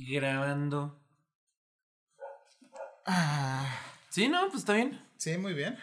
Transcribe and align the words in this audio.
Y 0.00 0.14
grabando. 0.14 0.98
Ah, 3.06 3.66
Sí, 4.08 4.28
no, 4.28 4.40
pues 4.48 4.60
está 4.60 4.72
bien. 4.72 4.98
sí, 5.18 5.36
muy 5.36 5.52
bien. 5.52 5.76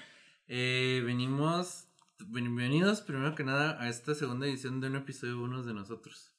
Eh, 0.47 1.04
venimos. 1.05 1.83
Bienvenidos, 2.25 3.01
primero 3.01 3.35
que 3.35 3.43
nada, 3.43 3.80
a 3.80 3.90
esta 3.90 4.16
segunda 4.16 4.48
edición 4.48 4.82
de 4.82 4.88
un 4.88 4.95
episodio 4.95 5.40
unos 5.40 5.67
de 5.67 5.75
nosotros. 5.75 6.33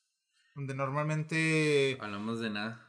Donde 0.56 0.74
normalmente, 0.74 1.96
Hablamos 2.00 2.40
de 2.40 2.50
nada. 2.50 2.84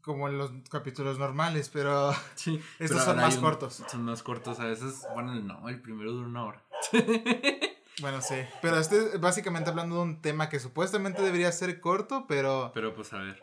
como 0.00 0.26
en 0.30 0.38
los 0.38 0.50
capítulos 0.70 1.18
normales, 1.18 1.68
pero 1.68 2.12
Sí, 2.36 2.58
estos 2.78 3.02
pero 3.02 3.04
son 3.04 3.16
más 3.16 3.34
un- 3.36 3.42
cortos. 3.42 3.82
Son 3.86 4.02
más 4.02 4.22
cortos, 4.22 4.58
a 4.60 4.64
veces. 4.64 5.06
Bueno, 5.12 5.34
no, 5.34 5.68
el 5.68 5.82
primero 5.82 6.12
dura 6.12 6.26
una 6.28 6.44
hora. 6.44 6.64
Bueno, 8.02 8.20
sí. 8.20 8.34
Pero 8.60 8.76
este 8.78 9.16
básicamente 9.16 9.70
hablando 9.70 9.96
de 9.96 10.02
un 10.02 10.20
tema 10.20 10.50
que 10.50 10.60
supuestamente 10.60 11.22
debería 11.22 11.50
ser 11.50 11.80
corto, 11.80 12.26
pero... 12.28 12.70
Pero 12.74 12.94
pues 12.94 13.10
a 13.14 13.18
ver. 13.20 13.40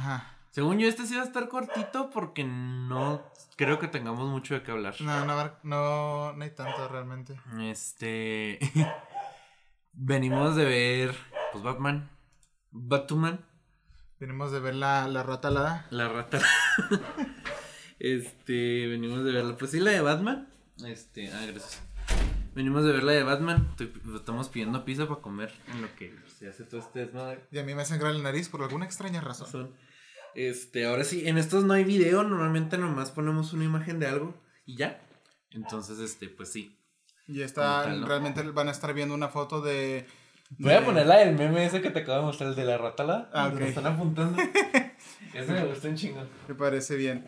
Ajá. 0.00 0.34
Según 0.50 0.78
yo, 0.78 0.88
este 0.88 1.04
sí 1.06 1.14
va 1.14 1.22
a 1.22 1.26
estar 1.26 1.48
cortito 1.48 2.08
porque 2.10 2.42
no 2.42 3.22
creo 3.56 3.78
que 3.78 3.86
tengamos 3.86 4.28
mucho 4.30 4.54
de 4.54 4.62
qué 4.62 4.70
hablar. 4.72 4.94
No, 5.00 5.24
no, 5.26 5.52
no, 5.62 6.32
no 6.32 6.42
hay 6.44 6.50
tanto 6.50 6.88
realmente. 6.88 7.38
Este. 7.60 8.58
Venimos 9.92 10.56
de 10.56 10.64
ver. 10.64 11.14
Pues 11.52 11.62
Batman. 11.62 12.08
Batman. 12.70 13.44
Venimos 14.18 14.50
de 14.52 14.60
ver 14.60 14.74
la, 14.74 15.06
la 15.06 15.22
rata 15.22 15.48
alada. 15.48 15.86
La 15.90 16.08
rata. 16.08 16.40
este. 17.98 18.86
Venimos 18.86 19.24
de 19.24 19.32
verla. 19.32 19.56
Pues 19.56 19.70
sí, 19.70 19.80
la 19.80 19.90
de 19.90 20.00
Batman. 20.00 20.48
Este. 20.84 21.30
Ah, 21.32 21.44
gracias. 21.46 21.82
Venimos 22.54 22.84
de 22.84 22.92
ver 22.92 23.04
la 23.04 23.12
de 23.12 23.22
Batman. 23.22 23.68
Estoy- 23.70 23.92
estamos 24.16 24.48
pidiendo 24.48 24.84
pizza 24.84 25.06
para 25.06 25.20
comer 25.20 25.52
en 25.72 25.82
lo 25.82 25.94
que 25.94 26.14
se 26.26 26.48
hace 26.48 26.64
todo 26.64 26.80
este 26.80 27.00
desmadre. 27.06 27.44
Y 27.52 27.58
a 27.58 27.62
mí 27.62 27.74
me 27.74 27.84
sangra 27.84 28.10
la 28.10 28.18
nariz 28.18 28.48
por 28.48 28.62
alguna 28.62 28.84
extraña 28.86 29.20
razón. 29.20 29.46
Son- 29.48 29.89
Este, 30.34 30.86
ahora 30.86 31.04
sí, 31.04 31.26
en 31.28 31.38
estos 31.38 31.64
no 31.64 31.72
hay 31.74 31.84
video, 31.84 32.22
normalmente 32.22 32.78
nomás 32.78 33.10
ponemos 33.10 33.52
una 33.52 33.64
imagen 33.64 33.98
de 33.98 34.06
algo 34.06 34.34
y 34.66 34.76
ya. 34.76 35.00
Entonces, 35.50 35.98
este, 35.98 36.28
pues 36.28 36.50
sí. 36.52 36.76
Y 37.26 37.42
está, 37.42 37.82
Como 37.82 37.82
tal, 37.84 38.00
¿no? 38.02 38.06
realmente 38.08 38.42
van 38.50 38.68
a 38.68 38.72
estar 38.72 38.92
viendo 38.94 39.14
una 39.14 39.28
foto 39.28 39.60
de... 39.60 40.06
Voy 40.58 40.72
a 40.72 40.80
de- 40.80 40.86
poner 40.86 41.06
la 41.06 41.18
del 41.18 41.36
meme 41.36 41.64
ese 41.66 41.80
que 41.80 41.90
te 41.90 42.00
acabo 42.00 42.18
de 42.20 42.24
mostrar, 42.26 42.50
el 42.50 42.56
de 42.56 42.64
la 42.64 42.76
ratala. 42.78 43.30
Ah, 43.32 43.44
donde 43.44 43.56
ok. 43.56 43.60
lo 43.62 43.66
están 43.68 43.86
apuntando. 43.86 44.42
ese 45.34 45.52
me 45.52 45.64
gustó 45.66 45.88
un 45.88 45.94
chingo. 45.96 46.26
Me 46.48 46.54
parece 46.54 46.96
bien. 46.96 47.24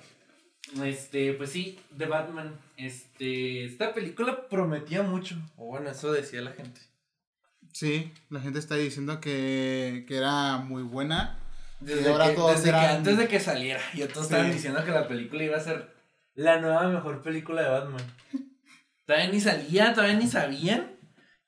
Este, 0.84 1.32
pues 1.34 1.50
sí, 1.50 1.78
de 1.90 2.06
Batman. 2.06 2.54
Este, 2.76 3.64
esta 3.64 3.92
película 3.94 4.48
prometía 4.48 5.02
mucho. 5.02 5.36
O 5.56 5.66
bueno, 5.66 5.90
eso 5.90 6.10
decía 6.12 6.40
la 6.42 6.52
gente. 6.52 6.80
Sí, 7.72 8.12
la 8.28 8.40
gente 8.40 8.58
está 8.58 8.74
diciendo 8.74 9.20
que, 9.20 10.04
que 10.08 10.16
era 10.16 10.56
muy 10.58 10.82
buena. 10.82 11.38
Desde, 11.82 12.02
Y 12.02 12.06
ahora 12.06 12.28
que, 12.28 12.34
todos 12.34 12.50
desde 12.52 12.62
que 12.64 12.68
eran- 12.70 12.96
antes 12.96 13.18
de 13.18 13.28
que 13.28 13.40
saliera, 13.40 13.80
ya 13.94 14.08
todos 14.08 14.26
estaban 14.26 14.52
diciendo 14.52 14.84
que 14.84 14.90
la 14.90 15.08
película 15.08 15.42
iba 15.42 15.56
a 15.56 15.60
ser 15.60 15.92
la 16.34 16.60
nueva 16.60 16.88
mejor 16.88 17.22
película 17.22 17.62
de 17.62 17.68
Batman. 17.68 18.02
todavía 19.06 19.30
ni 19.30 19.40
salía, 19.40 19.92
todavía 19.94 20.16
ni 20.16 20.26
sabían. 20.26 20.96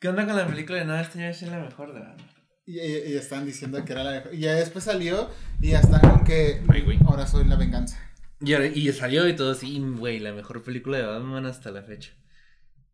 ¿Qué 0.00 0.08
onda 0.08 0.26
con 0.26 0.36
la 0.36 0.46
película 0.46 0.78
de 0.78 0.84
no, 0.84 0.98
esta 0.98 1.18
ya 1.18 1.32
ser 1.32 1.48
la 1.48 1.60
mejor 1.60 1.94
de 1.94 2.00
Batman? 2.00 2.26
Y, 2.66 2.80
y- 2.80 3.12
y 3.12 3.16
están 3.16 3.46
diciendo 3.46 3.84
que 3.84 3.92
era 3.92 4.04
la 4.04 4.10
mejor. 4.10 4.34
Y 4.34 4.40
ya 4.40 4.54
después 4.54 4.84
salió 4.84 5.30
y 5.60 5.70
ya 5.70 5.80
están 5.80 6.00
con 6.00 6.24
que 6.24 6.62
Ay, 6.68 6.98
ahora 7.06 7.26
soy 7.26 7.44
la 7.44 7.56
venganza. 7.56 7.98
Y, 8.40 8.52
ahora- 8.54 8.66
y 8.66 8.92
salió 8.92 9.26
y 9.28 9.36
todo 9.36 9.52
así, 9.52 9.78
güey, 9.78 10.18
la 10.18 10.32
mejor 10.32 10.62
película 10.62 10.98
de 10.98 11.04
Batman 11.06 11.46
hasta 11.46 11.70
la 11.70 11.82
fecha. 11.82 12.10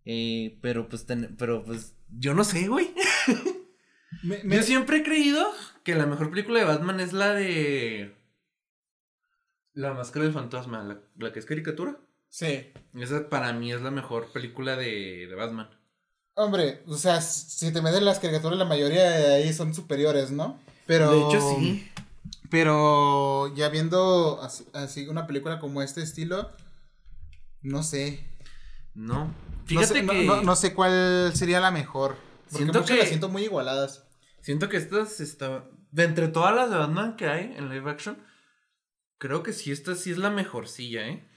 Eh, 0.05 0.59
pero 0.63 0.89
pues, 0.89 1.07
ten- 1.07 1.37
pero 1.39 1.63
pues, 1.65 1.95
yo 2.09 2.35
no 2.35 2.45
sé, 2.45 2.69
güey. 2.69 2.91
Me- 4.23 4.43
me- 4.45 4.57
Yo 4.57 4.63
siempre 4.63 4.99
he 4.99 5.03
creído 5.03 5.47
que 5.85 5.95
la 5.95 6.07
mejor 6.07 6.31
película 6.31 6.59
de 6.61 6.65
Batman 6.67 7.01
es 7.01 7.13
la 7.13 7.33
de. 7.33 8.15
La 9.73 9.95
máscara 9.95 10.25
del 10.25 10.35
fantasma, 10.35 10.83
la, 10.83 11.01
la 11.17 11.33
que 11.33 11.39
es 11.39 11.47
caricatura. 11.47 11.97
Sí. 12.29 12.71
Esa 12.95 13.29
para 13.29 13.53
mí 13.53 13.73
es 13.73 13.81
la 13.81 13.91
mejor 13.91 14.31
película 14.33 14.77
de, 14.77 15.27
de 15.29 15.35
Batman. 15.35 15.71
Hombre, 16.34 16.83
o 16.87 16.94
sea, 16.97 17.21
si 17.21 17.72
te 17.72 17.83
metes 17.83 18.03
las 18.03 18.19
caricaturas, 18.19 18.59
la 18.59 18.65
mayoría 18.65 19.11
de 19.11 19.34
ahí 19.34 19.53
son 19.53 19.75
superiores, 19.75 20.31
¿no? 20.31 20.59
Pero. 20.87 21.11
De 21.12 21.19
hecho, 21.37 21.41
sí. 21.59 21.89
Pero 22.50 23.55
ya 23.55 23.69
viendo 23.69 24.41
así, 24.43 24.67
así 24.73 25.06
una 25.06 25.27
película 25.27 25.61
como 25.61 25.83
este 25.83 26.03
estilo, 26.03 26.50
no 27.62 27.83
sé. 27.83 28.25
No. 28.94 29.27
No 29.27 29.34
Fíjate 29.67 29.87
sé, 29.87 30.03
no- 30.03 30.12
que. 30.12 30.25
no, 30.25 30.43
no 30.43 30.56
sé 30.56 30.75
cuál 30.75 31.31
sería 31.34 31.61
la 31.61 31.71
mejor. 31.71 32.17
Porque 32.50 32.56
Siento 32.65 32.81
muchas 32.81 32.91
que- 32.97 32.99
las 33.00 33.09
siento 33.09 33.28
muy 33.28 33.44
igualadas. 33.44 34.03
Siento 34.41 34.69
que 34.69 34.77
estas 34.77 35.21
está. 35.21 35.69
De 35.91 36.05
entre 36.05 36.28
todas 36.28 36.55
las 36.55 36.71
de 36.71 36.77
Batman 36.77 37.17
que 37.17 37.27
hay 37.27 37.53
en 37.56 37.69
live 37.69 37.91
action, 37.91 38.19
creo 39.19 39.43
que 39.43 39.53
sí, 39.53 39.73
esta 39.73 39.95
sí 39.95 40.11
es 40.11 40.19
la 40.19 40.31
mejorcilla, 40.31 41.09
¿eh? 41.09 41.28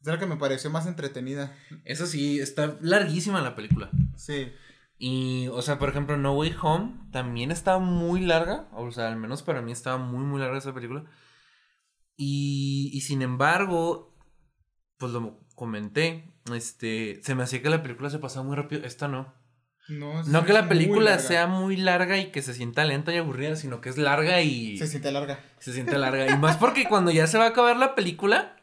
Es 0.00 0.06
la 0.08 0.18
que 0.18 0.26
me 0.26 0.36
pareció 0.36 0.68
más 0.70 0.86
entretenida. 0.86 1.56
Eso 1.84 2.06
sí, 2.06 2.40
está 2.40 2.76
larguísima 2.80 3.40
la 3.40 3.54
película. 3.54 3.90
Sí. 4.16 4.52
Y, 4.98 5.46
o 5.48 5.62
sea, 5.62 5.78
por 5.78 5.88
ejemplo, 5.88 6.16
No 6.16 6.34
Way 6.34 6.56
Home 6.60 7.08
también 7.12 7.52
estaba 7.52 7.78
muy 7.78 8.20
larga. 8.20 8.68
O 8.72 8.90
sea, 8.90 9.08
al 9.08 9.16
menos 9.16 9.42
para 9.42 9.62
mí 9.62 9.70
estaba 9.70 9.98
muy, 9.98 10.24
muy 10.24 10.40
larga 10.40 10.58
esa 10.58 10.74
película. 10.74 11.04
Y, 12.16 12.90
y 12.92 13.00
sin 13.02 13.22
embargo, 13.22 14.16
pues 14.98 15.12
lo 15.12 15.40
comenté. 15.54 16.32
Este, 16.52 17.20
se 17.22 17.34
me 17.36 17.44
hacía 17.44 17.62
que 17.62 17.70
la 17.70 17.82
película 17.82 18.10
se 18.10 18.18
pasaba 18.18 18.44
muy 18.44 18.56
rápido. 18.56 18.84
Esta 18.84 19.06
no. 19.06 19.32
No, 19.88 20.44
que 20.46 20.52
la 20.52 20.68
película 20.68 21.18
sea 21.18 21.46
muy 21.46 21.76
larga 21.76 22.16
y 22.16 22.30
que 22.30 22.40
se 22.40 22.54
sienta 22.54 22.84
lenta 22.84 23.12
y 23.12 23.18
aburrida, 23.18 23.56
sino 23.56 23.80
que 23.80 23.88
es 23.88 23.98
larga 23.98 24.40
y 24.40 24.78
Se 24.78 24.86
siente 24.86 25.10
larga. 25.10 25.40
se 25.58 25.72
siente 25.72 25.98
larga. 25.98 26.30
Y 26.30 26.38
más 26.38 26.56
porque 26.56 26.86
cuando 26.88 27.10
ya 27.10 27.26
se 27.26 27.36
va 27.38 27.44
a 27.44 27.48
acabar 27.48 27.76
la 27.76 27.94
película, 27.94 28.56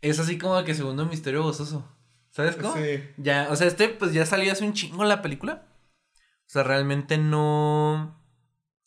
es 0.00 0.18
así 0.20 0.38
como 0.38 0.62
que 0.64 0.74
segundo 0.74 1.06
misterio 1.06 1.42
gozoso. 1.42 1.90
¿Sabes 2.30 2.56
cómo? 2.56 2.74
Sí. 2.76 3.02
Ya, 3.16 3.48
o 3.50 3.56
sea, 3.56 3.66
este 3.66 3.88
pues 3.88 4.12
ya 4.12 4.26
salió 4.26 4.52
hace 4.52 4.64
un 4.64 4.72
chingo 4.74 5.04
la 5.04 5.22
película. 5.22 5.66
O 6.46 6.50
sea, 6.50 6.62
realmente 6.62 7.18
no. 7.18 8.20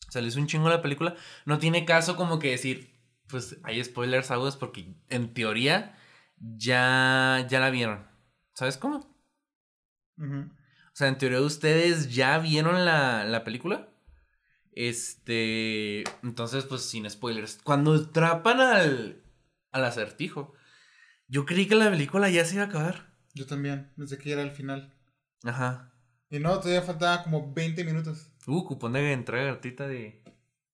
Salió 0.10 0.30
hace 0.30 0.40
un 0.40 0.48
chingo 0.48 0.70
la 0.70 0.82
película. 0.82 1.16
No 1.46 1.58
tiene 1.60 1.86
caso 1.86 2.16
como 2.16 2.40
que 2.40 2.52
decir, 2.52 2.94
pues 3.28 3.58
hay 3.64 3.84
spoilers 3.84 4.32
agudos 4.32 4.56
porque 4.58 4.94
en 5.10 5.34
teoría 5.34 5.98
ya, 6.40 7.46
ya 7.50 7.60
la 7.60 7.70
vieron. 7.70 8.08
¿Sabes 8.54 8.78
cómo? 8.78 9.16
O 10.20 10.57
sea, 10.98 11.08
en 11.10 11.18
teoría 11.18 11.42
ustedes 11.42 12.14
ya 12.14 12.40
vieron 12.40 12.84
la, 12.86 13.24
la 13.26 13.44
película. 13.44 13.90
Este. 14.72 16.04
Entonces, 16.24 16.66
pues 16.66 16.82
sin 16.84 17.10
spoilers. 17.10 17.60
Cuando 17.64 17.94
atrapan 17.94 18.60
al, 18.62 19.24
al 19.72 19.86
acertijo, 19.86 20.54
yo 21.28 21.46
creí 21.46 21.68
que 21.68 21.76
la 21.76 21.90
película 21.90 22.30
ya 22.30 22.46
se 22.46 22.56
iba 22.56 22.64
a 22.64 22.68
acabar. 22.68 23.14
Yo 23.34 23.46
también, 23.46 23.92
desde 23.96 24.18
que 24.18 24.32
era 24.32 24.42
el 24.42 24.52
final. 24.52 24.94
Ajá. 25.44 25.94
Y 26.30 26.40
no, 26.40 26.60
todavía 26.60 26.82
faltaba 26.82 27.24
como 27.24 27.54
20 27.54 27.84
minutos. 27.84 28.32
Uh, 28.48 28.64
cupón 28.66 28.94
de 28.94 29.14
entrega 29.14 29.46
gratuita 29.46 29.88
de. 29.88 30.24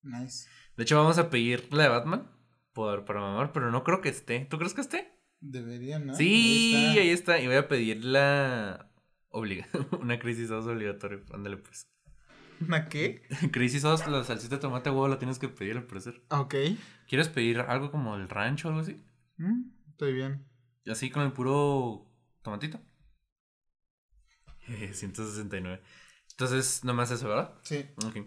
Nice. 0.02 0.48
De 0.76 0.82
hecho, 0.82 0.96
vamos 0.96 1.18
a 1.18 1.30
pedir 1.30 1.72
la 1.72 1.84
de 1.84 1.88
Batman 1.90 2.30
por, 2.72 3.04
para 3.04 3.20
mamar, 3.20 3.52
pero 3.52 3.70
no 3.70 3.84
creo 3.84 4.00
que 4.00 4.08
esté. 4.08 4.46
¿Tú 4.50 4.58
crees 4.58 4.74
que 4.74 4.80
esté? 4.80 5.12
Deberían, 5.40 6.06
¿no? 6.06 6.14
sí, 6.14 6.74
Ahí 6.74 6.88
está. 6.88 7.00
ahí 7.00 7.10
está. 7.10 7.40
Y 7.40 7.46
voy 7.46 7.56
a 7.56 7.68
pedir 7.68 8.04
la. 8.04 8.90
Obliga. 9.36 9.66
Una 10.00 10.18
crisis 10.20 10.48
sauce 10.48 10.70
obligatoria. 10.70 11.18
Ándale, 11.32 11.56
pues. 11.56 11.90
¿Una 12.60 12.88
qué? 12.88 13.22
crisis 13.52 13.82
sauce, 13.82 14.08
la 14.08 14.22
salsita 14.22 14.54
de 14.56 14.60
tomate 14.60 14.90
huevo 14.90 15.08
la 15.08 15.18
tienes 15.18 15.40
que 15.40 15.48
pedir 15.48 15.76
al 15.76 15.86
parecer. 15.86 16.22
Ah, 16.30 16.40
Ok. 16.40 16.54
¿Quieres 17.08 17.28
pedir 17.28 17.58
algo 17.60 17.90
como 17.90 18.14
el 18.14 18.28
rancho 18.28 18.68
o 18.68 18.70
algo 18.70 18.82
así? 18.82 19.04
Mm, 19.38 19.70
Estoy 19.90 20.12
bien. 20.14 20.46
Así 20.86 21.10
con 21.10 21.22
el 21.24 21.32
puro 21.32 22.06
tomatito. 22.42 22.80
Jeje, 24.60 24.94
169. 24.94 25.82
Entonces, 26.30 26.84
nomás 26.84 27.10
eso, 27.10 27.28
¿verdad? 27.28 27.54
Sí. 27.62 27.84
Ok. 28.06 28.18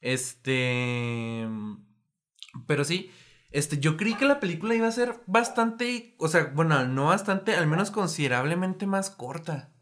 Este. 0.00 1.46
Pero 2.66 2.84
sí. 2.84 3.10
Este, 3.50 3.78
yo 3.78 3.96
creí 3.96 4.14
que 4.14 4.26
la 4.26 4.40
película 4.40 4.74
iba 4.74 4.86
a 4.86 4.92
ser 4.92 5.20
bastante. 5.26 6.14
O 6.18 6.28
sea, 6.28 6.52
bueno, 6.54 6.86
no 6.86 7.06
bastante, 7.06 7.54
al 7.54 7.66
menos 7.66 7.90
considerablemente 7.90 8.86
más 8.86 9.10
corta. 9.10 9.72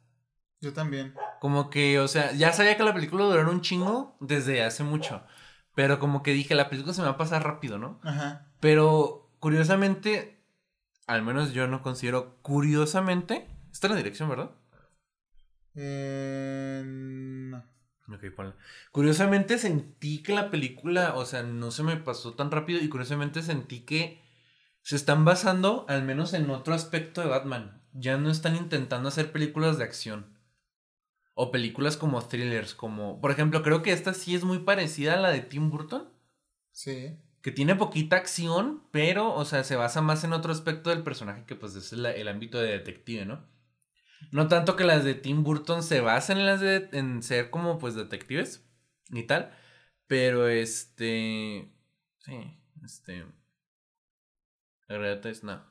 Yo 0.64 0.72
también. 0.72 1.14
Como 1.40 1.68
que, 1.68 2.00
o 2.00 2.08
sea, 2.08 2.32
ya 2.32 2.54
sabía 2.54 2.78
que 2.78 2.82
la 2.84 2.94
película 2.94 3.24
durara 3.24 3.50
un 3.50 3.60
chingo 3.60 4.16
desde 4.18 4.62
hace 4.62 4.82
mucho. 4.82 5.22
Pero 5.74 5.98
como 5.98 6.22
que 6.22 6.32
dije, 6.32 6.54
la 6.54 6.70
película 6.70 6.94
se 6.94 7.02
me 7.02 7.08
va 7.08 7.14
a 7.14 7.18
pasar 7.18 7.44
rápido, 7.44 7.76
¿no? 7.76 8.00
Ajá. 8.02 8.48
Pero 8.60 9.30
curiosamente, 9.40 10.42
al 11.06 11.20
menos 11.20 11.52
yo 11.52 11.66
no 11.66 11.82
considero 11.82 12.38
curiosamente. 12.40 13.46
Está 13.70 13.88
en 13.88 13.92
la 13.92 13.98
dirección, 13.98 14.30
¿verdad? 14.30 14.52
Eh, 15.74 16.82
no. 16.86 17.58
Ok, 18.08 18.24
ponla. 18.34 18.56
Curiosamente 18.90 19.58
sentí 19.58 20.22
que 20.22 20.34
la 20.34 20.50
película, 20.50 21.14
o 21.14 21.26
sea, 21.26 21.42
no 21.42 21.70
se 21.72 21.82
me 21.82 21.96
pasó 21.96 22.32
tan 22.32 22.50
rápido 22.50 22.80
y 22.80 22.88
curiosamente 22.88 23.42
sentí 23.42 23.80
que 23.80 24.22
se 24.80 24.96
están 24.96 25.26
basando 25.26 25.84
al 25.90 26.04
menos 26.04 26.32
en 26.32 26.48
otro 26.48 26.72
aspecto 26.72 27.20
de 27.20 27.28
Batman. 27.28 27.82
Ya 27.92 28.16
no 28.16 28.30
están 28.30 28.56
intentando 28.56 29.10
hacer 29.10 29.30
películas 29.30 29.76
de 29.76 29.84
acción. 29.84 30.33
O 31.34 31.50
películas 31.50 31.96
como 31.96 32.26
thrillers, 32.26 32.74
como... 32.74 33.20
Por 33.20 33.30
ejemplo, 33.30 33.62
creo 33.62 33.82
que 33.82 33.92
esta 33.92 34.14
sí 34.14 34.34
es 34.34 34.44
muy 34.44 34.60
parecida 34.60 35.14
a 35.14 35.20
la 35.20 35.30
de 35.30 35.40
Tim 35.40 35.70
Burton. 35.70 36.08
Sí. 36.70 37.16
que 37.42 37.52
tiene 37.52 37.76
poquita 37.76 38.16
acción, 38.16 38.82
pero, 38.90 39.34
o 39.34 39.44
sea, 39.44 39.64
se 39.64 39.76
basa 39.76 40.00
más 40.00 40.24
en 40.24 40.32
otro 40.32 40.50
aspecto 40.52 40.90
del 40.90 41.02
personaje 41.02 41.44
que 41.46 41.54
pues 41.54 41.76
es 41.76 41.92
el, 41.92 42.06
el 42.06 42.28
ámbito 42.28 42.58
de 42.58 42.70
detective, 42.72 43.26
¿no? 43.26 43.46
No 44.32 44.48
tanto 44.48 44.76
que 44.76 44.84
las 44.84 45.04
de 45.04 45.14
Tim 45.14 45.42
Burton 45.44 45.82
se 45.82 46.00
basen 46.00 46.38
en 46.38 46.46
las 46.46 46.60
de 46.60 46.88
en 46.92 47.22
ser 47.22 47.50
como 47.50 47.78
pues 47.78 47.94
detectives 47.94 48.66
ni 49.10 49.22
tal, 49.24 49.52
pero 50.06 50.48
este 50.48 51.70
sí, 52.18 52.32
este 52.84 53.26
la 54.88 55.12
es 55.12 55.44
no. 55.44 55.62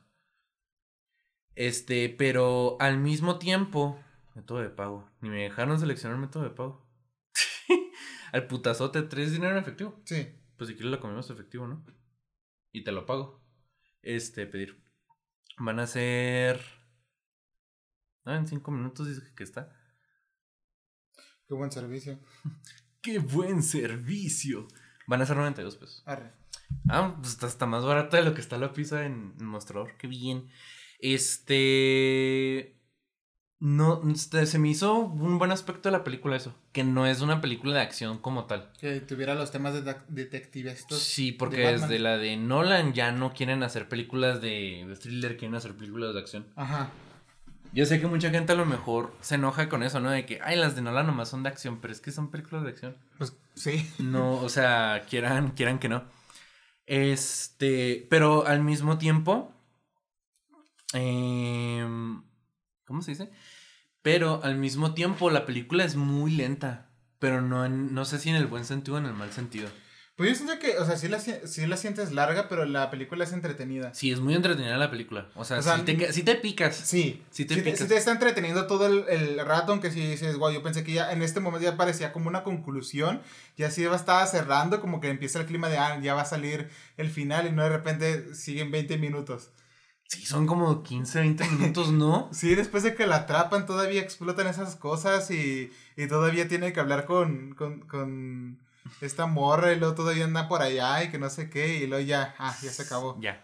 Este, 1.54 2.08
pero 2.08 2.76
al 2.80 2.98
mismo 2.98 3.38
tiempo, 3.38 3.98
método 4.34 4.60
de 4.60 4.70
pago, 4.70 5.10
ni 5.20 5.30
me 5.30 5.42
dejaron 5.42 5.78
seleccionar 5.78 6.18
método 6.18 6.44
de 6.44 6.50
pago. 6.50 6.86
al 8.32 8.46
putazote, 8.46 9.02
¿tres 9.02 9.32
dinero 9.32 9.52
en 9.52 9.58
efectivo? 9.58 10.00
Sí. 10.04 10.28
Pues 10.56 10.68
si 10.68 10.74
quieres 10.74 10.92
lo 10.92 11.00
comemos 11.00 11.30
efectivo, 11.30 11.66
¿no? 11.66 11.84
Y 12.72 12.84
te 12.84 12.92
lo 12.92 13.06
pago. 13.06 13.42
Este, 14.02 14.46
pedir. 14.46 14.82
Van 15.58 15.78
a 15.78 15.86
ser. 15.86 16.60
Ah, 18.24 18.36
en 18.36 18.46
cinco 18.46 18.70
minutos 18.70 19.06
dice 19.06 19.22
que 19.34 19.44
está. 19.44 19.72
Qué 21.46 21.54
buen 21.54 21.70
servicio. 21.70 22.18
¡Qué 23.02 23.18
buen 23.18 23.62
servicio! 23.62 24.66
Van 25.06 25.20
a 25.20 25.26
ser 25.26 25.36
92 25.36 25.76
pesos. 25.76 26.02
Arre. 26.06 26.32
Ah, 26.88 27.16
pues 27.20 27.32
está, 27.32 27.46
está 27.46 27.66
más 27.66 27.84
barata 27.84 28.16
de 28.16 28.22
lo 28.24 28.34
que 28.34 28.40
está 28.40 28.56
la 28.56 28.72
pizza 28.72 29.04
en 29.04 29.36
mostrador. 29.44 29.96
¡Qué 29.98 30.06
bien! 30.06 30.48
Este. 30.98 32.80
No, 33.66 34.02
este, 34.10 34.44
se 34.44 34.58
me 34.58 34.68
hizo 34.68 34.94
un 34.98 35.38
buen 35.38 35.50
aspecto 35.50 35.88
de 35.88 35.96
la 35.96 36.04
película 36.04 36.36
eso. 36.36 36.54
Que 36.72 36.84
no 36.84 37.06
es 37.06 37.22
una 37.22 37.40
película 37.40 37.74
de 37.74 37.80
acción 37.80 38.18
como 38.18 38.44
tal. 38.44 38.70
Que 38.78 39.00
tuviera 39.00 39.34
los 39.34 39.50
temas 39.50 39.72
de 39.72 39.80
da- 39.80 40.04
detective 40.08 40.70
estos. 40.70 40.98
Sí, 40.98 41.32
porque 41.32 41.62
de 41.62 41.72
desde 41.72 41.98
la 41.98 42.18
de 42.18 42.36
Nolan 42.36 42.92
ya 42.92 43.10
no 43.10 43.32
quieren 43.32 43.62
hacer 43.62 43.88
películas 43.88 44.42
de, 44.42 44.84
de 44.86 44.96
thriller, 44.96 45.38
quieren 45.38 45.54
hacer 45.54 45.72
películas 45.74 46.12
de 46.12 46.20
acción. 46.20 46.46
Ajá. 46.56 46.90
Yo 47.72 47.86
sé 47.86 47.98
que 48.02 48.06
mucha 48.06 48.28
gente 48.28 48.52
a 48.52 48.54
lo 48.54 48.66
mejor 48.66 49.14
se 49.22 49.36
enoja 49.36 49.70
con 49.70 49.82
eso, 49.82 49.98
¿no? 49.98 50.10
De 50.10 50.26
que, 50.26 50.40
ay, 50.44 50.56
las 50.58 50.76
de 50.76 50.82
Nolan 50.82 51.06
nomás 51.06 51.30
son 51.30 51.42
de 51.42 51.48
acción, 51.48 51.80
pero 51.80 51.92
es 51.94 52.02
que 52.02 52.12
son 52.12 52.30
películas 52.30 52.64
de 52.64 52.68
acción. 52.70 52.96
Pues 53.16 53.34
sí. 53.54 53.90
No, 53.98 54.34
o 54.42 54.50
sea, 54.50 55.06
quieran, 55.08 55.52
quieran 55.52 55.78
que 55.78 55.88
no. 55.88 56.04
Este, 56.84 58.06
pero 58.10 58.46
al 58.46 58.62
mismo 58.62 58.98
tiempo, 58.98 59.50
em, 60.92 62.22
¿cómo 62.84 63.00
se 63.00 63.12
dice? 63.12 63.30
Pero 64.04 64.40
al 64.44 64.56
mismo 64.58 64.92
tiempo 64.92 65.30
la 65.30 65.46
película 65.46 65.82
es 65.82 65.96
muy 65.96 66.30
lenta, 66.30 66.90
pero 67.18 67.40
no, 67.40 67.64
en- 67.64 67.94
no 67.94 68.04
sé 68.04 68.18
si 68.18 68.28
en 68.28 68.36
el 68.36 68.46
buen 68.46 68.66
sentido 68.66 68.96
o 68.96 68.98
en 69.00 69.06
el 69.06 69.14
mal 69.14 69.32
sentido. 69.32 69.66
Pues 70.14 70.28
yo 70.28 70.34
siento 70.44 70.58
que, 70.60 70.76
o 70.76 70.84
sea, 70.84 70.98
sí 70.98 71.08
la, 71.08 71.18
si- 71.20 71.32
sí 71.46 71.66
la 71.66 71.78
sientes 71.78 72.12
larga, 72.12 72.46
pero 72.50 72.66
la 72.66 72.90
película 72.90 73.24
es 73.24 73.32
entretenida. 73.32 73.94
Sí, 73.94 74.12
es 74.12 74.20
muy 74.20 74.34
entretenida 74.34 74.76
la 74.76 74.90
película. 74.90 75.28
O 75.34 75.42
sea, 75.46 75.58
O 75.58 75.62
sea, 75.62 75.78
sí, 75.78 75.84
te, 75.84 76.12
sí 76.12 76.22
te 76.22 76.34
picas. 76.34 76.76
Sí, 76.76 77.22
Sí 77.30 77.46
te 77.46 77.54
sí, 77.54 77.60
te, 77.62 77.64
picas. 77.64 77.80
sí 77.80 77.88
te 77.88 77.96
está 77.96 78.12
entreteniendo 78.12 78.66
todo 78.66 78.86
el, 78.86 79.06
el 79.08 79.38
rato, 79.44 79.72
aunque 79.72 79.90
si 79.90 80.06
dices, 80.06 80.36
wow, 80.36 80.52
yo 80.52 80.62
pensé 80.62 80.84
que 80.84 80.92
ya 80.92 81.10
en 81.10 81.22
este 81.22 81.40
momento 81.40 81.64
ya 81.68 81.78
parecía 81.78 82.12
como 82.12 82.28
una 82.28 82.42
conclusión, 82.42 83.22
ya 83.56 83.70
sí 83.70 83.82
va 83.86 83.96
estaba 83.96 84.24
cerrando, 84.26 84.82
como 84.82 85.00
que 85.00 85.08
empieza 85.08 85.40
el 85.40 85.46
clima 85.46 85.70
de, 85.70 85.78
ah, 85.78 85.98
ya 86.00 86.12
va 86.14 86.20
a 86.22 86.26
salir 86.26 86.68
el 86.98 87.08
final 87.08 87.46
y 87.46 87.52
no 87.52 87.62
de 87.62 87.70
repente 87.70 88.34
siguen 88.34 88.70
20 88.70 88.98
minutos. 88.98 89.48
Sí, 90.08 90.26
son 90.26 90.46
como 90.46 90.82
15, 90.82 91.20
20 91.20 91.48
minutos, 91.50 91.90
¿no? 91.90 92.28
Sí, 92.32 92.54
después 92.54 92.82
de 92.82 92.94
que 92.94 93.06
la 93.06 93.16
atrapan 93.16 93.66
todavía 93.66 94.00
explotan 94.00 94.46
esas 94.46 94.76
cosas 94.76 95.30
y, 95.30 95.70
y 95.96 96.06
todavía 96.08 96.46
tiene 96.46 96.72
que 96.72 96.80
hablar 96.80 97.04
con, 97.06 97.54
con, 97.54 97.80
con 97.80 98.62
esta 99.00 99.26
morra 99.26 99.72
y 99.72 99.78
luego 99.78 99.94
todavía 99.94 100.24
anda 100.24 100.48
por 100.48 100.62
allá 100.62 101.02
y 101.04 101.10
que 101.10 101.18
no 101.18 101.30
sé 101.30 101.50
qué 101.50 101.78
y 101.78 101.86
luego 101.86 102.04
ya, 102.04 102.34
ah, 102.38 102.54
ya 102.62 102.70
se 102.70 102.82
acabó. 102.82 103.18
Ya. 103.20 103.42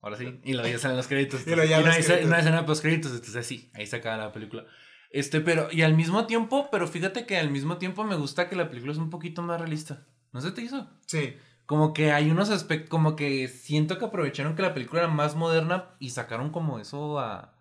Ahora 0.00 0.16
sí. 0.16 0.40
Y 0.44 0.52
luego 0.52 0.68
ya 0.68 0.78
salen 0.80 0.96
los 0.96 1.06
créditos. 1.06 1.46
Y 1.46 1.50
luego 1.54 1.64
ya 1.64 1.80
no 1.80 1.86
los 1.86 1.96
hay, 1.96 2.02
créditos. 2.02 2.28
no 2.28 2.34
hay 2.34 2.40
escena 2.40 2.66
post 2.66 2.82
créditos, 2.82 3.12
entonces 3.12 3.46
sí, 3.46 3.70
ahí 3.74 3.86
se 3.86 3.96
acaba 3.96 4.16
la 4.16 4.32
película. 4.32 4.66
Este, 5.10 5.40
pero, 5.40 5.68
y 5.70 5.82
al 5.82 5.94
mismo 5.94 6.26
tiempo, 6.26 6.68
pero 6.70 6.88
fíjate 6.88 7.26
que 7.26 7.38
al 7.38 7.50
mismo 7.50 7.78
tiempo 7.78 8.04
me 8.04 8.16
gusta 8.16 8.48
que 8.48 8.56
la 8.56 8.68
película 8.68 8.92
es 8.92 8.98
un 8.98 9.10
poquito 9.10 9.42
más 9.42 9.60
realista. 9.60 10.06
¿No 10.32 10.40
se 10.40 10.50
te 10.50 10.60
hizo? 10.60 10.90
Sí, 11.06 11.36
Como 11.66 11.92
que 11.92 12.12
hay 12.12 12.30
unos 12.30 12.50
aspectos, 12.50 12.88
como 12.90 13.16
que 13.16 13.48
siento 13.48 13.98
que 13.98 14.04
aprovecharon 14.04 14.54
que 14.54 14.62
la 14.62 14.72
película 14.72 15.02
era 15.02 15.10
más 15.10 15.34
moderna 15.34 15.96
y 15.98 16.10
sacaron 16.10 16.50
como 16.50 16.78
eso 16.78 17.18
a, 17.18 17.54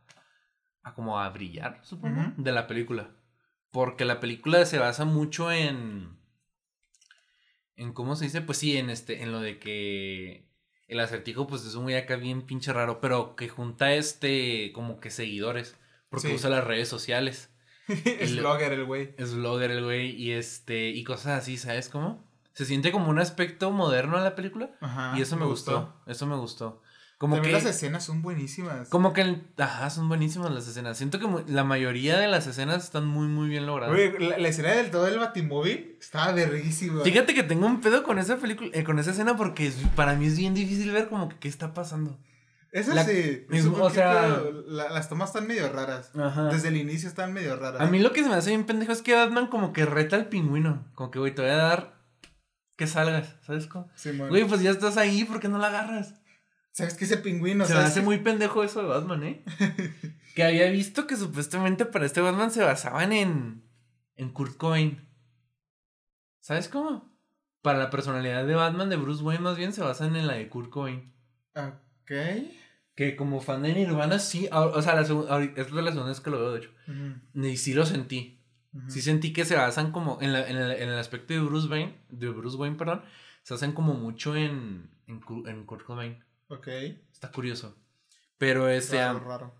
a 0.83 0.93
como 0.93 1.19
a 1.19 1.27
brillar, 1.29 1.79
supongo, 1.83 2.33
de 2.37 2.51
la 2.51 2.67
película. 2.67 3.09
Porque 3.71 4.05
la 4.05 4.19
película 4.19 4.63
se 4.65 4.77
basa 4.79 5.05
mucho 5.05 5.51
en, 5.51 6.17
en 7.75 7.93
cómo 7.93 8.15
se 8.15 8.25
dice, 8.25 8.41
pues 8.41 8.59
sí, 8.59 8.77
en 8.77 8.89
este, 8.89 9.23
en 9.23 9.31
lo 9.31 9.39
de 9.41 9.59
que 9.59 10.47
el 10.87 10.99
acertijo 10.99 11.47
pues 11.47 11.65
es 11.65 11.73
un 11.75 11.83
güey 11.83 11.95
acá 11.95 12.15
bien 12.15 12.43
pinche 12.43 12.71
raro, 12.71 13.01
pero 13.01 13.35
que 13.35 13.49
junta 13.49 13.93
este, 13.95 14.71
como 14.73 14.99
que 14.99 15.09
seguidores, 15.09 15.75
porque 16.09 16.27
Sí. 16.29 16.33
usa 16.35 16.49
las 16.51 16.63
redes 16.63 16.87
sociales. 16.87 17.49
es 17.87 18.31
lo- 18.31 18.41
blogger 18.43 18.71
el 18.73 18.85
güey. 18.85 19.13
Es 19.17 19.33
blogger 19.33 19.71
el 19.71 19.83
güey 19.83 20.11
y 20.11 20.31
este, 20.31 20.89
y 20.89 21.03
cosas 21.03 21.39
así, 21.41 21.57
¿sabes 21.57 21.89
cómo? 21.89 22.23
Se 22.55 22.65
siente 22.65 22.91
como 22.91 23.09
un 23.11 23.19
aspecto 23.19 23.69
moderno 23.69 24.17
a 24.17 24.21
la 24.21 24.33
película. 24.35 24.71
Ajá, 24.81 25.13
Y 25.17 25.21
eso 25.21 25.37
me, 25.37 25.45
gustó. 25.45 25.93
Eso 26.07 26.25
me 26.25 26.35
gustó. 26.35 26.81
Como 27.17 27.35
También 27.35 27.55
que. 27.57 27.63
las 27.63 27.75
escenas 27.75 28.03
son 28.03 28.21
buenísimas. 28.21 28.89
Como 28.89 29.13
que. 29.13 29.21
el- 29.21 29.47
Ajá, 29.57 29.89
son 29.89 30.09
buenísimas 30.09 30.51
las 30.51 30.67
escenas. 30.67 30.97
Siento 30.97 31.17
que 31.19 31.27
la 31.51 31.63
mayoría 31.63 32.17
de 32.17 32.27
las 32.27 32.45
escenas 32.47 32.83
están 32.83 33.05
muy, 33.07 33.27
muy 33.27 33.47
bien 33.47 33.65
logradas. 33.65 33.95
Güey, 33.95 34.17
la, 34.19 34.37
la 34.37 34.47
escena 34.49 34.71
del 34.71 34.89
todo 34.91 35.07
el 35.07 35.17
batimóvil 35.19 35.95
estaba 35.99 36.33
verguísima. 36.33 37.03
Fíjate 37.03 37.33
que 37.33 37.43
tengo 37.43 37.67
un 37.67 37.79
pedo 37.79 38.03
con 38.03 38.19
esa 38.19 38.37
película, 38.37 38.69
eh, 38.73 38.83
con 38.83 38.99
esa 38.99 39.11
escena 39.11 39.37
porque 39.37 39.67
es- 39.67 39.75
para 39.95 40.15
mí 40.15 40.25
es 40.25 40.37
bien 40.37 40.53
difícil 40.53 40.91
ver 40.91 41.07
como 41.07 41.29
que 41.29 41.37
qué 41.37 41.47
está 41.47 41.73
pasando. 41.73 42.17
Eso 42.73 42.93
la- 42.93 43.05
sí. 43.05 43.45
es- 43.49 43.65
o 43.65 43.89
sea- 43.89 44.41
la- 44.67 44.89
las 44.89 45.07
tomas 45.07 45.29
están 45.29 45.47
medio 45.47 45.71
raras. 45.71 46.11
Ajá. 46.17 46.49
Desde 46.49 46.67
el 46.67 46.75
inicio 46.75 47.07
están 47.07 47.31
medio 47.31 47.55
raras. 47.55 47.79
A 47.81 47.85
mí 47.85 47.99
lo 47.99 48.11
que 48.11 48.23
se 48.23 48.29
me 48.29 48.35
hace 48.35 48.49
bien 48.49 48.65
pendejo 48.65 48.91
es 48.91 49.01
que 49.01 49.13
Batman 49.15 49.47
como 49.47 49.71
que 49.71 49.85
reta 49.85 50.17
al 50.17 50.27
pingüino. 50.27 50.85
Como 50.95 51.11
que, 51.11 51.19
güey, 51.19 51.33
te 51.33 51.41
voy 51.41 51.51
a 51.51 51.55
dar 51.55 51.94
que 52.75 52.87
salgas, 52.87 53.35
¿sabes 53.45 53.67
cómo? 53.67 53.89
Simón. 53.95 54.29
Güey, 54.29 54.45
pues 54.45 54.61
ya 54.61 54.71
estás 54.71 54.97
ahí, 54.97 55.23
¿por 55.25 55.39
qué 55.39 55.47
no 55.47 55.57
la 55.57 55.67
agarras? 55.67 56.15
¿Sabes 56.71 56.93
qué 56.95 57.05
es 57.05 57.11
el 57.11 57.21
pingüino? 57.21 57.65
se 57.65 57.71
me 57.73 57.77
¿Sabes 57.79 57.91
hace 57.91 58.01
muy 58.01 58.17
pendejo 58.19 58.63
eso 58.63 58.81
de 58.81 58.87
Batman, 58.89 59.23
¿eh? 59.23 59.45
que 60.35 60.43
había 60.43 60.69
visto 60.69 61.07
que 61.07 61.15
supuestamente 61.15 61.85
para 61.85 62.05
este 62.05 62.19
Batman 62.21 62.51
se 62.51 62.63
basaban 62.63 63.13
en, 63.13 63.63
en 64.17 64.29
Kurt 64.31 64.57
Cobain. 64.57 65.07
¿Sabes 66.41 66.67
cómo? 66.69 67.11
Para 67.61 67.79
la 67.79 67.89
personalidad 67.89 68.45
de 68.45 68.53
Batman 68.55 68.89
de 68.89 68.97
Bruce 68.97 69.23
Wayne 69.23 69.41
más 69.43 69.57
bien 69.57 69.73
se 69.73 69.81
basan 69.81 70.15
en 70.15 70.27
la 70.27 70.33
de 70.33 70.49
Kurt 70.49 70.69
Cobain. 70.69 71.13
Ok. 71.55 72.11
Que 72.93 73.15
como 73.15 73.41
fan 73.41 73.63
de 73.63 73.73
Nirvana 73.73 74.19
sí, 74.19 74.47
a- 74.51 74.61
o 74.61 74.81
sea, 74.81 74.95
la 74.95 75.01
es 75.01 75.07
de 75.71 75.81
las 75.81 75.93
segundas 75.93 76.21
que 76.21 76.29
lo 76.29 76.39
veo 76.39 76.51
de 76.53 76.59
hecho. 76.59 76.71
Ujú, 76.87 77.45
Y 77.47 77.57
sí 77.57 77.73
lo 77.73 77.85
sentí. 77.85 78.34
Sí 78.87 79.01
sentí 79.01 79.31
que 79.33 79.45
se 79.45 79.55
basan 79.55 79.91
como 79.91 80.17
en, 80.21 80.33
la- 80.33 80.47
en 80.47 80.57
el, 80.57 80.71
en 80.71 80.89
el 80.89 80.97
aspecto 80.99 81.33
de 81.33 81.39
Bruce 81.39 81.67
Wayne, 81.67 81.95
de 82.09 82.29
Bruce 82.29 82.57
Wayne, 82.57 82.75
perdón, 82.77 83.03
se 83.43 83.53
hacen 83.53 83.71
como 83.71 83.93
mucho 83.93 84.35
en, 84.35 84.89
en, 85.07 85.21
en 85.47 85.65
Kurt 85.65 85.85
Cobain. 85.85 86.23
Ok. 86.49 86.67
Está 87.13 87.31
curioso. 87.31 87.75
Pero 88.37 88.67
este... 88.67 88.97
Raro, 88.97 89.19
raro. 89.19 89.53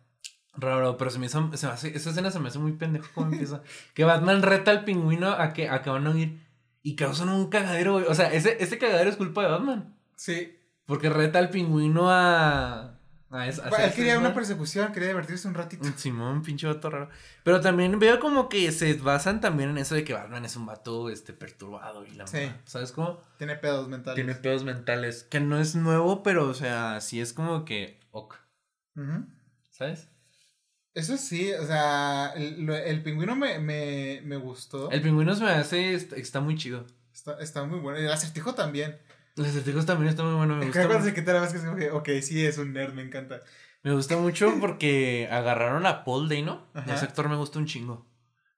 Raro, 0.58 0.98
pero 0.98 1.10
se 1.12 1.20
me 1.20 1.26
hizo, 1.26 1.50
se 1.56 1.68
me 1.68 1.74
hace, 1.74 1.96
esa 1.96 2.10
escena 2.12 2.32
se 2.32 2.40
me 2.40 2.48
hace 2.50 2.60
muy 2.60 2.74
pendejo 2.74 3.08
cómo 3.14 3.32
empieza. 3.32 3.62
que 3.94 4.04
Batman 4.04 4.42
reta 4.42 4.72
al 4.72 4.84
pingüino 4.86 5.30
a 5.32 5.54
que, 5.54 5.70
a 5.70 5.82
que 5.82 5.90
van 5.90 6.08
a 6.08 6.12
huir 6.12 6.42
y 6.82 6.96
causan 6.96 7.30
un 7.30 7.50
cagadero, 7.50 7.94
güey. 7.94 8.06
O 8.08 8.16
sea, 8.16 8.32
ese, 8.34 8.62
ese 8.64 8.78
cagadero 8.78 9.10
es 9.10 9.18
culpa 9.18 9.42
de 9.44 9.50
Batman. 9.50 9.96
Sí. 10.16 10.58
Porque 10.86 11.10
reta 11.10 11.40
al 11.40 11.50
pingüino 11.50 12.12
a... 12.12 13.00
a, 13.36 13.48
es- 13.48 13.60
a 13.60 13.68
Él 13.68 13.74
hacer 13.76 13.94
quería 13.94 14.18
una 14.20 14.34
persecución, 14.34 14.92
quería 14.94 15.10
divertirse 15.10 15.48
un 15.48 15.54
ratito. 15.54 15.86
Simón, 15.98 16.42
pinche 16.42 16.68
vato 16.68 16.90
raro. 16.90 17.10
Pero 17.44 17.62
también 17.62 18.00
veo 18.00 18.20
como 18.20 18.50
que 18.50 18.72
se 18.72 18.94
basan 18.96 19.42
también 19.42 19.70
en 19.72 19.78
eso 19.78 19.96
de 19.96 20.04
que 20.04 20.14
Batman 20.14 20.46
es 20.46 20.56
un 20.56 20.66
vato 20.66 21.10
este, 21.10 21.34
perturbado 21.34 22.06
y 22.06 22.12
la 22.12 22.26
Sí. 22.28 22.38
mamá. 22.42 22.62
¿Sabes 22.66 22.92
cómo? 22.92 23.20
Tiene 23.38 23.56
pedos 23.56 23.88
mentales. 23.88 24.16
Tiene 24.16 24.36
pedos 24.36 24.64
mentales. 24.64 25.24
Que 25.24 25.40
no 25.40 25.60
es 25.60 25.76
nuevo, 25.76 26.24
pero 26.24 26.48
o 26.48 26.54
sea, 26.54 27.00
sí 27.02 27.20
es 27.22 27.34
como 27.34 27.66
que... 27.66 28.00
Ok. 28.12 28.36
Ujú. 28.96 29.26
¿Sabes? 29.72 30.08
Eso 30.94 31.18
sí, 31.18 31.52
o 31.54 31.66
sea, 31.66 32.32
el, 32.38 32.70
el 32.70 33.04
pingüino 33.04 33.36
me, 33.36 33.60
me, 33.60 34.22
me 34.24 34.38
gustó. 34.38 34.90
El 34.92 35.02
pingüino 35.02 35.36
se 35.36 35.44
me 35.44 35.50
hace... 35.52 35.94
Está, 35.94 36.16
está 36.16 36.40
muy 36.40 36.56
chido. 36.56 36.86
Está, 37.14 37.38
está 37.40 37.64
muy 37.66 37.80
bueno. 37.80 38.00
El 38.00 38.10
acertijo 38.12 38.56
también. 38.56 38.98
Los 39.36 39.48
acertijos 39.48 39.86
también 39.86 40.10
está 40.10 40.24
muy 40.24 40.36
bueno. 40.36 40.56
Me 40.56 40.66
gusta, 40.66 40.82
que 40.82 40.88
cuando 40.88 41.04
mu- 41.06 41.10
se 41.10 41.16
quita 41.16 41.34
la 41.34 41.42
máscara 41.42 41.60
es 41.64 41.66
como 41.66 41.78
que, 41.78 41.92
ok, 41.92 42.10
sí, 42.22 42.46
es 42.46 42.58
un 42.58 42.72
nerd, 42.74 42.94
me 42.94 43.02
encanta. 43.02 43.42
me 43.84 43.94
gusta 43.94 44.16
mucho 44.18 44.54
porque 44.62 45.28
agarraron 45.30 45.86
a 45.86 46.04
Paul 46.06 46.30
Dano. 46.30 46.68
Ajá. 46.74 46.96
ese 46.96 47.06
actor 47.06 47.28
me 47.30 47.36
gusta 47.36 47.60
un 47.60 47.66
chingo. 47.66 48.08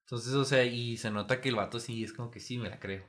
Entonces, 0.02 0.34
o 0.34 0.46
sea, 0.46 0.64
y 0.64 0.98
se 0.98 1.12
nota 1.12 1.42
que 1.42 1.50
el 1.50 1.56
vato 1.56 1.80
sí 1.80 2.04
es 2.04 2.14
como 2.14 2.32
que 2.32 2.40
sí, 2.40 2.58
me 2.58 2.70
la 2.70 2.80
creo. 2.80 3.04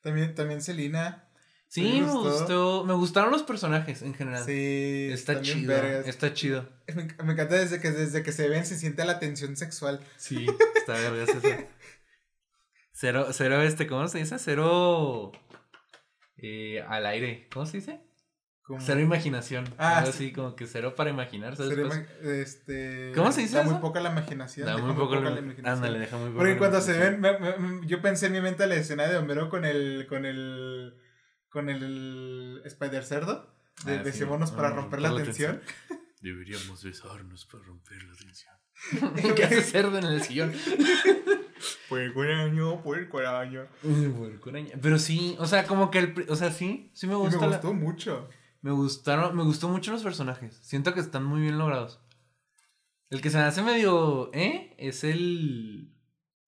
También, 0.00 0.34
también 0.34 0.62
Selina. 0.62 1.24
Sí, 1.66 1.82
¿Te 1.82 2.00
me 2.00 2.10
gustó? 2.10 2.30
gustó. 2.38 2.84
Me 2.84 2.94
gustaron 2.94 3.30
los 3.30 3.42
personajes 3.42 4.00
en 4.00 4.14
general. 4.14 4.42
Sí, 4.44 5.10
Está 5.12 5.42
chido. 5.42 5.68
vergas. 5.68 6.06
Está 6.06 6.32
chido. 6.32 6.66
Me, 6.94 7.04
me 7.24 7.32
encanta 7.34 7.56
desde 7.56 7.78
que, 7.80 7.90
desde 7.90 8.22
que 8.22 8.32
se 8.32 8.48
ven, 8.48 8.64
se 8.64 8.78
siente 8.78 9.04
la 9.04 9.18
tensión 9.18 9.54
sexual. 9.56 10.00
Sí, 10.16 10.46
está 10.76 10.92
vergas 10.94 11.28
eso. 11.28 11.40
Cero, 12.92 13.28
cero, 13.32 13.62
este, 13.62 13.86
¿cómo 13.86 14.08
se 14.08 14.18
dice? 14.18 14.38
Cero. 14.38 15.32
Eh, 16.38 16.82
al 16.88 17.04
aire. 17.06 17.48
¿Cómo 17.52 17.66
se 17.66 17.78
dice? 17.78 18.00
Como- 18.62 18.80
Cero 18.82 19.00
imaginación. 19.00 19.64
Ah, 19.78 19.98
algo 19.98 20.12
sí. 20.12 20.24
así, 20.26 20.32
como 20.32 20.54
que 20.54 20.66
cero 20.66 20.94
para 20.94 21.08
imaginar. 21.10 21.56
¿sabes? 21.56 21.70
sería 21.70 21.86
Pues, 21.86 21.98
ima- 22.00 22.32
este, 22.42 23.12
¿Cómo 23.14 23.32
se 23.32 23.40
dice 23.40 23.56
Da 23.56 23.62
eso? 23.62 23.70
muy 23.72 23.80
poca 23.80 24.00
la 24.00 24.10
imaginación. 24.10 24.66
da 24.66 24.74
deja 24.74 24.86
muy 24.86 24.94
poco 24.94 25.14
la 25.16 25.30
imaginación. 25.30 25.66
Ándale, 25.66 25.98
deja 25.98 26.16
muy 26.18 26.26
poco. 26.28 26.38
Porque 26.38 26.52
la 26.52 26.58
cuando 26.58 26.80
se 26.82 26.92
ven, 26.98 27.14
imaginación. 27.18 27.62
me- 27.62 27.78
me- 27.80 27.86
yo 27.86 28.02
pensé 28.02 28.26
en 28.26 28.32
mi 28.32 28.40
mente 28.42 28.66
la 28.66 28.74
escena 28.74 29.06
de 29.08 29.16
Homero 29.16 29.48
con 29.48 29.64
el, 29.64 30.06
con 30.06 30.26
el, 30.26 30.94
con 31.48 31.70
el 31.70 32.60
Spider 32.66 33.04
Cerdo. 33.04 33.54
De 33.86 33.94
Ah, 33.94 33.98
sí. 34.50 34.56
para 34.56 34.68
Ah, 34.68 34.72
romper 34.72 35.00
la 35.00 35.08
romper 35.10 35.26
la 35.28 35.32
tensión. 35.32 35.62
Deberíamos 36.20 36.82
besarnos 36.84 37.46
para 37.46 37.64
romper 37.64 38.02
la 38.02 38.14
tensión. 38.16 38.54
¿Qué 39.36 39.44
hace 39.44 39.62
cerdo 39.62 39.96
en 39.98 40.04
el 40.04 40.22
sillón? 40.22 40.52
Puerco 41.88 42.22
araño, 42.22 42.82
puerco 42.82 43.18
araño. 43.18 43.66
Puerco 44.16 44.50
araña. 44.50 44.74
Pero 44.80 44.98
sí, 44.98 45.36
o 45.38 45.46
sea, 45.46 45.66
como 45.66 45.90
que 45.90 45.98
el. 45.98 46.26
O 46.28 46.36
sea, 46.36 46.50
sí, 46.52 46.90
sí 46.94 47.06
me 47.06 47.12
me 47.14 47.18
gusta. 47.20 47.40
la- 47.46 47.56
gustó 47.58 47.72
mucho. 47.74 48.28
Me 48.60 48.70
gustaron, 48.72 49.36
me 49.36 49.44
gustó 49.44 49.68
mucho 49.68 49.92
los 49.92 50.02
personajes. 50.02 50.58
Siento 50.62 50.92
que 50.92 51.00
están 51.00 51.24
muy 51.24 51.40
bien 51.42 51.58
logrados. 51.58 52.00
El 53.10 53.20
que 53.20 53.30
se 53.30 53.38
me 53.38 53.44
hace 53.44 53.62
medio, 53.62 54.30
¿eh? 54.34 54.74
Es 54.78 55.04
el... 55.04 55.94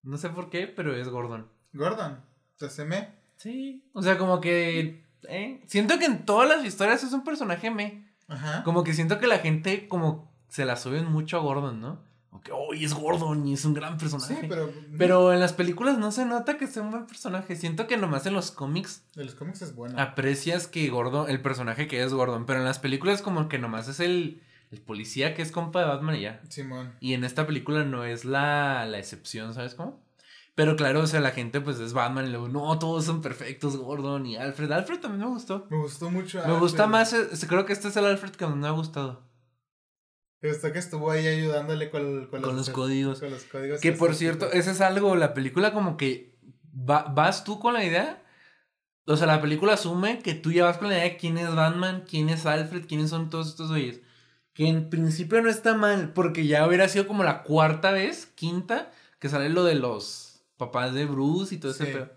No 0.03 0.17
sé 0.17 0.29
por 0.29 0.49
qué, 0.49 0.67
pero 0.67 0.93
es 0.95 1.07
Gordon. 1.07 1.49
Gordon, 1.73 2.19
se 2.55 2.85
me. 2.85 3.09
Sí. 3.37 3.89
O 3.93 4.01
sea, 4.03 4.17
como 4.17 4.41
que, 4.41 5.05
¿eh? 5.29 5.63
Siento 5.67 5.97
que 5.97 6.05
en 6.05 6.25
todas 6.25 6.47
las 6.49 6.65
historias 6.65 7.03
es 7.03 7.13
un 7.13 7.23
personaje 7.23 7.71
me. 7.71 8.13
Ajá. 8.27 8.63
Como 8.63 8.83
que 8.83 8.93
siento 8.93 9.19
que 9.19 9.27
la 9.27 9.39
gente 9.39 9.87
como 9.87 10.31
se 10.49 10.65
la 10.65 10.75
suben 10.75 11.05
mucho 11.05 11.37
a 11.37 11.41
Gordon, 11.41 11.79
¿no? 11.81 12.03
Que, 12.43 12.51
oh, 12.53 12.73
y 12.73 12.85
es 12.85 12.93
Gordon 12.93 13.45
y 13.47 13.53
es 13.53 13.65
un 13.65 13.73
gran 13.73 13.97
personaje. 13.97 14.37
Sí, 14.39 14.47
pero. 14.47 14.71
Pero 14.97 15.33
en 15.33 15.39
las 15.39 15.53
películas 15.53 15.97
no 15.97 16.11
se 16.11 16.25
nota 16.25 16.57
que 16.57 16.65
sea 16.65 16.81
un 16.81 16.89
buen 16.89 17.05
personaje. 17.05 17.55
Siento 17.55 17.87
que 17.87 17.97
nomás 17.97 18.25
en 18.25 18.33
los 18.33 18.51
cómics 18.51 19.03
De 19.15 19.25
los 19.25 19.35
cómics 19.35 19.61
es 19.61 19.75
bueno. 19.75 19.99
aprecias 20.01 20.65
que 20.67 20.89
Gordon, 20.89 21.29
el 21.29 21.41
personaje 21.41 21.87
que 21.87 22.01
es 22.01 22.13
Gordon, 22.13 22.45
pero 22.45 22.59
en 22.59 22.65
las 22.65 22.79
películas 22.79 23.21
como 23.21 23.47
que 23.49 23.59
nomás 23.59 23.87
es 23.89 23.99
el, 23.99 24.41
el 24.71 24.81
policía 24.81 25.35
que 25.35 25.41
es 25.41 25.51
compa 25.51 25.81
de 25.81 25.87
Batman 25.87 26.15
y 26.15 26.21
ya. 26.21 26.41
Simón. 26.49 26.93
Y 26.99 27.13
en 27.13 27.25
esta 27.25 27.45
película 27.45 27.83
no 27.83 28.05
es 28.05 28.25
la, 28.25 28.85
la 28.85 28.97
excepción, 28.97 29.53
¿sabes 29.53 29.75
cómo? 29.75 30.01
Pero 30.55 30.75
claro, 30.75 31.01
o 31.01 31.07
sea, 31.07 31.19
la 31.21 31.31
gente 31.31 31.61
pues 31.61 31.79
es 31.79 31.93
Batman 31.93 32.27
y 32.27 32.29
luego, 32.29 32.47
no, 32.47 32.77
todos 32.79 33.05
son 33.05 33.21
perfectos, 33.21 33.77
Gordon 33.77 34.25
y 34.25 34.35
Alfred. 34.37 34.71
Alfred 34.71 34.99
también 34.99 35.21
me 35.25 35.33
gustó. 35.33 35.67
Me 35.69 35.77
gustó 35.77 36.09
mucho. 36.09 36.41
Me 36.45 36.57
gusta 36.59 36.87
más, 36.87 37.13
eh, 37.13 37.27
creo 37.47 37.65
que 37.65 37.73
este 37.73 37.87
es 37.89 37.95
el 37.97 38.05
Alfred 38.05 38.31
que 38.31 38.45
más 38.45 38.55
me 38.55 38.67
ha 38.67 38.71
gustado. 38.71 39.29
Me 40.41 40.49
gustó 40.49 40.71
que 40.71 40.79
estuvo 40.79 41.11
ahí 41.11 41.27
ayudándole 41.27 41.89
con, 41.89 42.27
con, 42.27 42.41
Con 42.41 42.55
los 42.55 42.69
códigos. 42.71 43.19
Con 43.19 43.29
los 43.31 43.43
códigos. 43.43 43.79
Que 43.79 43.91
por 43.91 44.15
cierto, 44.15 44.45
tipos. 44.47 44.59
ese 44.59 44.71
es 44.71 44.81
algo, 44.81 45.15
la 45.15 45.33
película 45.33 45.71
como 45.73 45.97
que 45.97 46.35
va- 46.73 47.03
vas 47.03 47.43
tú 47.43 47.59
con 47.59 47.73
la 47.73 47.83
idea. 47.85 48.23
O 49.05 49.17
sea, 49.17 49.27
la 49.27 49.41
película 49.41 49.73
asume 49.73 50.19
que 50.19 50.33
tú 50.33 50.51
ya 50.51 50.65
vas 50.65 50.77
con 50.77 50.89
la 50.89 50.95
idea 50.95 51.03
de 51.05 51.17
quién 51.17 51.37
es 51.37 51.53
Batman, 51.53 52.03
quién 52.09 52.29
es 52.29 52.45
Alfred, 52.45 52.85
quiénes 52.87 53.09
son 53.09 53.29
todos 53.29 53.49
estos 53.49 53.69
güeyes. 53.69 54.01
Que 54.53 54.67
en 54.67 54.89
principio 54.89 55.41
no 55.41 55.49
está 55.49 55.73
mal, 55.75 56.11
porque 56.13 56.45
ya 56.47 56.67
hubiera 56.67 56.87
sido 56.89 57.07
como 57.07 57.23
la 57.23 57.43
cuarta 57.43 57.91
vez, 57.91 58.25
quinta, 58.35 58.91
que 59.19 59.29
sale 59.29 59.49
lo 59.49 59.63
de 59.63 59.75
los 59.75 60.43
papás 60.57 60.93
de 60.93 61.05
Bruce 61.05 61.55
y 61.55 61.57
todo 61.57 61.71
ese 61.71 61.85
Sí. 61.85 61.91
pedo. 61.93 62.09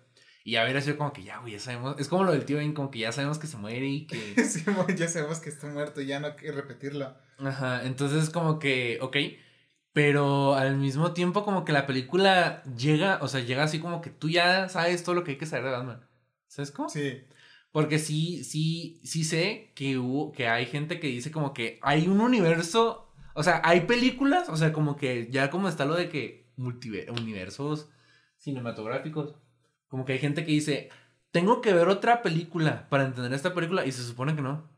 Y 0.47 0.53
ya 0.53 0.63
hubiera 0.65 0.81
sido 0.83 0.99
como 0.99 1.13
que 1.13 1.25
ya, 1.25 1.39
güey, 1.39 1.55
ya 1.55 1.59
sabemos. 1.59 1.97
Es 1.99 2.07
como 2.09 2.23
lo 2.25 2.33
del 2.33 2.45
tío 2.45 2.59
Ben, 2.59 2.75
como 2.75 2.91
que 2.91 2.99
ya 3.01 3.13
sabemos 3.13 3.39
que 3.39 3.47
se 3.47 3.57
muere 3.57 3.87
y 3.87 4.07
que. 4.07 4.17
Simón, 4.45 4.87
ya 4.97 5.09
sabemos 5.09 5.41
que 5.41 5.49
está 5.49 5.67
muerto, 5.69 6.01
ya 6.03 6.21
no 6.21 6.27
hay 6.29 6.37
que 6.37 6.53
repetirlo. 6.53 7.17
Ajá, 7.39 7.85
entonces 7.85 8.29
como 8.31 8.59
que, 8.59 8.99
ok, 9.01 9.17
pero 9.93 10.55
al 10.55 10.77
mismo 10.77 11.13
tiempo 11.13 11.45
como 11.45 11.65
que 11.65 11.73
la 11.73 11.87
película 11.87 12.63
llega, 12.77 13.19
o 13.23 13.29
sea, 13.29 13.41
llega 13.41 13.63
así 13.65 13.79
como 13.81 14.01
que 14.03 14.11
tú 14.11 14.29
ya 14.29 14.69
sabes 14.69 15.03
todo 15.03 15.15
lo 15.15 15.25
que 15.25 15.33
hay 15.33 15.39
que 15.39 15.47
saber 15.47 15.65
de 15.65 15.71
Batman. 15.71 16.07
¿Sabes 16.47 16.71
cómo? 16.71 16.89
Sí. 16.89 17.23
Porque 17.73 17.99
sí, 17.99 18.45
sí, 18.45 19.01
sí 19.03 19.25
sé 19.25 19.73
que 19.75 19.99
hubo, 19.99 20.31
que 20.33 20.47
hay 20.49 20.67
gente 20.67 21.01
que 21.01 21.07
dice 21.09 21.31
como 21.33 21.53
que 21.55 21.79
hay 21.83 22.07
un 22.07 22.21
universo, 22.21 23.11
o 23.35 23.43
sea, 23.43 23.63
hay 23.65 23.81
películas, 23.81 24.49
o 24.49 24.57
sea, 24.57 24.73
como 24.73 24.97
que 24.97 25.29
ya 25.31 25.51
como 25.51 25.69
está 25.69 25.85
lo 25.85 25.95
de 25.97 26.09
que 26.09 26.53
multiver- 26.57 27.11
universos 27.11 27.89
cinematográficos, 28.39 29.35
como 29.88 30.05
que 30.05 30.14
hay 30.14 30.19
gente 30.19 30.45
que 30.45 30.53
dice, 30.53 30.91
tengo 31.31 31.61
que 31.61 31.73
ver 31.73 31.88
otra 31.88 32.23
película 32.23 32.88
para 32.88 33.05
entender 33.05 33.33
esta 33.33 33.55
película 33.55 33.85
y 33.87 33.93
se 33.93 34.03
supone 34.03 34.35
que 34.35 34.43
no. 34.43 34.69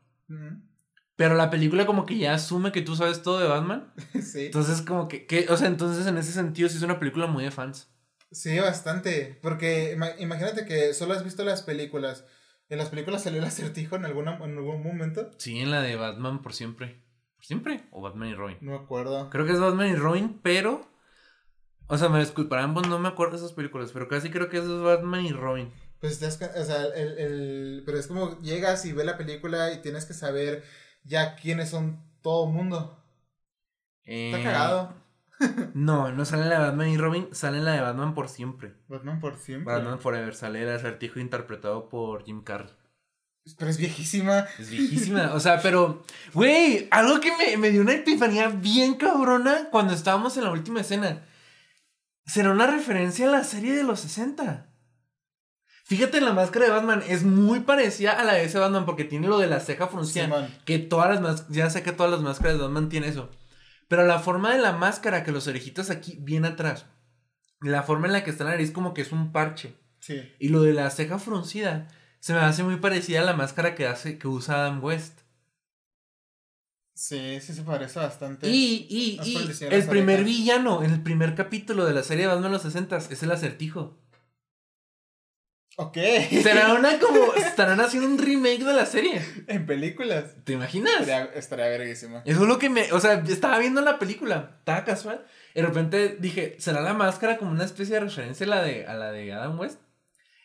Pero 1.15 1.35
la 1.35 1.49
película 1.49 1.85
como 1.85 2.05
que 2.05 2.17
ya 2.17 2.33
asume 2.33 2.71
que 2.71 2.81
tú 2.81 2.95
sabes 2.95 3.23
todo 3.23 3.39
de 3.39 3.47
Batman. 3.47 3.91
Sí. 4.21 4.47
Entonces 4.47 4.81
como 4.81 5.07
que, 5.07 5.25
que, 5.25 5.47
o 5.49 5.57
sea, 5.57 5.67
entonces 5.67 6.05
en 6.07 6.17
ese 6.17 6.31
sentido 6.31 6.69
sí 6.69 6.77
es 6.77 6.83
una 6.83 6.99
película 6.99 7.27
muy 7.27 7.43
de 7.43 7.51
fans. 7.51 7.89
Sí, 8.31 8.59
bastante. 8.59 9.39
Porque 9.41 9.95
ima- 9.95 10.13
imagínate 10.19 10.65
que 10.65 10.93
solo 10.93 11.13
has 11.13 11.23
visto 11.23 11.43
las 11.43 11.63
películas. 11.63 12.25
¿En 12.69 12.77
las 12.77 12.89
películas 12.89 13.23
salió 13.23 13.39
el 13.39 13.45
acertijo 13.47 13.95
en, 13.95 14.03
alguna, 14.05 14.35
en 14.43 14.57
algún 14.57 14.83
momento? 14.83 15.31
Sí, 15.37 15.57
en 15.59 15.71
la 15.71 15.81
de 15.81 15.95
Batman 15.95 16.41
por 16.41 16.53
siempre. 16.53 17.01
¿Por 17.37 17.45
siempre? 17.45 17.85
O 17.91 18.01
Batman 18.01 18.29
y 18.29 18.35
Robin. 18.35 18.57
No 18.61 18.71
me 18.71 18.77
acuerdo. 18.77 19.29
Creo 19.29 19.45
que 19.45 19.53
es 19.53 19.59
Batman 19.59 19.87
y 19.87 19.95
Robin, 19.95 20.39
pero... 20.43 20.85
O 21.87 21.97
sea, 21.97 22.09
me 22.09 22.19
disculparán, 22.19 22.73
pues 22.73 22.87
no 22.87 22.99
me 22.99 23.07
acuerdo 23.07 23.33
de 23.33 23.37
esas 23.39 23.53
películas, 23.53 23.91
pero 23.93 24.07
casi 24.07 24.29
creo 24.29 24.49
que 24.49 24.57
eso 24.57 24.77
es 24.77 24.83
Batman 24.83 25.25
y 25.25 25.31
Robin. 25.31 25.71
Pues 25.99 26.19
cu- 26.19 26.59
o 26.59 26.63
sea, 26.63 26.83
el, 26.95 27.17
el- 27.17 27.83
pero 27.85 27.97
es 27.97 28.07
como 28.07 28.39
llegas 28.41 28.85
y 28.85 28.91
ves 28.93 29.05
la 29.05 29.17
película 29.17 29.71
y 29.73 29.81
tienes 29.81 30.05
que 30.05 30.13
saber 30.13 30.63
ya 31.03 31.35
quiénes 31.35 31.69
son 31.69 32.03
todo 32.21 32.45
mundo. 32.47 33.03
Está 34.03 34.39
Eh, 34.39 34.43
cagado. 34.43 34.93
No, 35.75 36.11
no 36.11 36.25
sale 36.25 36.45
la 36.45 36.55
de 36.59 36.65
Batman 36.67 36.89
y 36.89 36.97
Robin, 36.97 37.27
sale 37.31 37.59
la 37.61 37.73
de 37.73 37.81
Batman 37.81 38.15
por 38.15 38.27
siempre. 38.27 38.73
Batman 38.87 39.19
por 39.19 39.37
siempre. 39.37 39.71
Batman 39.71 39.99
Forever, 39.99 40.33
sale 40.33 40.63
el 40.63 40.69
acertijo 40.71 41.19
interpretado 41.19 41.89
por 41.89 42.23
Jim 42.25 42.43
Carrey. 42.43 42.71
Pero 43.57 43.69
es 43.69 43.77
viejísima. 43.77 44.45
Es 44.57 44.69
viejísima, 44.71 45.33
o 45.35 45.39
sea, 45.39 45.61
pero, 45.61 46.03
güey, 46.33 46.87
algo 46.89 47.19
que 47.21 47.31
me, 47.37 47.55
me 47.57 47.69
dio 47.69 47.81
una 47.81 47.93
epifanía 47.93 48.49
bien 48.49 48.95
cabrona 48.95 49.69
cuando 49.71 49.93
estábamos 49.93 50.35
en 50.37 50.43
la 50.45 50.51
última 50.51 50.81
escena. 50.81 51.23
Será 52.27 52.51
una 52.51 52.67
referencia 52.67 53.27
a 53.27 53.31
la 53.31 53.43
serie 53.43 53.73
de 53.73 53.83
los 53.83 54.01
60. 54.01 54.69
Fíjate, 55.85 56.19
la 56.19 56.33
máscara 56.33 56.65
de 56.65 56.71
Batman 56.71 57.01
es 57.07 57.23
muy 57.23 57.61
parecida 57.61 58.11
a 58.11 58.25
la 58.25 58.33
de 58.33 58.43
ese 58.43 58.59
Batman 58.59 58.85
porque 58.85 59.05
tiene 59.05 59.29
lo 59.29 59.39
de 59.39 59.47
la 59.47 59.61
ceja 59.61 59.87
fruncida. 59.87 60.49
Que 60.65 60.79
todas 60.79 61.21
las 61.21 61.47
ya 61.47 61.69
sé 61.69 61.81
que 61.81 61.93
todas 61.93 62.11
las 62.11 62.21
máscaras 62.21 62.57
de 62.57 62.63
Batman 62.63 62.89
tienen 62.89 63.09
eso. 63.09 63.31
Pero 63.87 64.05
la 64.05 64.19
forma 64.19 64.53
de 64.53 64.59
la 64.59 64.73
máscara, 64.73 65.23
que 65.23 65.31
los 65.31 65.47
orejitas 65.47 65.89
aquí, 65.89 66.17
bien 66.19 66.43
atrás. 66.43 66.87
La 67.61 67.83
forma 67.83 68.07
en 68.07 68.13
la 68.13 68.23
que 68.25 68.31
está 68.31 68.43
la 68.43 68.51
nariz 68.51 68.71
como 68.71 68.93
que 68.93 69.01
es 69.01 69.13
un 69.13 69.31
parche. 69.31 69.77
Sí. 70.01 70.29
Y 70.39 70.49
lo 70.49 70.61
de 70.61 70.73
la 70.73 70.89
ceja 70.89 71.19
fruncida 71.19 71.87
se 72.19 72.33
me 72.33 72.39
hace 72.39 72.63
muy 72.63 72.75
parecida 72.75 73.21
a 73.21 73.25
la 73.25 73.33
máscara 73.33 73.73
que 73.73 73.87
hace, 73.87 74.17
que 74.17 74.27
usa 74.27 74.55
Adam 74.55 74.83
West. 74.83 75.21
Sí, 76.97 77.39
sí 77.41 77.53
se 77.53 77.61
parece 77.61 77.99
bastante. 77.99 78.47
Y, 78.49 78.87
y, 78.89 79.19
y 79.23 79.35
el 79.69 79.87
primer 79.87 80.21
orejas. 80.21 80.25
villano 80.25 80.81
en 80.83 80.91
el 80.91 81.03
primer 81.03 81.35
capítulo 81.35 81.85
de 81.85 81.93
la 81.93 82.01
serie 82.01 82.23
de 82.27 82.33
Batman 82.33 82.51
los 82.51 82.63
60 82.63 82.97
es 82.97 83.21
el 83.21 83.31
acertijo. 83.31 83.99
Ok. 85.79 85.95
Será 86.41 86.73
una 86.73 86.97
como. 86.99 87.35
Estarán 87.35 87.79
haciendo 87.81 88.09
un 88.09 88.17
remake 88.17 88.63
de 88.63 88.73
la 88.73 88.87
serie. 88.87 89.21
en 89.45 89.67
películas. 89.67 90.33
¿Te 90.43 90.53
imaginas? 90.53 91.01
Estaría, 91.01 91.25
estaría 91.35 91.67
verguísima. 91.67 92.23
Eso 92.25 92.41
es 92.41 92.47
lo 92.47 92.57
que 92.57 92.69
me. 92.71 92.91
O 92.93 92.99
sea, 92.99 93.23
estaba 93.27 93.59
viendo 93.59 93.81
la 93.81 93.99
película. 93.99 94.55
Estaba 94.59 94.83
casual. 94.83 95.23
Y 95.53 95.61
de 95.61 95.67
repente 95.67 96.17
dije, 96.19 96.55
¿será 96.59 96.81
la 96.81 96.95
máscara 96.95 97.37
como 97.37 97.51
una 97.51 97.65
especie 97.65 97.93
de 97.93 98.01
referencia 98.01 98.47
a 98.47 98.49
la 98.49 98.63
de, 98.63 98.87
a 98.87 98.95
la 98.95 99.11
de 99.11 99.31
Adam 99.33 99.59
West? 99.59 99.79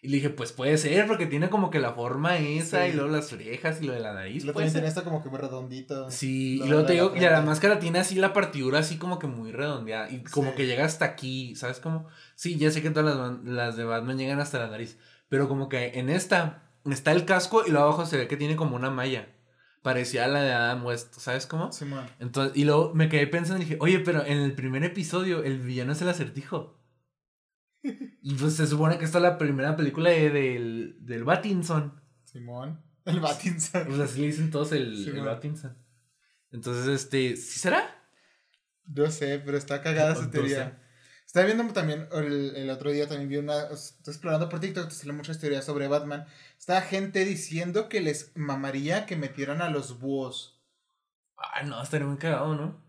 Y 0.04 0.09
le 0.09 0.16
dije, 0.16 0.30
pues 0.30 0.50
puede 0.50 0.76
ser, 0.78 1.06
porque 1.06 1.26
tiene 1.26 1.49
como 1.49 1.71
que 1.71 1.78
la 1.78 1.92
forma 1.92 2.37
esa, 2.37 2.85
Sí. 2.85 2.90
y 2.90 2.92
luego 2.94 3.09
las 3.11 3.32
orejas 3.32 3.80
y 3.80 3.87
lo 3.87 3.92
de 3.92 4.00
la 4.00 4.12
nariz. 4.12 4.44
Lo 4.44 4.52
puede 4.52 4.66
también 4.66 4.73
ser. 4.73 4.80
tiene 4.80 4.88
esto 4.88 5.04
como 5.04 5.23
que 5.23 5.28
muy 5.28 5.38
redondito. 5.38 6.11
Sí, 6.11 6.56
Lo 6.59 6.66
y 6.66 6.68
luego 6.71 6.85
te 6.87 6.94
la 6.94 7.02
digo, 7.04 7.14
la 7.14 7.21
frente. 7.21 7.40
máscara 7.47 7.78
tiene 7.78 8.00
así 8.00 8.16
la 8.16 8.32
partidura 8.32 8.80
así 8.80 8.97
como 8.99 9.21
que 9.21 9.28
muy 9.28 9.52
redondeada. 9.52 10.11
Y 10.11 10.25
como 10.25 10.50
Sí. 10.50 10.56
que 10.56 10.66
llega 10.66 10.85
hasta 10.85 11.04
aquí, 11.04 11.54
¿sabes 11.54 11.78
cómo? 11.78 12.09
Sí, 12.35 12.56
ya 12.59 12.71
sé 12.73 12.82
que 12.82 12.90
todas 12.90 13.16
las, 13.16 13.44
las 13.44 13.76
de 13.76 13.85
Batman 13.85 14.18
llegan 14.18 14.40
hasta 14.40 14.59
la 14.59 14.66
nariz. 14.66 14.99
Pero 15.28 15.49
como 15.49 15.68
que 15.68 15.92
en 15.99 16.11
esta 16.11 16.64
está 16.90 17.12
el 17.12 17.25
casco 17.25 17.62
y 17.64 17.71
luego 17.71 17.87
abajo 17.87 18.04
se 18.04 18.16
ve 18.18 18.26
que 18.26 18.37
tiene 18.37 18.56
como 18.56 18.75
una 18.75 18.90
malla. 18.90 19.28
Parecía 19.82 20.25
a 20.25 20.28
la 20.28 20.42
de 20.42 20.52
Adam 20.52 20.85
West, 20.85 21.14
¿sabes 21.18 21.47
cómo? 21.47 21.71
Simón. 21.73 22.06
Entonces, 22.18 22.56
y 22.56 22.64
luego 22.64 22.92
me 22.94 23.09
quedé 23.09 23.26
pensando 23.28 23.62
y 23.62 23.66
dije, 23.66 23.78
oye, 23.80 24.00
pero 24.00 24.25
en 24.26 24.38
el 24.38 24.52
primer 24.54 24.82
episodio 24.85 25.42
el 25.44 25.59
villano 25.61 25.92
es 25.92 26.02
el 26.02 26.09
acertijo. 26.09 26.76
Y 27.82 28.34
pues 28.34 28.54
se 28.54 28.66
supone 28.66 28.98
que 28.98 29.04
esta 29.04 29.18
es 29.18 29.22
la 29.22 29.38
primera 29.38 29.76
película 29.76 30.10
de- 30.10 30.30
del, 30.30 30.96
del 31.00 31.24
Batinson. 31.24 32.00
Simón. 32.24 32.80
El 33.04 33.20
Batinson. 33.20 33.86
Pues 33.86 33.98
así 33.98 34.20
le 34.20 34.26
dicen 34.28 34.50
todos 34.50 34.72
el, 34.72 35.08
el 35.08 35.14
man. 35.16 35.24
Batinson. 35.26 35.76
Entonces, 36.52 36.86
este, 36.88 37.36
¿sí 37.36 37.58
será? 37.58 37.82
No 38.86 39.10
sé, 39.10 39.40
pero 39.44 39.56
está 39.56 39.82
cagada 39.82 40.14
su 40.14 40.22
No 40.22 40.30
teoría. 40.30 40.78
Estaba 41.26 41.46
viendo 41.46 41.64
también, 41.72 42.08
el, 42.12 42.54
el 42.56 42.68
otro 42.70 42.90
día 42.90 43.08
también 43.08 43.28
vi 43.30 43.36
una, 43.38 43.64
estoy 43.70 44.12
explorando 44.12 44.48
por 44.50 44.60
TikTok, 44.60 44.88
te 44.88 44.94
salen 44.94 45.16
muchas 45.16 45.38
teorías 45.38 45.64
sobre 45.64 45.88
Batman. 45.88 46.26
Estaba 46.58 46.82
gente 46.82 47.24
diciendo 47.24 47.88
que 47.88 48.00
les 48.02 48.32
mamaría 48.36 49.06
que 49.06 49.16
metieran 49.16 49.62
a 49.62 49.70
los 49.70 49.98
búhos. 49.98 50.62
Ah, 51.38 51.62
no, 51.64 51.82
estaría 51.82 52.06
muy 52.06 52.18
cagado, 52.18 52.54
¿no? 52.54 52.84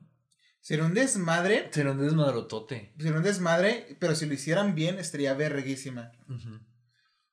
Sería 0.63 0.85
un 0.85 0.93
desmadre, 0.93 1.67
Sería 1.71 1.91
un 1.91 1.99
desmadrotote. 1.99 2.93
sería 2.97 3.17
un 3.17 3.23
desmadre, 3.23 3.97
pero 3.99 4.15
si 4.15 4.25
lo 4.25 4.33
hicieran 4.33 4.75
bien 4.75 4.97
estaría 4.97 5.33
verguísima. 5.33 6.13
Ujú. 6.29 6.57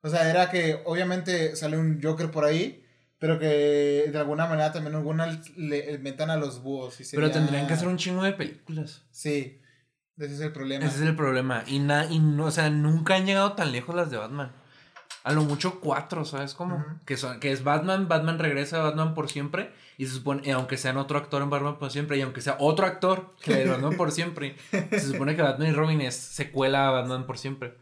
O 0.02 0.08
sea, 0.10 0.28
era 0.28 0.50
que 0.50 0.82
obviamente 0.84 1.54
sale 1.54 1.78
un 1.78 2.02
Joker 2.02 2.32
por 2.32 2.44
ahí, 2.44 2.84
pero 3.20 3.38
que 3.38 4.08
de 4.10 4.18
alguna 4.18 4.46
manera 4.46 4.72
también 4.72 4.96
alguna 4.96 5.40
le 5.56 5.98
metan 5.98 6.30
a 6.30 6.36
los 6.36 6.60
búhos. 6.60 7.00
Y 7.00 7.04
Pero 7.14 7.30
tendrían 7.30 7.68
que 7.68 7.74
hacer 7.74 7.86
un 7.86 7.98
chingo 7.98 8.24
de 8.24 8.32
películas. 8.32 9.04
Sí, 9.12 9.60
ese 10.16 10.34
es 10.34 10.40
el 10.40 10.50
problema. 10.52 10.84
Ese 10.84 10.96
es 10.96 11.02
el 11.02 11.14
problema. 11.14 11.62
Y, 11.68 11.78
na 11.78 12.06
y 12.06 12.18
no, 12.18 12.46
o 12.46 12.50
sea, 12.50 12.68
nunca 12.68 13.14
han 13.14 13.26
llegado 13.26 13.52
tan 13.52 13.70
lejos 13.70 13.94
las 13.94 14.10
de 14.10 14.16
Batman. 14.16 14.50
A 15.22 15.32
lo 15.32 15.42
mucho 15.42 15.80
cuatro, 15.80 16.24
¿sabes 16.24 16.54
cómo? 16.54 16.82
que, 17.04 17.16
son, 17.16 17.40
que 17.40 17.52
es 17.52 17.62
Batman, 17.62 18.08
Batman 18.08 18.38
regresa 18.38 18.80
a 18.80 18.84
Batman 18.84 19.14
por 19.14 19.28
siempre. 19.28 19.72
Y 19.98 20.06
se 20.06 20.14
supone, 20.14 20.42
y 20.46 20.50
aunque 20.50 20.78
sean 20.78 20.96
otro 20.96 21.18
actor 21.18 21.42
en 21.42 21.50
Batman 21.50 21.78
por 21.78 21.90
siempre, 21.90 22.16
y 22.16 22.22
aunque 22.22 22.40
sea 22.40 22.56
otro 22.58 22.86
actor 22.86 23.34
que 23.42 23.54
de 23.54 23.68
Batman 23.68 23.96
por 23.96 24.12
siempre, 24.12 24.56
se 24.70 25.00
supone 25.00 25.36
que 25.36 25.42
Batman 25.42 25.68
y 25.68 25.72
Robin 25.72 26.00
es 26.00 26.14
secuela 26.16 26.88
a 26.88 26.90
Batman 26.90 27.26
por 27.26 27.36
siempre. 27.36 27.74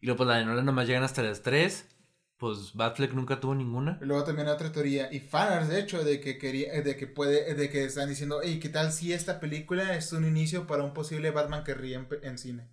Y 0.00 0.06
luego, 0.06 0.18
pues 0.18 0.28
la 0.28 0.36
de 0.36 0.44
Nolan 0.44 0.64
nomás 0.64 0.86
llegan 0.86 1.02
hasta 1.02 1.22
las 1.22 1.42
tres. 1.42 1.88
Pues 2.36 2.72
Batfleck 2.74 3.14
nunca 3.14 3.40
tuvo 3.40 3.56
ninguna. 3.56 3.98
Y 4.00 4.04
luego 4.04 4.22
también 4.22 4.46
otra 4.46 4.70
teoría, 4.70 5.12
y 5.12 5.18
fanarts 5.18 5.68
de 5.68 5.80
hecho, 5.80 6.04
de 6.04 6.20
que 6.20 6.38
quería, 6.38 6.80
de 6.82 6.96
que 6.96 7.08
puede, 7.08 7.52
de 7.54 7.68
que 7.68 7.84
están 7.84 8.08
diciendo, 8.08 8.38
hey, 8.44 8.60
¿qué 8.62 8.68
tal 8.68 8.92
si 8.92 9.12
esta 9.12 9.40
película 9.40 9.96
es 9.96 10.12
un 10.12 10.24
inicio 10.24 10.68
para 10.68 10.84
un 10.84 10.94
posible 10.94 11.32
Batman 11.32 11.64
que 11.64 11.74
ríe 11.74 12.00
en, 12.22 12.38
cine? 12.38 12.68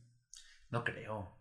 No 0.70 0.84
creo. 0.84 1.36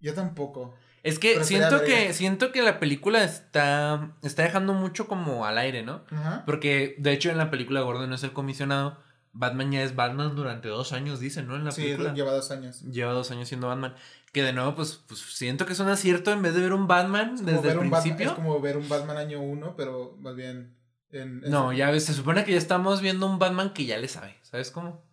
Yo 0.00 0.14
tampoco. 0.14 0.76
Es 1.04 1.18
que 1.18 1.44
siento 1.44 1.84
que 1.84 2.14
siento 2.14 2.50
que 2.50 2.62
la 2.62 2.80
película 2.80 3.22
está 3.22 4.16
está 4.22 4.42
dejando 4.42 4.72
mucho 4.72 5.06
como 5.06 5.44
al 5.44 5.58
aire, 5.58 5.82
¿no? 5.82 6.02
Porque 6.46 6.96
de 6.98 7.12
hecho 7.12 7.30
en 7.30 7.36
la 7.36 7.50
película 7.50 7.82
Gordon 7.82 8.08
no 8.08 8.16
es 8.16 8.24
el 8.24 8.32
comisionado, 8.32 8.98
Batman 9.34 9.70
ya 9.70 9.82
es 9.82 9.94
Batman 9.94 10.34
durante 10.34 10.68
dos 10.68 10.92
años, 10.92 11.20
dicen, 11.20 11.46
¿no? 11.46 11.56
En 11.56 11.64
la 11.64 11.72
sí, 11.72 11.82
lleva 11.82 12.32
dos 12.32 12.50
años. 12.50 12.80
Lleva 12.82 13.12
dos 13.12 13.30
años 13.30 13.48
siendo 13.48 13.68
Batman. 13.68 13.94
Que 14.32 14.42
de 14.42 14.52
nuevo, 14.52 14.74
pues, 14.74 15.02
pues 15.06 15.20
siento 15.20 15.66
que 15.66 15.74
es 15.74 15.80
un 15.80 15.88
acierto 15.88 16.32
en 16.32 16.40
vez 16.40 16.54
de 16.54 16.62
ver 16.62 16.72
un 16.72 16.86
Batman 16.86 17.36
desde 17.44 17.72
el 17.72 17.78
principio. 17.78 18.28
es 18.28 18.32
como 18.32 18.58
ver 18.60 18.78
un 18.78 18.88
Batman 18.88 19.18
año 19.18 19.42
uno, 19.42 19.74
pero 19.76 20.16
más 20.20 20.34
bien. 20.34 20.74
En, 21.10 21.40
no, 21.42 21.72
ya 21.72 21.90
ves, 21.90 22.06
se 22.06 22.14
supone 22.14 22.44
que 22.44 22.52
ya 22.52 22.58
estamos 22.58 23.00
viendo 23.00 23.26
un 23.26 23.38
Batman 23.38 23.72
que 23.74 23.84
ya 23.84 23.98
le 23.98 24.08
sabe, 24.08 24.36
¿sabes 24.42 24.70
cómo? 24.70 25.04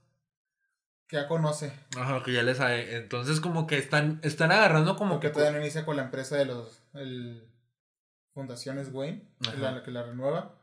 Que 1.11 1.17
ya 1.17 1.27
conoce. 1.27 1.71
Ajá, 1.95 2.23
que 2.23 2.33
ya 2.33 2.41
le 2.41 2.55
sabe. 2.55 2.95
Entonces, 2.95 3.39
como 3.39 3.67
que 3.67 3.77
están, 3.77 4.19
están 4.23 4.51
agarrando 4.51 4.95
como 4.95 5.19
que. 5.19 5.29
todavía 5.29 5.51
no 5.51 5.63
inicia 5.63 5.85
con 5.85 5.97
la 5.97 6.05
empresa 6.05 6.37
de 6.37 6.45
los. 6.45 6.81
El, 6.95 7.47
Fundaciones 8.33 8.89
Wayne, 8.91 9.27
la 9.59 9.83
que 9.83 9.91
la 9.91 10.03
renueva 10.03 10.61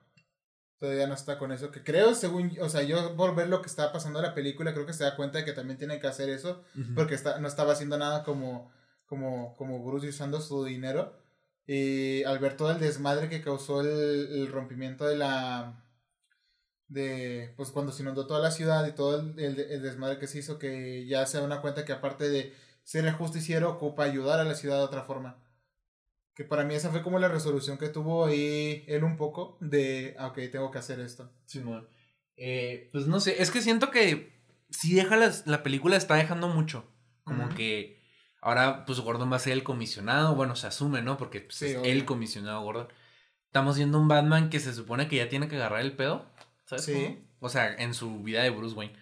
todavía 0.78 1.06
no 1.06 1.14
está 1.14 1.38
con 1.38 1.52
eso. 1.52 1.70
Que 1.70 1.82
creo, 1.82 2.14
según, 2.14 2.56
o 2.60 2.68
sea, 2.68 2.82
yo 2.82 3.16
por 3.16 3.34
ver 3.34 3.48
lo 3.48 3.60
que 3.60 3.68
estaba 3.68 3.92
pasando 3.92 4.18
en 4.20 4.26
la 4.26 4.34
película, 4.34 4.72
creo 4.72 4.86
que 4.86 4.92
se 4.92 5.04
da 5.04 5.16
cuenta 5.16 5.38
de 5.38 5.44
que 5.44 5.52
también 5.52 5.78
tiene 5.78 6.00
que 6.00 6.06
hacer 6.06 6.28
eso, 6.28 6.62
porque 6.94 7.14
está, 7.14 7.38
no 7.38 7.48
estaba 7.48 7.72
haciendo 7.72 7.98
nada 7.98 8.22
como, 8.22 8.72
como, 9.06 9.56
como 9.56 9.84
Bruce 9.84 10.08
usando 10.08 10.40
su 10.40 10.64
dinero. 10.64 11.18
Y 11.66 12.22
al 12.24 12.38
ver 12.38 12.56
todo 12.56 12.70
el 12.70 12.78
desmadre 12.78 13.28
que 13.28 13.42
causó 13.42 13.82
el, 13.82 14.48
rompimiento 14.50 15.06
de 15.06 15.16
la... 15.16 15.84
De, 16.88 17.52
pues 17.56 17.70
cuando 17.70 17.92
se 17.92 18.02
inundó 18.02 18.26
toda 18.26 18.40
la 18.40 18.50
ciudad 18.50 18.86
y 18.86 18.92
todo 18.92 19.20
el, 19.20 19.38
el, 19.38 19.82
desmadre 19.82 20.18
que 20.18 20.26
se 20.26 20.38
hizo, 20.38 20.58
que 20.58 21.06
ya 21.06 21.26
se 21.26 21.36
da 21.36 21.44
una 21.44 21.60
cuenta 21.60 21.84
que 21.84 21.92
aparte 21.92 22.30
de 22.30 22.54
ser 22.82 23.04
el 23.04 23.12
justiciero, 23.12 23.70
ocupa 23.70 24.04
ayudar 24.04 24.40
a 24.40 24.44
la 24.44 24.54
ciudad 24.54 24.78
de 24.78 24.84
otra 24.84 25.02
forma. 25.02 25.36
Que 26.34 26.44
para 26.44 26.64
mí 26.64 26.74
esa 26.74 26.90
fue 26.90 27.02
como 27.02 27.18
la 27.18 27.28
resolución 27.28 27.76
que 27.76 27.88
tuvo 27.88 28.24
ahí 28.24 28.84
él 28.88 29.04
un 29.04 29.16
poco 29.18 29.58
de, 29.60 30.16
ah, 30.18 30.28
ok, 30.28 30.38
tengo 30.50 30.70
que 30.70 30.78
hacer 30.78 30.98
esto. 31.00 31.30
Simón. 31.44 31.88
Eh, 32.36 32.88
pues 32.92 33.06
no 33.06 33.20
sé, 33.20 33.42
es 33.42 33.50
que 33.50 33.60
siento 33.60 33.90
que 33.90 34.38
si 34.70 34.94
deja 34.94 35.16
la 35.16 35.62
película 35.62 35.96
está 35.96 36.14
dejando 36.14 36.48
mucho. 36.48 36.86
Como 37.24 37.50
que 37.50 38.00
ahora 38.40 38.86
pues 38.86 39.00
Gordon 39.00 39.30
va 39.30 39.36
a 39.36 39.40
ser 39.40 39.52
el 39.52 39.62
comisionado, 39.62 40.34
bueno, 40.34 40.56
se 40.56 40.66
asume, 40.66 41.02
¿no? 41.02 41.16
Porque 41.18 41.42
pues, 41.42 41.60
es 41.62 41.78
el 41.84 42.04
comisionado 42.04 42.62
Gordon. 42.62 42.88
Estamos 43.46 43.76
viendo 43.76 43.98
un 43.98 44.08
Batman 44.08 44.50
que 44.50 44.60
se 44.60 44.72
supone 44.72 45.08
que 45.08 45.16
ya 45.16 45.28
tiene 45.28 45.48
que 45.48 45.56
agarrar 45.56 45.80
el 45.80 45.96
pedo, 45.96 46.26
¿sabes? 46.68 46.84
Sí. 46.84 47.24
O 47.40 47.48
sea, 47.48 47.74
en 47.74 47.94
su 47.94 48.22
vida 48.22 48.42
de 48.42 48.50
Bruce 48.50 48.76
Wayne. 48.76 48.94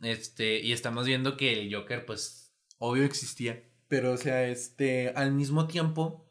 Este, 0.00 0.60
y 0.60 0.72
estamos 0.72 1.06
viendo 1.06 1.36
que 1.36 1.52
el 1.52 1.74
Joker 1.74 2.04
pues 2.06 2.52
obvio 2.78 3.04
existía. 3.04 3.64
Pero 3.88 4.12
o 4.12 4.16
sea, 4.16 4.46
este, 4.46 5.10
al 5.16 5.32
mismo 5.32 5.66
tiempo 5.66 6.28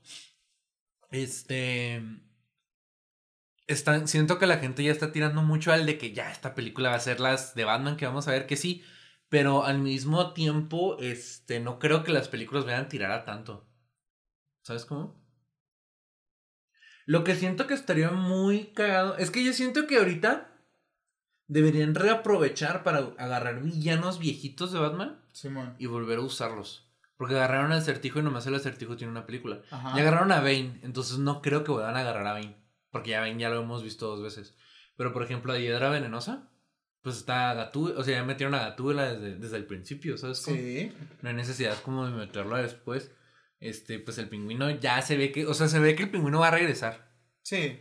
este. 1.12 2.02
Están, 3.66 4.08
siento 4.08 4.40
que 4.40 4.48
la 4.48 4.60
gente 4.60 4.84
ya 4.84 4.92
está 4.92 5.12
tirando 5.12 5.42
mucho 5.42 5.74
al 5.74 5.86
de 5.86 5.98
que 5.98 6.14
ya 6.14 6.32
esta 6.32 6.56
película 6.56 6.90
va 6.90 6.96
a 6.96 7.02
ser 7.02 7.20
las 7.20 7.54
de 7.54 7.66
Batman, 7.66 7.98
que 7.98 8.06
vamos 8.06 8.28
a 8.28 8.32
ver 8.32 8.48
que 8.48 8.56
sí. 8.56 8.84
Pero 9.30 9.66
al 9.66 9.80
mismo 9.80 10.34
tiempo, 10.34 10.98
este, 11.00 11.60
no 11.60 11.80
creo 11.80 12.06
que 12.06 12.14
las 12.14 12.30
películas 12.30 12.64
vayan 12.64 12.86
a 12.86 12.88
tirar 12.88 13.12
a 13.12 13.26
tanto. 13.26 13.68
¿Sabes 14.62 14.86
cómo? 14.86 15.22
Lo 17.06 17.26
que 17.26 17.36
siento 17.36 17.68
que 17.68 17.74
estaría 17.74 18.12
muy 18.12 18.68
cagado. 18.68 19.18
Es 19.18 19.32
que 19.32 19.44
yo 19.44 19.52
siento 19.52 19.86
que 19.86 19.98
ahorita 19.98 20.57
deberían 21.48 21.96
reaprovechar 21.96 22.84
para 22.84 23.00
agarrar 23.18 23.62
villanos 23.62 24.20
viejitos 24.20 24.72
de 24.72 24.80
Batman 24.80 25.20
y 25.78 25.86
volver 25.86 26.20
a 26.20 26.22
usarlos. 26.22 26.88
Porque 27.18 27.36
agarraron 27.36 27.72
al 27.72 27.80
acertijo 27.80 28.20
y 28.20 28.24
nomás 28.24 28.46
el 28.46 28.56
acertijo 28.56 28.96
tiene 28.96 29.12
una 29.12 29.26
película. 29.26 29.62
Y 29.96 30.00
agarraron 30.00 30.32
a 30.32 30.40
Bane. 30.40 30.80
Entonces 30.84 31.18
no 31.18 31.42
creo 31.42 31.64
que 31.64 31.72
vuelvan 31.72 31.96
a 31.96 32.02
agarrar 32.02 32.28
a 32.28 32.34
Bane. 32.34 32.56
Porque 32.92 33.12
ya 33.12 33.22
Bane 33.22 33.40
ya 33.40 33.50
lo 33.50 33.62
hemos 33.62 33.84
visto 33.84 34.08
dos 34.08 34.22
veces. 34.22 34.56
Pero 34.98 35.14
por 35.14 35.24
ejemplo, 35.24 35.54
a 35.54 35.58
Hiedra 35.58 35.90
Venenosa. 35.90 36.52
Pues 37.02 37.18
está 37.18 37.54
Gatúbela. 37.56 38.00
O 38.00 38.04
sea, 38.04 38.18
ya 38.18 38.24
metieron 38.24 38.54
a 38.54 38.60
Gatúbela 38.60 39.14
desde, 39.14 39.36
desde 39.38 39.58
el 39.58 39.66
principio, 39.66 40.18
¿sabes? 40.18 40.40
Sí. 40.40 40.92
No 41.22 41.30
hay 41.30 41.36
necesidad 41.36 41.82
como 41.82 42.06
de 42.06 42.12
meterlo 42.12 42.58
después. 42.58 43.12
Este, 43.60 43.98
pues 43.98 44.20
el 44.20 44.30
pingüino 44.30 44.70
ya 44.70 45.02
se 45.02 45.18
ve 45.18 45.32
que. 45.32 45.48
O 45.48 45.56
sea, 45.56 45.68
se 45.68 45.80
ve 45.80 45.96
que 45.96 46.04
el 46.04 46.12
pingüino 46.12 46.40
va 46.40 46.50
a 46.50 46.52
regresar. 46.52 47.12
Sí. 47.42 47.80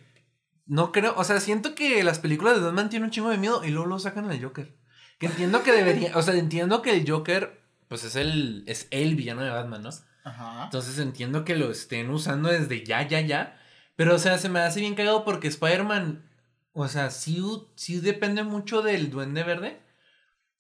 No 0.67 0.93
creo. 0.93 1.15
O 1.17 1.25
sea, 1.25 1.41
siento 1.41 1.75
que 1.75 2.03
las 2.05 2.19
películas 2.19 2.57
de 2.57 2.65
Batman 2.65 2.91
tienen 2.91 3.07
un 3.07 3.11
chingo 3.11 3.31
de 3.31 3.39
miedo 3.39 3.65
y 3.65 3.71
luego 3.71 3.87
lo 3.87 3.99
sacan 3.99 4.31
al 4.31 4.43
Joker. 4.43 4.77
Que 5.19 5.27
entiendo 5.27 5.63
que 5.63 5.73
debería. 5.73 6.17
o 6.17 6.23
sea, 6.23 6.35
entiendo 6.35 6.83
que 6.83 6.91
el 6.91 7.09
Joker 7.11 7.67
pues 7.89 8.05
es 8.05 8.17
el, 8.17 8.65
es 8.67 8.89
el 8.91 9.15
villano 9.15 9.43
de 9.43 9.51
Batman, 9.51 9.83
¿no? 9.83 9.91
Ajá. 10.25 10.65
Entonces 10.65 10.99
entiendo 10.99 11.45
que 11.45 11.55
lo 11.55 11.71
estén 11.71 12.11
usando 12.11 12.49
desde 12.49 12.85
ya, 12.85 13.07
ya, 13.07 13.21
ya. 13.21 13.61
Pero, 13.95 14.15
o 14.15 14.19
sea, 14.19 14.39
se 14.39 14.49
me 14.49 14.61
hace 14.61 14.81
bien 14.81 14.95
cagado 14.95 15.25
porque 15.25 15.49
Spider-Man, 15.49 16.29
o 16.73 16.89
sea, 16.89 17.11
sí, 17.11 17.43
sí 17.77 18.01
depende 18.01 18.43
mucho 18.43 18.83
del 18.83 19.11
duende 19.11 19.45
verde. 19.45 19.81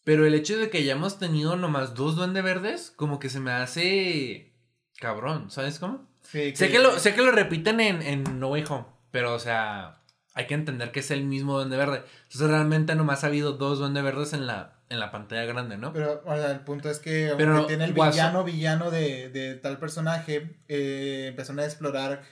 Pero 0.04 0.24
el 0.24 0.34
hecho 0.34 0.56
de 0.56 0.70
que 0.70 0.78
hayamos 0.78 1.18
tenido 1.18 1.56
nomás 1.56 1.94
dos 1.94 2.14
duendes 2.14 2.44
verdes, 2.44 2.92
como 2.94 3.18
que 3.18 3.28
se 3.28 3.40
me 3.40 3.50
hace 3.50 4.54
cabrón, 5.00 5.50
¿sabes 5.50 5.80
cómo? 5.80 6.08
Sí, 6.22 6.54
sé, 6.54 6.70
que 6.70 6.78
lo, 6.78 6.98
sé 7.00 7.14
que 7.14 7.22
lo 7.22 7.32
repiten 7.32 7.80
en, 7.80 8.02
en 8.02 8.38
No 8.38 8.48
Way 8.50 8.64
Home, 8.68 8.86
pero, 9.16 9.32
o 9.32 9.38
sea, 9.38 10.02
hay 10.34 10.46
que 10.46 10.52
entender 10.52 10.92
que 10.92 11.00
es 11.00 11.10
el 11.10 11.24
mismo 11.24 11.54
duende 11.54 11.78
verde. 11.78 12.02
Entonces, 12.24 12.50
realmente 12.50 12.94
nomás 12.94 13.24
ha 13.24 13.28
habido 13.28 13.52
dos 13.52 13.78
duendes 13.78 14.04
verdes 14.04 14.34
en 14.34 14.46
la, 14.46 14.74
en 14.90 15.00
la 15.00 15.10
pantalla 15.10 15.46
grande, 15.46 15.78
¿no? 15.78 15.94
Pero 15.94 16.22
o 16.22 16.36
sea, 16.36 16.50
el 16.50 16.60
punto 16.60 16.90
es 16.90 16.98
que 16.98 17.32
Pero, 17.34 17.64
tiene 17.64 17.84
el 17.84 17.94
villano, 17.94 18.44
villano 18.44 18.90
de, 18.90 19.30
de 19.30 19.54
tal 19.54 19.78
personaje, 19.78 20.60
eh, 20.68 21.28
empezaron 21.30 21.60
a 21.60 21.64
explorar 21.64 22.24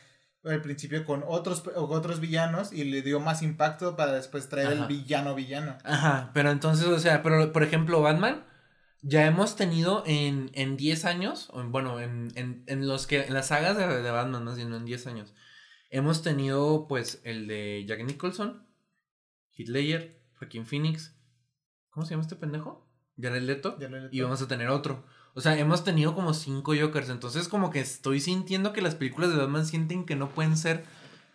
al 0.45 0.61
principio 0.61 1.07
con 1.07 1.25
otros, 1.27 1.63
otros 1.75 2.21
villanos 2.21 2.71
y 2.71 2.85
le 2.85 3.01
dio 3.01 3.19
más 3.19 3.41
impacto 3.41 3.97
para 3.97 4.13
después 4.13 4.51
traer 4.51 4.73
el 4.73 4.85
villano 4.85 5.35
villano. 5.35 5.79
Ajá, 5.85 6.33
pero 6.35 6.51
entonces, 6.51 6.87
o 6.87 6.99
sea, 6.99 7.23
pero 7.23 7.51
por 7.51 7.63
ejemplo, 7.63 8.03
Batman, 8.03 8.45
ya 9.01 9.25
hemos 9.25 9.57
tenido 9.57 10.03
en, 10.05 10.51
en 10.53 10.77
10 10.77 11.07
años, 11.07 11.51
bueno, 11.69 11.99
en, 11.99 12.29
en, 12.35 12.63
en, 12.67 12.87
los 12.87 13.07
que, 13.07 13.23
en 13.23 13.33
las 13.33 13.47
sagas 13.47 13.79
de, 13.79 14.03
de 14.03 14.11
Batman, 14.11 14.45
más 14.45 14.57
bien, 14.57 14.75
en 14.75 14.85
10 14.85 15.07
años, 15.07 15.33
hemos 15.97 16.23
tenido 16.23 16.87
pues 16.89 17.21
el 17.25 17.47
de 17.47 17.85
Jack 17.87 18.05
Nicholson, 18.05 18.67
Heath 19.57 19.69
Ledger, 19.69 20.21
Joaquin 20.39 20.67
Phoenix, 20.67 21.15
¿Cómo 21.95 22.05
se 22.05 22.11
llama 22.11 22.23
este 22.23 22.35
pendejo? 22.35 22.85
Jared 23.21 23.43
Leto. 23.43 23.77
Leto. 23.79 24.09
Y 24.11 24.21
vamos 24.21 24.43
a 24.43 24.49
tener 24.49 24.69
otro. 24.69 25.05
O 25.35 25.41
sea, 25.41 25.57
hemos 25.57 25.85
tenido 25.85 26.17
como 26.17 26.35
cinco 26.35 26.75
Jokers. 26.75 27.09
Entonces, 27.09 27.47
como 27.47 27.71
que 27.71 27.79
estoy 27.79 28.19
sintiendo 28.19 28.73
que 28.73 28.83
las 28.83 28.97
películas 28.97 29.31
de 29.31 29.37
Batman 29.37 29.65
sienten 29.65 30.05
que 30.05 30.17
no 30.17 30.31
pueden 30.31 30.57
ser 30.57 30.85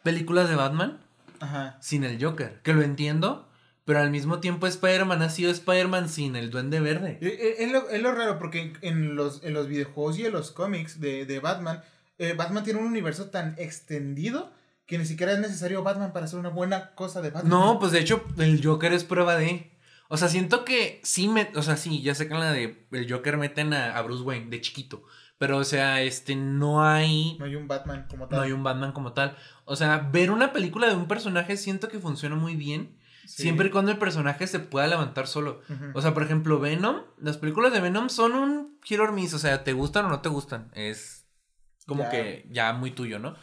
películas 0.03 0.49
de 0.49 0.55
Batman 0.55 0.99
Ajá. 1.39 1.77
sin 1.81 2.03
el 2.03 2.21
Joker. 2.21 2.59
Que 2.61 2.73
lo 2.73 2.81
entiendo. 2.81 3.47
Pero 3.85 3.99
al 3.99 4.11
mismo 4.11 4.39
tiempo 4.41 4.67
Spider-Man 4.67 5.21
ha 5.21 5.29
sido 5.29 5.49
Spider-Man 5.49 6.09
sin 6.09 6.35
el 6.35 6.49
Duende 6.49 6.81
Verde. 6.81 7.19
Eh, 7.21 7.37
eh, 7.39 7.55
es, 7.59 7.71
lo, 7.71 7.89
es 7.89 8.01
lo, 8.01 8.11
raro 8.11 8.37
porque 8.37 8.73
en 8.81 9.15
los, 9.15 9.41
en 9.45 9.53
los 9.53 9.69
videojuegos 9.69 10.19
y 10.19 10.25
en 10.25 10.33
los 10.33 10.51
cómics 10.51 10.99
de, 10.99 11.25
de 11.25 11.39
Batman, 11.39 11.81
eh, 12.19 12.33
Batman 12.33 12.63
tiene 12.63 12.79
un 12.79 12.85
universo 12.85 13.29
tan 13.29 13.55
extendido 13.57 14.51
que 14.85 14.97
ni 14.97 15.05
siquiera 15.05 15.31
es 15.31 15.39
necesario 15.39 15.83
Batman 15.83 16.13
para 16.13 16.25
hacer 16.25 16.37
una 16.37 16.49
buena 16.49 16.93
cosa 16.95 17.21
de 17.21 17.29
Batman. 17.29 17.49
No, 17.49 17.79
pues 17.79 17.91
de 17.91 17.99
hecho 17.99 18.25
el 18.37 18.63
Joker 18.63 18.91
es 18.91 19.03
prueba 19.03 19.37
de... 19.37 19.71
O 20.09 20.17
sea, 20.17 20.27
siento 20.27 20.65
que 20.65 20.99
sí 21.03 21.27
me. 21.27 21.51
O 21.55 21.61
sea, 21.61 21.77
sí, 21.77 22.01
ya 22.01 22.15
sé 22.15 22.27
que 22.27 22.33
en 22.33 22.39
la 22.39 22.51
de 22.51 22.87
el 22.91 23.11
Joker 23.11 23.37
meten 23.37 23.73
a, 23.75 24.01
Bruce 24.01 24.23
Wayne 24.23 24.49
de 24.49 24.59
chiquito. 24.59 25.03
Pero, 25.37 25.57
o 25.57 25.63
sea, 25.63 26.01
este, 26.01 26.35
no 26.35 26.83
hay. 26.83 27.37
No 27.37 27.45
hay 27.45 27.55
un 27.55 27.67
Batman 27.67 28.07
como 28.09 28.27
tal. 28.27 28.39
No 28.39 28.43
hay 28.43 28.51
un 28.51 28.63
Batman 28.63 28.91
como 28.91 29.13
tal. 29.13 29.37
O 29.65 29.75
sea, 29.75 30.09
ver 30.11 30.31
una 30.31 30.51
película 30.51 30.89
de 30.89 30.95
un 30.95 31.07
personaje 31.07 31.57
siento 31.57 31.89
que 31.89 31.99
funciona 31.99 32.35
muy 32.35 32.55
bien. 32.55 32.97
Siempre 33.27 33.67
y 33.67 33.69
cuando 33.69 33.91
el 33.91 33.99
personaje 33.99 34.47
se 34.47 34.59
pueda 34.59 34.87
levantar 34.87 35.27
solo. 35.27 35.61
O 35.93 36.01
sea, 36.01 36.15
por 36.15 36.23
ejemplo, 36.23 36.59
Venom. 36.59 37.03
Las 37.19 37.37
películas 37.37 37.71
de 37.71 37.79
Venom 37.79 38.09
son 38.09 38.33
un 38.33 38.79
hero 38.89 39.13
miss. 39.13 39.35
O 39.35 39.39
sea, 39.39 39.63
¿te 39.63 39.73
gustan 39.73 40.05
o 40.05 40.09
no 40.09 40.21
te 40.21 40.29
gustan? 40.29 40.71
Es 40.73 41.18
como 41.89 42.03
Ya. 42.03 42.09
que 42.11 42.47
ya 42.49 42.71
muy 42.71 42.91
tuyo, 42.91 43.19
¿no? 43.19 43.35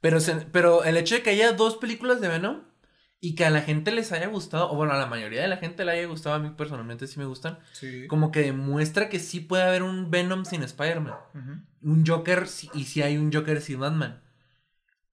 Pero, 0.00 0.20
se- 0.20 0.36
pero 0.52 0.84
el 0.84 0.96
hecho 0.96 1.16
de 1.16 1.22
que 1.22 1.30
haya 1.30 1.52
dos 1.54 1.76
películas 1.78 2.20
de 2.20 2.28
Venom 2.28 2.62
y 3.20 3.34
que 3.34 3.44
a 3.46 3.50
la 3.50 3.62
gente 3.62 3.90
les 3.90 4.12
haya 4.12 4.26
gustado, 4.28 4.70
o 4.70 4.76
bueno, 4.76 4.92
a 4.92 4.98
la 4.98 5.06
mayoría 5.06 5.40
de 5.42 5.48
la 5.48 5.56
gente 5.56 5.84
le 5.84 5.92
haya 5.92 6.06
gustado, 6.06 6.36
a 6.36 6.38
mí 6.38 6.50
personalmente 6.56 7.06
sí 7.06 7.18
me 7.18 7.24
gustan, 7.24 7.58
Sí. 7.72 8.06
como 8.06 8.30
que 8.30 8.40
demuestra 8.42 9.08
que 9.08 9.18
sí 9.18 9.40
puede 9.40 9.62
haber 9.62 9.82
un 9.82 10.10
Venom 10.10 10.44
sin 10.44 10.62
Spider-Man. 10.62 11.14
Un 11.80 12.06
Joker 12.06 12.44
y 12.74 12.84
si 12.84 13.02
hay 13.02 13.16
un 13.16 13.32
Joker 13.32 13.60
sin 13.62 13.80
Batman. 13.80 14.20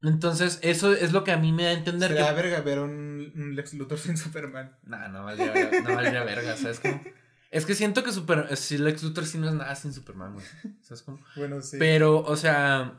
Entonces, 0.04 0.60
eso 0.64 0.94
es 0.94 1.14
lo 1.14 1.24
que 1.24 1.32
a 1.32 1.38
mí 1.38 1.52
me 1.52 1.64
da 1.64 1.70
a 1.70 1.74
entender 1.74 2.10
Sería 2.10 2.30
que... 2.30 2.34
verga 2.42 2.62
ver 2.62 2.80
un, 2.80 3.32
un 3.36 3.56
Lex 3.56 3.76
Luthor 3.76 4.00
sin 4.00 4.18
Superman. 4.18 4.76
No, 4.84 5.08
no 5.10 5.24
valdría, 5.24 5.54
no 5.84 5.96
valdría 5.96 6.24
verga, 6.24 6.58
¿sabes 6.58 6.80
cómo? 6.80 7.02
Es 7.52 7.66
que 7.66 7.76
siento 7.76 8.04
que 8.04 8.12
super, 8.12 8.56
si 8.58 8.78
Lex 8.78 9.04
Luthor 9.04 9.26
sí 9.26 9.38
no 9.38 9.48
es 9.50 9.54
nada 9.54 9.76
sin 9.76 9.94
Superman, 9.94 10.34
güey. 10.34 10.46
¿Sabes 10.82 11.04
cómo? 11.04 11.20
Bueno, 11.36 11.62
sí. 11.62 11.78
Pero, 11.80 12.20
o 12.24 12.36
sea, 12.38 12.94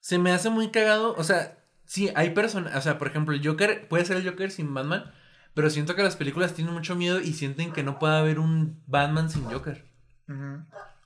se 0.00 0.18
me 0.18 0.32
hace 0.32 0.48
muy 0.50 0.70
cagado. 0.70 1.14
O 1.16 1.22
sea, 1.24 1.58
sí, 1.84 2.10
hay 2.14 2.30
personas. 2.30 2.74
O 2.76 2.80
sea, 2.80 2.98
por 2.98 3.08
ejemplo, 3.08 3.34
el 3.34 3.46
Joker 3.46 3.86
puede 3.88 4.04
ser 4.06 4.16
el 4.16 4.28
Joker 4.28 4.50
sin 4.50 4.72
Batman. 4.74 5.12
Pero 5.52 5.68
siento 5.68 5.94
que 5.96 6.02
las 6.02 6.16
películas 6.16 6.54
tienen 6.54 6.72
mucho 6.72 6.94
miedo 6.96 7.20
y 7.20 7.32
sienten 7.34 7.72
que 7.72 7.82
no 7.82 7.98
puede 7.98 8.16
haber 8.16 8.38
un 8.38 8.82
Batman 8.86 9.28
sin 9.28 9.44
Joker. 9.44 9.84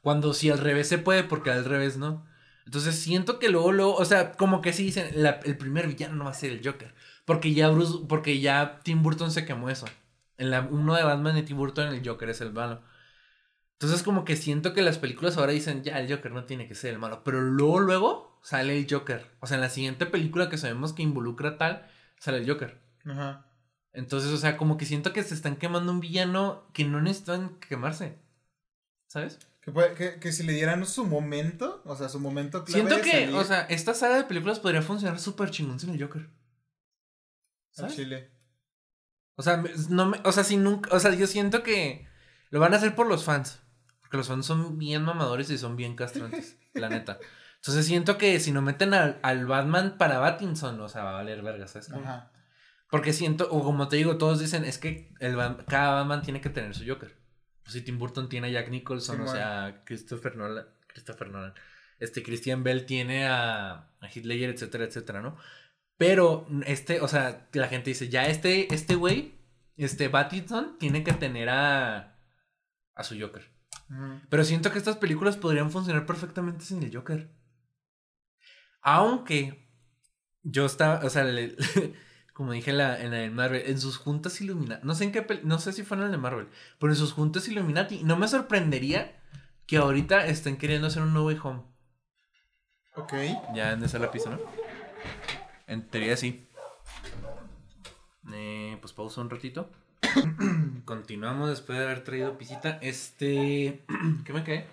Cuando 0.03 0.35
si 0.35 0.51
al 0.51 0.59
revés 0.59 0.87
se 0.89 0.99
puede, 0.99 1.25
porque 1.25 1.51
al 1.51 1.65
revés 1.65 1.97
no. 1.97 2.27
Entonces 2.67 2.95
siento 2.99 3.39
que 3.39 3.49
luego, 3.49 3.73
luego, 3.73 3.95
o 3.97 4.05
sea, 4.05 4.33
como 4.33 4.61
que 4.61 4.73
sí 4.73 4.85
dicen, 4.85 5.09
la- 5.23 5.41
el 5.45 5.57
primer 5.57 5.87
villano 5.89 6.15
no 6.17 6.25
va 6.25 6.31
a 6.31 6.35
ser 6.35 6.53
el 6.53 6.61
Joker. 6.65 6.95
Porque 7.25 7.55
ya 7.55 7.69
Bruce, 7.71 8.05
porque 8.09 8.39
ya 8.41 8.81
Tim 8.85 9.03
Burton 9.03 9.31
se 9.31 9.45
quemó 9.47 9.71
eso. 9.71 9.87
En 10.39 10.51
la 10.51 10.63
uno 10.63 10.95
de 10.95 11.05
Batman 11.05 11.35
de 11.35 11.43
Tim 11.43 11.57
Burton, 11.57 11.89
el 11.95 12.07
Joker 12.07 12.29
es 12.31 12.41
el 12.41 12.53
malo. 12.53 12.83
Entonces 13.75 14.03
como 14.03 14.25
que 14.25 14.37
siento 14.37 14.73
que 14.73 14.83
las 14.83 14.99
películas 14.99 15.37
ahora 15.37 15.53
dicen, 15.53 15.83
ya, 15.83 15.99
el 16.01 16.11
Joker 16.13 16.33
no 16.33 16.45
tiene 16.45 16.69
que 16.69 16.75
ser 16.75 16.93
el 16.95 16.99
malo. 16.99 17.23
Pero 17.25 17.41
luego, 17.41 17.81
luego 17.81 18.41
sale 18.43 18.79
el 18.79 18.87
Joker. 18.91 19.27
O 19.41 19.47
sea, 19.47 19.57
en 19.57 19.61
la 19.63 19.71
siguiente 19.71 20.07
película 20.07 20.49
que 20.49 20.59
sabemos 20.59 20.93
que 20.93 21.03
involucra 21.03 21.59
tal, 21.59 21.87
sale 22.19 22.39
el 22.39 22.49
Joker. 22.49 22.81
Ajá. 23.05 23.47
Entonces, 23.93 24.31
o 24.33 24.37
sea, 24.39 24.57
como 24.57 24.77
que 24.77 24.87
siento 24.87 25.13
que 25.13 25.23
se 25.23 25.35
están 25.35 25.57
quemando 25.57 25.93
un 25.93 26.01
villano 26.01 26.69
que 26.73 26.85
no 26.85 27.01
necesitan 27.01 27.59
quemarse. 27.61 28.19
¿Sabes? 29.07 29.39
Que, 29.61 29.71
puede- 29.71 29.95
que, 29.95 30.19
que 30.19 30.33
si 30.33 30.43
le 30.43 30.53
dieran 30.53 30.85
su 30.87 31.07
momento, 31.07 31.83
o 31.85 31.97
sea, 31.97 32.09
su 32.09 32.19
momento 32.21 32.65
clave 32.65 32.73
Siento 32.83 32.97
de 32.97 33.03
que, 33.03 33.11
salir 33.11 33.35
o 33.37 33.45
sea, 33.45 33.63
esta 33.63 33.95
saga 33.95 34.17
de 34.17 34.25
películas 34.25 34.59
podría 34.61 34.83
funcionar 34.83 35.21
súper 35.21 35.51
chingón 35.51 35.79
sin 35.79 35.91
el 35.91 36.03
Joker. 36.03 36.23
al 36.23 36.31
¿Sabes? 37.71 37.97
Chile. 37.97 38.31
O 39.37 39.43
sea, 39.43 39.63
no 39.89 40.07
me, 40.07 40.21
o 40.25 40.33
sea, 40.33 40.45
si 40.45 40.57
nunca, 40.57 40.95
o 40.95 41.01
sea, 41.01 41.13
yo 41.15 41.27
siento 41.27 41.63
que 41.63 42.07
lo 42.51 42.61
van 42.61 42.73
a 42.73 42.77
hacer 42.77 42.95
por 42.95 43.07
los 43.07 43.25
fans. 43.25 43.61
Porque 44.01 44.17
los 44.17 44.29
fans 44.29 44.47
son 44.47 44.79
bien 44.79 45.03
mamadores 45.03 45.51
y 45.51 45.59
son 45.59 45.77
bien 45.77 45.97
castrantes, 45.97 46.57
la 46.75 46.89
neta. 46.89 47.19
Entonces 47.57 47.87
siento 47.87 48.19
que 48.19 48.39
si 48.41 48.53
no 48.53 48.63
meten 48.63 48.95
al, 48.95 49.19
al 49.23 49.47
Batman 49.47 49.97
para 49.99 50.19
Battinson, 50.19 50.81
o 50.81 50.89
sea, 50.89 51.03
va 51.05 51.11
a 51.11 51.15
valer 51.15 51.43
verga, 51.43 51.67
¿sabes? 51.67 51.91
Ajá. 51.93 52.31
Porque 52.91 53.13
siento, 53.13 53.49
o 53.51 53.65
como 53.65 53.89
te 53.89 53.97
digo, 53.97 54.19
todos 54.19 54.39
dicen, 54.39 54.65
es 54.65 54.79
que 54.79 55.13
el, 55.19 55.37
cada 55.67 55.95
Batman 55.95 56.23
tiene 56.23 56.41
que 56.41 56.51
tener 56.51 56.75
su 56.75 56.85
Joker. 56.87 57.17
Pues 57.65 57.73
si 57.73 57.81
Tim 57.81 57.99
Burton 57.99 58.29
tiene 58.29 58.49
a 58.49 58.51
Jack 58.51 58.69
Nicholson, 58.69 59.17
Sí, 59.17 59.23
o 59.23 59.25
bueno. 59.25 59.39
sea, 59.41 59.83
Christopher 59.85 60.37
Nolan, 60.37 60.67
Christopher 60.87 61.31
Nolan, 61.31 61.55
este 61.99 62.23
Christian 62.23 62.63
Bell 62.63 62.85
tiene 62.85 63.27
a, 63.27 63.73
a 64.01 64.07
Heath 64.15 64.27
Ledger, 64.27 64.51
etcétera, 64.51 64.85
etcétera, 64.85 65.23
¿no? 65.23 65.37
Pero 65.97 66.47
este, 66.67 67.01
o 67.01 67.09
sea, 67.09 67.49
la 67.53 67.69
gente 67.69 67.91
dice, 67.91 68.09
ya 68.09 68.27
este, 68.27 68.73
este 68.75 68.95
güey, 68.97 69.35
este 69.77 70.11
Pattinson, 70.11 70.77
tiene 70.79 71.05
que 71.05 71.13
tener 71.13 71.49
a, 71.51 72.19
a 72.95 73.05
su 73.05 73.19
Joker. 73.19 73.49
Pero 74.29 74.45
siento 74.45 74.73
que 74.73 74.79
estas 74.79 74.97
películas 74.97 75.37
podrían 75.37 75.71
funcionar 75.71 76.05
perfectamente 76.07 76.65
sin 76.65 76.83
el 76.83 76.95
Joker. 76.95 77.31
Aunque 78.83 79.69
yo 80.43 80.67
estaba, 80.67 81.05
o 81.05 81.11
sea, 81.11 81.25
le- 81.25 81.57
como 82.35 82.53
dije 82.53 82.71
en 82.73 82.79
la, 82.79 83.01
en 83.01 83.11
la 83.13 83.19
de 83.19 83.31
Marvel, 83.31 83.63
en 83.67 83.81
sus 83.81 83.97
juntas 83.97 84.41
Illuminati, 84.41 84.85
no 84.87 84.95
sé 84.95 85.05
en 85.05 85.13
qué, 85.13 85.41
no 85.45 85.59
sé 85.59 85.73
si 85.73 85.85
fue 85.85 85.97
en 85.97 86.03
el 86.05 86.11
de 86.11 86.19
Marvel, 86.19 86.49
pero 86.79 86.93
en 86.93 86.99
sus 86.99 87.13
juntas 87.13 87.47
Illuminati, 87.49 88.03
no 88.05 88.17
me 88.17 88.27
sorprendería 88.29 89.21
que 89.67 89.77
ahorita 89.79 90.27
estén 90.27 90.57
queriendo 90.57 90.89
hacer 90.89 91.03
un 91.03 91.15
No 91.15 91.25
Way 91.25 91.39
Home. 91.43 91.63
Ok. 92.97 93.13
Ya 93.55 93.73
en 93.73 93.83
esa 93.85 93.99
la 93.99 94.11
pista, 94.11 94.31
¿no? 94.31 94.39
En 95.67 95.83
teoría 95.89 96.17
sí. 96.17 96.47
Eh, 98.33 98.77
pues 98.81 98.93
pausa 98.93 99.21
un 99.21 99.31
ratito. 99.31 99.71
Continuamos 100.85 101.49
después 101.51 101.79
de 101.79 101.85
haber 101.85 102.05
traído 102.05 102.37
pisita. 102.39 102.79
Este. 102.83 103.85
¿Qué 104.25 104.33
me 104.33 104.45
cae? 104.45 104.67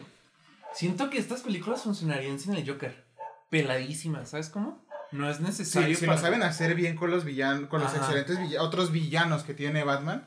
Siento 0.73 1.09
que 1.09 1.17
estas 1.17 1.41
películas 1.41 1.83
funcionarían 1.83 2.39
sin 2.39 2.53
el 2.55 2.67
Joker. 2.69 3.03
Peladísimas, 3.49 4.29
¿sabes 4.29 4.49
cómo? 4.49 4.81
No 5.11 5.29
es 5.29 5.37
Sí, 5.37 5.43
necesario. 5.43 5.95
si 5.97 6.05
para- 6.05 6.17
lo 6.17 6.21
saben 6.21 6.43
hacer 6.43 6.73
bien 6.75 6.95
con 6.95 7.11
los 7.11 7.25
villanos, 7.25 7.67
con 7.69 7.81
los 7.81 7.93
excelentes 7.93 8.39
otros 8.59 8.91
villanos 8.93 9.43
que 9.43 9.53
tiene 9.53 9.83
Batman, 9.83 10.25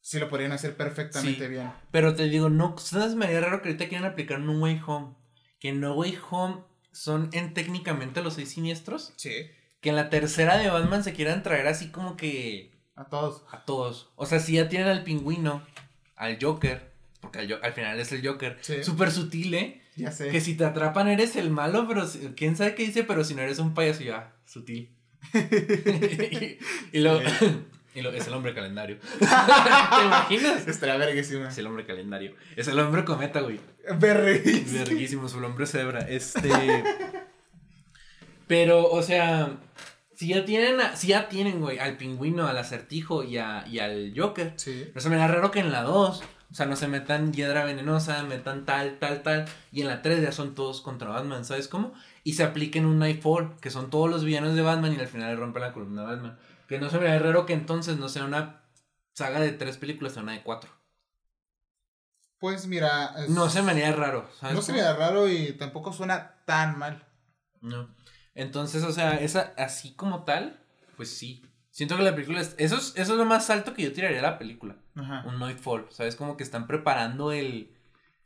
sí 0.00 0.20
lo 0.20 0.28
podrían 0.28 0.52
hacer 0.52 0.76
perfectamente 0.76 1.46
Sí. 1.46 1.50
bien. 1.50 1.72
Pero 1.90 2.14
te 2.14 2.28
digo, 2.28 2.48
no, 2.48 2.78
¿sabes? 2.78 3.16
Me 3.16 3.26
haría 3.26 3.40
raro 3.40 3.60
que 3.62 3.70
ahorita 3.70 3.88
quieran 3.88 4.08
aplicar 4.08 4.38
No 4.38 4.52
Way 4.60 4.80
Home. 4.86 5.14
Que 5.58 5.72
No 5.72 5.94
Way 5.94 6.18
Home 6.30 6.60
son 6.92 7.30
en 7.32 7.52
técnicamente 7.52 8.22
los 8.22 8.34
seis 8.34 8.50
siniestros. 8.50 9.12
Sí. 9.16 9.32
Que 9.82 9.90
en 9.90 9.96
la 9.96 10.08
tercera 10.08 10.56
de 10.56 10.70
Batman 10.70 11.04
se 11.04 11.12
quieran 11.12 11.42
traer 11.42 11.66
así 11.66 11.88
como 11.90 12.16
que. 12.16 12.72
A 12.96 13.04
todos. 13.04 13.42
A 13.52 13.64
todos. 13.66 14.10
O 14.16 14.24
sea, 14.24 14.38
si 14.40 14.54
ya 14.54 14.68
tienen 14.70 14.88
al 14.88 15.02
pingüino, 15.04 15.62
al 16.16 16.38
Joker, 16.40 16.90
porque 17.20 17.40
al, 17.40 17.60
al 17.62 17.72
final 17.74 18.00
es 18.00 18.10
el 18.12 18.26
Joker, 18.26 18.56
Sí. 18.62 18.82
súper 18.84 19.10
sutil, 19.10 19.52
¿eh? 19.54 19.82
Ya 19.96 20.10
sé. 20.10 20.28
Que 20.30 20.40
si 20.40 20.54
te 20.56 20.64
atrapan 20.64 21.08
eres 21.08 21.36
el 21.36 21.50
malo, 21.50 21.86
pero 21.86 22.06
si- 22.06 22.20
quién 22.36 22.56
sabe 22.56 22.74
qué 22.74 22.84
dice, 22.86 23.04
pero 23.04 23.24
si 23.24 23.34
no 23.34 23.42
eres 23.42 23.58
un 23.58 23.74
payaso, 23.74 24.02
ya, 24.02 24.32
sutil. 24.46 24.90
y, 25.34 26.58
y 26.96 27.00
lo, 27.00 27.20
y 27.94 28.00
lo- 28.02 28.12
es 28.12 28.26
el 28.26 28.32
hombre 28.34 28.54
calendario. 28.54 28.98
¿Te 29.18 29.24
imaginas? 30.04 30.66
Estaría 30.68 30.96
verguísima. 30.96 31.48
Es 31.48 31.58
el 31.58 31.66
hombre 31.66 31.84
calendario. 31.86 32.34
Es 32.56 32.68
el 32.68 32.78
hombre 32.78 33.04
cometa, 33.04 33.40
güey. 33.40 33.58
Verguísima. 33.98 34.84
Verguísimo, 34.84 35.26
es 35.26 35.34
el 35.34 35.44
hombre 35.44 35.66
cebra. 35.66 36.00
Este. 36.08 36.50
Pero, 38.46 38.86
o 38.90 39.02
sea. 39.02 39.56
Si 40.22 40.28
ya 40.28 40.44
tienen, 40.44 40.80
a- 40.80 40.94
si 40.94 41.08
ya 41.08 41.28
tienen, 41.28 41.60
güey, 41.60 41.80
al 41.80 41.96
pingüino, 41.96 42.46
al 42.46 42.56
acertijo 42.56 43.24
y, 43.24 43.38
a- 43.38 43.66
y 43.66 43.80
al 43.80 44.12
Joker. 44.16 44.52
Sí. 44.54 44.88
No 44.94 45.00
se 45.00 45.10
me 45.10 45.16
da 45.16 45.26
raro 45.26 45.50
que 45.50 45.58
en 45.58 45.72
la 45.72 45.82
2, 45.82 46.22
o 46.48 46.54
sea, 46.54 46.64
no 46.66 46.76
se 46.76 46.86
metan 46.86 47.32
hiedra 47.32 47.64
venenosa, 47.64 48.22
metan 48.22 48.64
tal, 48.64 49.00
tal, 49.00 49.24
tal. 49.24 49.46
Y 49.72 49.80
en 49.80 49.88
la 49.88 50.00
3 50.00 50.22
ya 50.22 50.30
son 50.30 50.54
todos 50.54 50.80
contra 50.80 51.08
Batman, 51.08 51.44
¿sabes 51.44 51.66
cómo? 51.66 51.92
Y 52.22 52.34
se 52.34 52.44
apliquen 52.44 52.86
un 52.86 53.00
Nightfall, 53.00 53.56
que 53.60 53.70
son 53.70 53.90
todos 53.90 54.08
los 54.08 54.22
villanos 54.24 54.54
de 54.54 54.62
Batman 54.62 54.92
y 54.92 55.00
al 55.00 55.08
final 55.08 55.30
le 55.30 55.34
rompen 55.36 55.62
la 55.62 55.72
columna 55.72 56.02
a 56.02 56.12
Batman. 56.12 56.38
Que 56.68 56.78
no 56.78 56.88
se 56.88 56.98
me 57.00 57.06
da 57.06 57.18
raro 57.18 57.44
que 57.44 57.54
entonces 57.54 57.96
no 57.96 58.08
sea 58.08 58.24
una 58.24 58.62
saga 59.14 59.40
de 59.40 59.50
tres 59.50 59.76
películas, 59.76 60.12
sea 60.12 60.22
una 60.22 60.34
de 60.34 60.44
cuatro. 60.44 60.70
Pues 62.38 62.66
mira. 62.68 63.14
es- 63.18 63.28
No 63.30 63.48
se 63.50 63.60
me 63.62 63.72
haría 63.72 63.90
raro, 63.92 64.28
¿sabes? 64.38 64.54
No 64.54 64.62
se 64.62 64.72
me 64.72 64.80
da 64.82 64.94
raro 64.96 65.28
y 65.28 65.52
tampoco 65.54 65.92
suena 65.92 66.36
tan 66.44 66.78
mal. 66.78 67.02
No. 67.60 67.88
Entonces, 68.34 68.82
o 68.84 68.92
sea, 68.92 69.14
esa 69.20 69.54
así 69.56 69.94
como 69.94 70.24
tal, 70.24 70.60
pues 70.96 71.10
sí. 71.10 71.42
Siento 71.70 71.96
que 71.96 72.02
la 72.02 72.14
película 72.14 72.40
es. 72.40 72.54
Eso 72.58 72.76
es, 72.76 72.92
eso 72.96 73.12
es 73.12 73.18
lo 73.18 73.24
más 73.24 73.48
alto 73.50 73.74
que 73.74 73.82
yo 73.82 73.92
tiraría 73.92 74.18
a 74.18 74.22
la 74.22 74.38
película. 74.38 74.76
Ajá. 74.94 75.24
Un 75.26 75.38
Nightfall. 75.38 75.86
¿Sabes? 75.90 76.16
Como 76.16 76.36
que 76.36 76.44
están 76.44 76.66
preparando 76.66 77.32
el. 77.32 77.74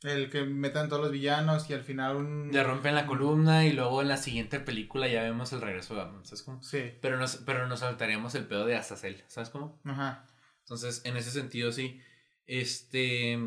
El 0.03 0.31
que 0.31 0.45
metan 0.45 0.89
todos 0.89 1.03
los 1.03 1.13
villanos 1.13 1.71
y 1.71 1.75
al 1.75 1.83
final 1.83 2.17
un. 2.17 2.51
Le 2.53 2.63
rompen 2.63 2.95
la 2.95 3.07
columna 3.07 3.65
y 3.65 3.73
luego 3.73 4.03
en 4.03 4.09
la 4.09 4.17
siguiente 4.17 4.61
película 4.61 5.09
ya 5.09 5.23
vemos 5.23 5.53
el 5.53 5.61
regreso 5.61 5.95
de 5.95 6.03
Batman. 6.03 6.25
¿Sabes 6.25 6.43
cómo? 6.43 6.63
Sí. 6.63 6.93
Pero 7.01 7.19
nos, 7.19 7.37
pero 7.37 7.67
nos 7.67 7.81
saltaríamos 7.81 8.35
el 8.35 8.47
pedo 8.47 8.67
de 8.67 8.77
Azazel. 8.77 9.25
¿Sabes 9.29 9.51
cómo? 9.51 9.81
Ajá. 9.85 10.27
Entonces, 10.61 11.03
en 11.05 11.17
ese 11.17 11.31
sentido, 11.31 11.71
sí. 11.73 12.01
Este. 12.47 13.39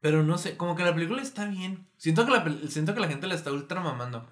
Pero 0.00 0.22
no 0.22 0.38
sé, 0.38 0.56
como 0.56 0.74
que 0.74 0.84
la 0.84 0.94
película 0.94 1.22
está 1.22 1.46
bien. 1.46 1.88
Siento 1.98 2.24
que 2.26 2.32
la, 2.32 2.68
siento 2.68 2.94
que 2.94 3.00
la 3.00 3.08
gente 3.08 3.26
la 3.26 3.34
está 3.34 3.52
ultra 3.52 3.80
mamando. 3.80 4.28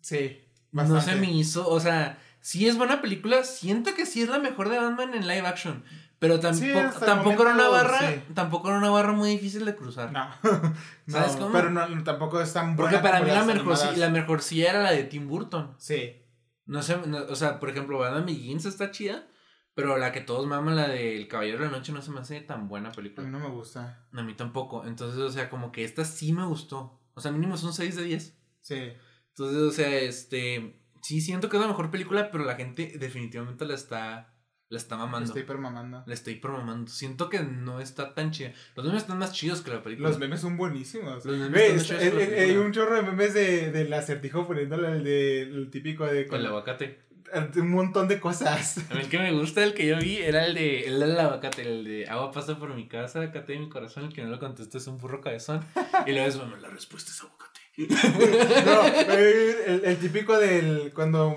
Sí. 0.00 0.40
No 0.72 0.82
Bastante. 0.82 1.12
se 1.12 1.16
me 1.16 1.30
hizo, 1.32 1.68
o 1.68 1.78
sea, 1.80 2.18
sí 2.40 2.66
es 2.68 2.76
buena 2.76 3.00
película, 3.00 3.44
siento 3.44 3.94
que 3.94 4.06
sí 4.06 4.22
es 4.22 4.28
la 4.28 4.38
mejor 4.38 4.68
de 4.68 4.78
Batman 4.78 5.14
en 5.14 5.26
live 5.28 5.46
action, 5.46 5.84
pero 6.18 6.40
tampoco, 6.40 6.64
Sí, 6.64 6.70
el 6.70 6.90
tampoco 7.06 7.42
era 7.42 7.54
una 7.54 7.68
barra, 7.68 7.98
sí. 8.00 8.20
tampoco 8.34 8.68
era 8.68 8.78
una 8.78 8.90
barra 8.90 9.12
muy 9.12 9.30
difícil 9.30 9.64
de 9.64 9.76
cruzar. 9.76 10.10
No. 10.12 10.28
¿Sabes 11.06 11.34
no, 11.34 11.38
cómo? 11.40 11.52
Pero 11.52 11.70
no, 11.70 12.02
tampoco 12.04 12.40
es 12.40 12.52
tan 12.52 12.74
Porque 12.76 12.96
buena 12.96 13.02
para 13.02 13.18
como 13.20 13.30
mí 13.32 13.38
la 13.38 13.44
mejor, 13.54 13.76
sí, 13.76 13.96
la 13.96 14.08
mejor 14.10 14.42
sí 14.42 14.64
era 14.64 14.82
la 14.82 14.90
de 14.90 15.04
Tim 15.04 15.28
Burton. 15.28 15.74
Sí. 15.78 16.16
No 16.66 16.82
sé, 16.82 16.96
no- 17.06 17.24
o 17.28 17.36
sea, 17.36 17.60
por 17.60 17.70
ejemplo, 17.70 17.98
Batman 17.98 18.26
Begins 18.26 18.64
está 18.64 18.90
chida, 18.90 19.26
pero 19.74 19.96
la 19.98 20.12
que 20.12 20.22
todos 20.22 20.46
maman, 20.46 20.76
la 20.76 20.88
del 20.88 21.28
Caballero 21.28 21.58
de 21.58 21.66
la 21.66 21.70
Noche, 21.72 21.92
no 21.92 22.00
se 22.02 22.10
me 22.10 22.20
hace 22.20 22.40
tan 22.40 22.68
buena 22.68 22.88
A 22.88 22.92
película. 22.92 23.26
mí 23.26 23.30
no 23.32 23.38
me 23.38 23.48
gusta. 23.54 24.06
A 24.12 24.22
mí 24.22 24.34
tampoco. 24.34 24.86
Entonces, 24.86 25.20
o 25.20 25.30
sea, 25.30 25.50
como 25.50 25.70
que 25.72 25.84
esta 25.84 26.04
sí 26.04 26.32
me 26.32 26.44
gustó. 26.46 27.00
O 27.14 27.20
sea, 27.20 27.30
mínimo 27.32 27.54
es 27.54 27.62
un 27.64 27.72
6 27.72 27.94
de 27.96 28.04
10. 28.04 28.38
Sí. 28.60 28.92
Entonces, 29.36 29.58
o 29.62 29.70
sea, 29.72 29.98
este. 29.98 30.80
Sí, 31.02 31.20
siento 31.20 31.48
que 31.48 31.56
es 31.56 31.62
la 31.62 31.68
mejor 31.68 31.90
película, 31.90 32.30
pero 32.30 32.44
la 32.44 32.54
gente 32.54 32.94
definitivamente 32.98 33.66
la 33.66 33.74
está 33.74 34.34
La 34.70 34.78
está 34.78 34.96
mamando. 34.96 35.26
Estoy 35.26 35.42
permamando. 35.42 36.02
La 36.06 36.14
estoy 36.14 36.40
mamando. 36.42 36.90
Siento 36.90 37.28
que 37.28 37.40
no 37.40 37.80
está 37.80 38.14
tan 38.14 38.30
chida. 38.30 38.52
Los 38.74 38.86
memes 38.86 39.02
están 39.02 39.18
más 39.18 39.32
chidos 39.32 39.60
que 39.60 39.70
la 39.70 39.82
película. 39.82 40.08
Los 40.08 40.18
memes 40.18 40.40
son 40.40 40.56
buenísimos. 40.56 41.24
Los 41.26 41.36
memes 41.36 41.50
Güey, 41.52 41.64
están 41.64 41.76
más 41.76 41.82
es- 41.82 41.88
chidos 41.88 42.00
que 42.00 42.04
la 42.16 42.22
es- 42.22 42.28
película. 42.30 42.42
hay 42.42 42.56
un 42.56 42.72
chorro 42.72 42.96
de 42.96 43.02
memes 43.02 43.34
de, 43.34 43.70
del 43.70 43.92
acertijo 43.92 44.46
poniéndole 44.46 44.88
el, 44.92 45.04
de, 45.04 45.42
el 45.42 45.70
típico 45.70 46.06
de... 46.06 46.26
Con 46.26 46.40
el 46.40 46.46
aguacate. 46.46 47.02
un 47.56 47.70
montón 47.70 48.08
de 48.08 48.18
cosas. 48.18 48.78
A 48.90 48.94
mí 48.94 49.00
el 49.02 49.08
que 49.10 49.18
me 49.18 49.32
gusta, 49.32 49.62
el 49.62 49.74
que 49.74 49.86
yo 49.86 49.98
vi, 49.98 50.16
era 50.16 50.46
el 50.46 50.54
de 50.54 50.86
el 50.86 51.00
del 51.00 51.18
aguacate, 51.20 51.62
el 51.62 51.84
de 51.84 52.06
agua 52.08 52.32
pasa 52.32 52.58
por 52.58 52.72
mi 52.74 52.88
casa, 52.88 53.20
acate 53.20 53.52
de 53.54 53.58
mi 53.58 53.68
corazón, 53.68 54.04
el 54.04 54.12
que 54.14 54.22
no 54.22 54.30
lo 54.30 54.38
contestó 54.38 54.78
es 54.78 54.86
un 54.86 54.96
burro 54.98 55.20
cabezón. 55.20 55.60
Y 56.06 56.12
luego 56.12 56.28
es, 56.28 56.36
mamá, 56.36 56.56
la 56.60 56.68
respuesta 56.70 57.10
es 57.10 57.20
aguacate. 57.20 57.60
No, 57.76 58.86
eh, 58.86 59.56
el, 59.66 59.82
el 59.84 59.96
típico 59.98 60.38
del 60.38 60.92
cuando 60.94 61.36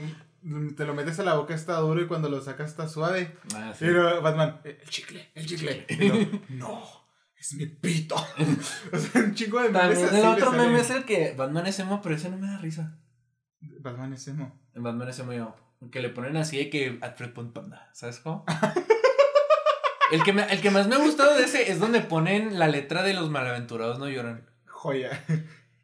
te 0.76 0.86
lo 0.86 0.94
metes 0.94 1.20
a 1.20 1.24
la 1.24 1.34
boca 1.36 1.54
está 1.56 1.78
duro 1.78 2.02
y 2.02 2.08
cuando 2.08 2.30
lo 2.30 2.42
sacas 2.42 2.70
está 2.70 2.88
suave. 2.88 3.36
Ah, 3.56 3.74
sí. 3.78 3.86
Pero 3.86 4.22
Batman, 4.22 4.62
el 4.64 4.80
chicle, 4.90 5.30
el 5.34 5.46
chicle. 5.46 5.86
No, 6.50 6.84
es 7.40 7.54
mi 7.54 7.66
pito. 7.66 8.16
o 8.94 8.98
sea, 8.98 9.22
un 9.22 9.34
chingo 9.34 9.62
de 9.62 9.70
memes 9.70 10.00
También 10.02 10.26
el 10.26 10.32
otro 10.32 10.52
meme 10.52 10.80
es 10.80 10.90
el 10.92 11.06
que 11.06 11.34
Batman 11.36 11.68
es 11.68 11.80
emo, 11.80 12.02
pero 12.02 12.16
ese 12.16 12.30
no 12.30 12.38
me 12.38 12.48
da 12.48 12.58
risa. 12.60 12.98
Batman 13.82 14.14
es 14.14 14.28
emo. 14.28 14.60
En 14.76 14.84
Batman 14.84 15.10
es 15.10 15.20
emo 15.20 15.34
yo. 15.34 15.56
Que 15.92 16.02
le 16.02 16.10
ponen 16.10 16.38
así 16.38 16.58
de 16.58 16.70
que 16.70 16.98
Alfred 17.02 17.32
Panda, 17.34 17.90
¿sabes 17.94 18.20
cómo? 18.20 18.46
el, 20.12 20.24
que 20.24 20.34
me- 20.34 20.52
el 20.52 20.62
que 20.62 20.72
más 20.72 20.88
me 20.88 20.96
ha 20.96 21.00
gustado 21.00 21.36
de 21.36 21.44
ese 21.44 21.72
es 21.72 21.80
donde 21.80 22.02
ponen 22.02 22.58
la 22.58 22.68
letra 22.68 23.04
de 23.04 23.14
los 23.14 23.30
malaventurados 23.30 24.00
no 24.00 24.08
lloran. 24.10 24.50
Joya. 24.66 25.24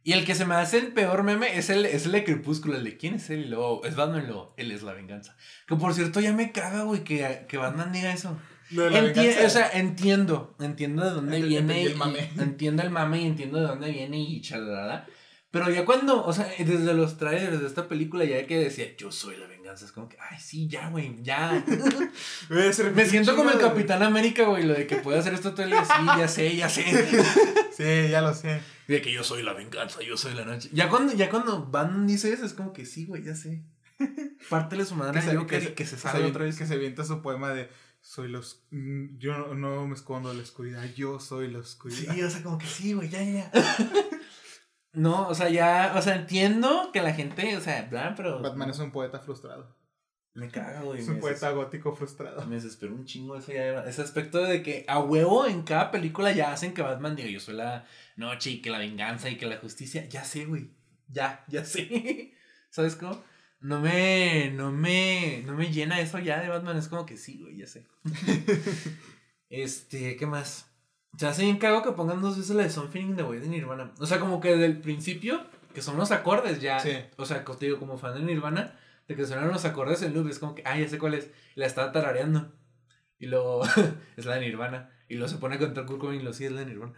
Y 0.05 0.11
el 0.13 0.25
que 0.25 0.35
se 0.35 0.45
me 0.45 0.55
hace 0.55 0.77
el 0.79 0.87
peor 0.93 1.23
meme 1.23 1.57
es 1.57 1.69
el, 1.69 1.85
es 1.85 2.05
el 2.05 2.11
de 2.11 2.23
Crepúsculo, 2.25 2.75
el 2.75 2.83
de 2.83 2.97
quién 2.97 3.13
es 3.15 3.29
él 3.29 3.45
y 3.45 3.47
luego 3.47 3.85
es 3.85 3.95
Batman 3.95 4.23
y 4.23 4.27
luego 4.27 4.53
él 4.57 4.71
es 4.71 4.83
la 4.83 4.93
venganza. 4.93 5.35
Que 5.67 5.75
por 5.77 5.93
cierto 5.93 6.19
ya 6.19 6.33
me 6.33 6.51
caga, 6.51 6.83
güey, 6.83 7.03
que, 7.05 7.45
que 7.47 7.57
Batman 7.57 7.91
diga 7.93 8.11
eso. 8.13 8.37
La 8.71 8.89
Enti- 8.89 9.45
o 9.45 9.49
sea, 9.49 9.69
entiendo, 9.73 10.55
entiendo 10.59 11.03
de 11.05 11.11
dónde 11.11 11.37
Ent- 11.39 11.47
viene. 11.47 11.83
el 11.83 11.91
y- 11.93 11.95
mame. 11.95 12.29
entiendo 12.37 12.81
el 12.83 12.89
mame 12.89 13.21
y 13.21 13.27
entiendo 13.27 13.59
de 13.59 13.67
dónde 13.67 13.91
viene 13.91 14.19
y 14.19 14.41
chalala. 14.41 15.05
Pero 15.51 15.69
ya 15.69 15.85
cuando, 15.85 16.25
o 16.25 16.33
sea, 16.33 16.51
desde 16.57 16.93
los 16.95 17.17
trailers 17.17 17.61
de 17.61 17.67
esta 17.67 17.87
película 17.87 18.25
ya 18.25 18.45
que 18.47 18.57
decía, 18.57 18.87
yo 18.97 19.11
soy 19.11 19.37
la 19.37 19.45
venganza, 19.45 19.85
es 19.85 19.91
como 19.91 20.09
que, 20.09 20.17
ay, 20.31 20.39
sí, 20.39 20.67
ya, 20.67 20.89
güey, 20.89 21.15
ya. 21.21 21.63
Me 22.49 23.05
siento 23.05 23.35
como 23.35 23.51
el 23.51 23.59
Capitán 23.59 24.01
América, 24.03 24.45
güey, 24.45 24.63
lo 24.63 24.73
de 24.73 24.87
que 24.87 24.95
puede 24.97 25.19
hacer 25.19 25.33
esto 25.35 25.51
todo 25.53 25.63
el 25.63 25.69
día, 25.69 25.85
sí, 25.85 26.05
ya 26.17 26.27
sé, 26.27 26.55
ya 26.55 26.69
sé. 26.69 26.83
Sí, 27.77 28.09
ya 28.11 28.21
lo 28.21 28.33
sé. 28.35 28.59
De 28.87 29.01
que 29.01 29.11
yo 29.11 29.23
soy 29.23 29.43
la 29.43 29.53
venganza, 29.53 30.01
yo 30.01 30.17
soy 30.17 30.33
la 30.33 30.45
noche. 30.45 30.69
Ya 30.73 30.89
cuando, 30.89 31.13
ya 31.13 31.29
cuando 31.29 31.65
Van 31.65 32.05
dice 32.07 32.31
eso, 32.33 32.45
es 32.45 32.53
como 32.53 32.73
que 32.73 32.85
sí, 32.85 33.05
güey, 33.05 33.23
ya 33.23 33.35
sé. 33.35 33.63
Pártele 34.49 34.85
su 34.85 34.95
madre 34.95 35.19
Que 35.19 35.25
se, 35.25 35.31
que, 35.37 35.45
que 35.45 35.59
se 35.85 35.95
que 35.95 36.01
se- 36.01 36.23
otra 36.25 36.43
vez. 36.45 36.57
que 36.57 36.65
se 36.65 36.73
avienta 36.73 37.05
su 37.05 37.21
poema 37.21 37.53
de 37.53 37.69
soy 38.01 38.27
los 38.27 38.65
mm, 38.71 39.17
yo 39.17 39.37
no, 39.37 39.53
no 39.55 39.87
me 39.87 39.93
escondo 39.95 40.29
de 40.29 40.35
la 40.35 40.43
oscuridad, 40.43 40.83
yo 40.93 41.19
soy 41.21 41.49
la 41.49 41.59
oscuridad. 41.59 42.13
Sí, 42.13 42.21
o 42.21 42.29
sea, 42.29 42.43
como 42.43 42.57
que 42.57 42.65
sí, 42.67 42.93
güey, 42.93 43.09
ya, 43.09 43.23
ya, 43.23 43.49
ya. 43.51 43.51
No, 44.93 45.27
o 45.27 45.33
sea, 45.33 45.49
ya, 45.49 45.93
o 45.97 46.01
sea, 46.03 46.15
entiendo 46.15 46.91
que 46.93 47.01
la 47.01 47.13
gente, 47.13 47.57
o 47.57 47.61
sea, 47.61 47.87
bla, 47.89 48.13
pero. 48.15 48.41
Batman 48.41 48.69
es 48.69 48.77
un 48.79 48.91
poeta 48.91 49.19
frustrado. 49.19 49.75
Me 50.35 50.49
caga, 50.49 50.81
güey. 50.81 50.99
Es 51.01 51.07
un 51.07 51.19
poeta 51.19 51.51
gótico 51.51 51.95
frustrado. 51.95 52.45
Me 52.47 52.55
desespero 52.55 52.93
un 52.95 53.05
chingo 53.05 53.37
ese, 53.37 53.53
ya- 53.53 53.83
ese 53.85 54.01
aspecto 54.01 54.43
de 54.43 54.63
que 54.63 54.83
a 54.87 54.99
huevo 54.99 55.45
en 55.45 55.61
cada 55.61 55.91
película 55.91 56.31
ya 56.31 56.51
hacen 56.51 56.73
que 56.73 56.81
Batman 56.81 57.15
diga 57.15 57.29
yo 57.29 57.39
soy 57.39 57.55
la 57.55 57.85
noche 58.15 58.49
y 58.49 58.61
que 58.61 58.71
la 58.71 58.79
venganza 58.79 59.29
y 59.29 59.37
que 59.37 59.45
la 59.45 59.57
justicia. 59.57 60.07
Ya 60.09 60.23
sé, 60.23 60.45
güey. 60.45 60.71
Ya, 61.07 61.43
ya 61.47 61.63
sé. 61.65 62.33
¿Sabes 62.71 62.95
cómo? 62.95 63.21
No 63.59 63.79
me, 63.79 64.51
no 64.55 64.71
me, 64.71 65.43
no 65.45 65.53
me 65.53 65.71
llena 65.71 65.99
eso 66.01 66.17
ya 66.19 66.41
de 66.41 66.49
Batman. 66.49 66.77
Es 66.77 66.87
como 66.87 67.05
que 67.05 67.15
sí, 67.15 67.39
güey, 67.39 67.57
ya 67.57 67.67
sé. 67.67 67.85
este, 69.49 70.15
¿qué 70.15 70.25
más? 70.25 70.69
Se 71.17 71.27
hace 71.27 71.43
bien 71.43 71.57
cago 71.57 71.83
que 71.83 71.91
pongan 71.91 72.21
dos 72.21 72.37
veces 72.37 72.55
la 72.55 72.63
de 72.63 72.69
Something 72.69 73.15
the 73.15 73.23
Way 73.23 73.39
de 73.39 73.47
Nirvana. 73.47 73.93
O 73.99 74.05
sea, 74.07 74.19
como 74.19 74.39
que 74.41 74.49
desde 74.49 74.65
el 74.65 74.81
principio, 74.81 75.45
que 75.73 75.81
son 75.81 75.95
los 75.97 76.11
acordes 76.11 76.59
ya. 76.59 76.79
Sí. 76.79 76.91
O 77.17 77.25
sea, 77.25 77.43
como 77.43 77.59
te 77.59 77.67
digo, 77.67 77.79
como 77.79 77.97
fan 77.97 78.15
de 78.15 78.21
Nirvana, 78.21 78.79
de 79.07 79.15
que 79.15 79.25
suenan 79.25 79.49
los 79.49 79.65
acordes 79.65 80.01
en 80.01 80.13
loop, 80.13 80.27
es 80.29 80.39
como 80.39 80.55
que, 80.55 80.63
ah, 80.65 80.77
ya 80.77 80.87
sé 80.87 80.97
cuál 80.97 81.13
es. 81.13 81.29
Y 81.55 81.59
la 81.59 81.65
estaba 81.65 81.91
tarareando. 81.91 82.53
Y 83.19 83.27
luego, 83.27 83.63
es 84.17 84.25
la 84.25 84.35
de 84.35 84.41
Nirvana. 84.41 84.89
Y 85.07 85.15
luego 85.15 85.29
se 85.29 85.37
pone 85.37 85.55
a 85.55 85.59
cantar 85.59 85.85
Kurt 85.85 85.99
Cobain 85.99 86.21
y 86.21 86.23
lo 86.23 86.33
sí 86.33 86.45
es 86.45 86.51
la 86.51 86.61
de 86.61 86.67
Nirvana. 86.67 86.93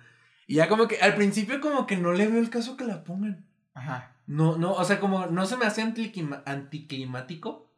Y 0.48 0.56
ya 0.56 0.68
como 0.68 0.88
que, 0.88 0.98
al 0.98 1.15
principio 1.15 1.60
como 1.60 1.88
que 1.88 1.98
no 1.98 2.13
le 2.13 2.28
veo 2.28 2.39
el 2.39 2.50
caso 2.50 2.78
que 2.78 2.86
la 2.86 3.04
pongan. 3.04 3.46
Ajá. 3.74 4.15
No, 4.28 4.58
no, 4.58 4.74
o 4.74 4.84
sea, 4.84 5.00
como 5.00 5.28
no 5.28 5.46
se 5.46 5.58
me 5.58 5.65
hace 5.65 5.82
anticlimático. 5.82 7.72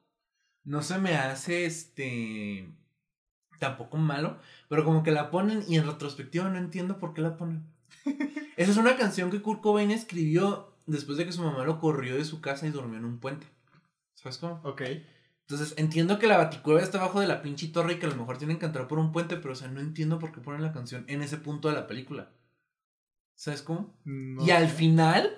No 0.64 0.82
se 0.82 0.98
me 0.98 1.16
hace 1.16 1.66
este. 1.66 2.70
Tampoco 3.60 3.98
malo. 3.98 4.38
Pero 4.70 4.84
como 4.84 5.04
que 5.04 5.12
la 5.12 5.32
ponen 5.32 5.64
y 5.68 5.78
en 5.78 5.88
retrospectiva 5.88 6.50
no 6.50 6.58
entiendo 6.58 7.00
por 7.00 7.14
qué 7.14 7.22
la 7.22 7.38
ponen. 7.38 7.66
Esa 8.58 8.72
es 8.72 8.78
una 8.78 8.98
canción 8.98 9.32
que 9.32 9.42
Kurt 9.42 9.62
Cobain 9.62 9.92
escribió 9.92 10.76
después 10.86 11.18
de 11.18 11.26
que 11.26 11.32
su 11.32 11.42
mamá 11.42 11.64
lo 11.64 11.80
corrió 11.80 12.16
de 12.16 12.26
su 12.26 12.42
casa 12.42 12.68
y 12.68 12.72
durmió 12.72 12.98
en 12.98 13.06
un 13.06 13.20
puente. 13.20 13.48
¿Sabes 14.18 14.40
cómo? 14.40 14.60
Ok. 14.64 14.82
Entonces 15.42 15.76
entiendo 15.78 16.20
que 16.20 16.28
la 16.28 16.38
baticueva 16.38 16.82
está 16.82 16.98
abajo 16.98 17.22
de 17.22 17.28
la 17.28 17.42
pinche 17.42 17.68
torre 17.68 17.94
y 17.94 18.00
que 18.00 18.08
a 18.08 18.10
lo 18.10 18.16
mejor 18.16 18.38
tienen 18.38 18.58
que 18.58 18.66
entrar 18.66 18.88
por 18.88 19.00
un 19.00 19.12
puente, 19.12 19.38
pero 19.38 19.54
o 19.54 19.56
sea, 19.56 19.70
no 19.70 19.80
entiendo 19.80 20.20
por 20.20 20.32
qué 20.32 20.42
ponen 20.42 20.64
la 20.64 20.74
canción 20.74 21.06
en 21.08 21.22
ese 21.22 21.38
punto 21.38 21.70
de 21.70 21.76
la 21.76 21.88
película. 21.88 22.32
¿Sabes 23.36 23.62
cómo? 23.62 23.96
No 24.04 24.44
y 24.44 24.50
al 24.50 24.68
final, 24.68 25.38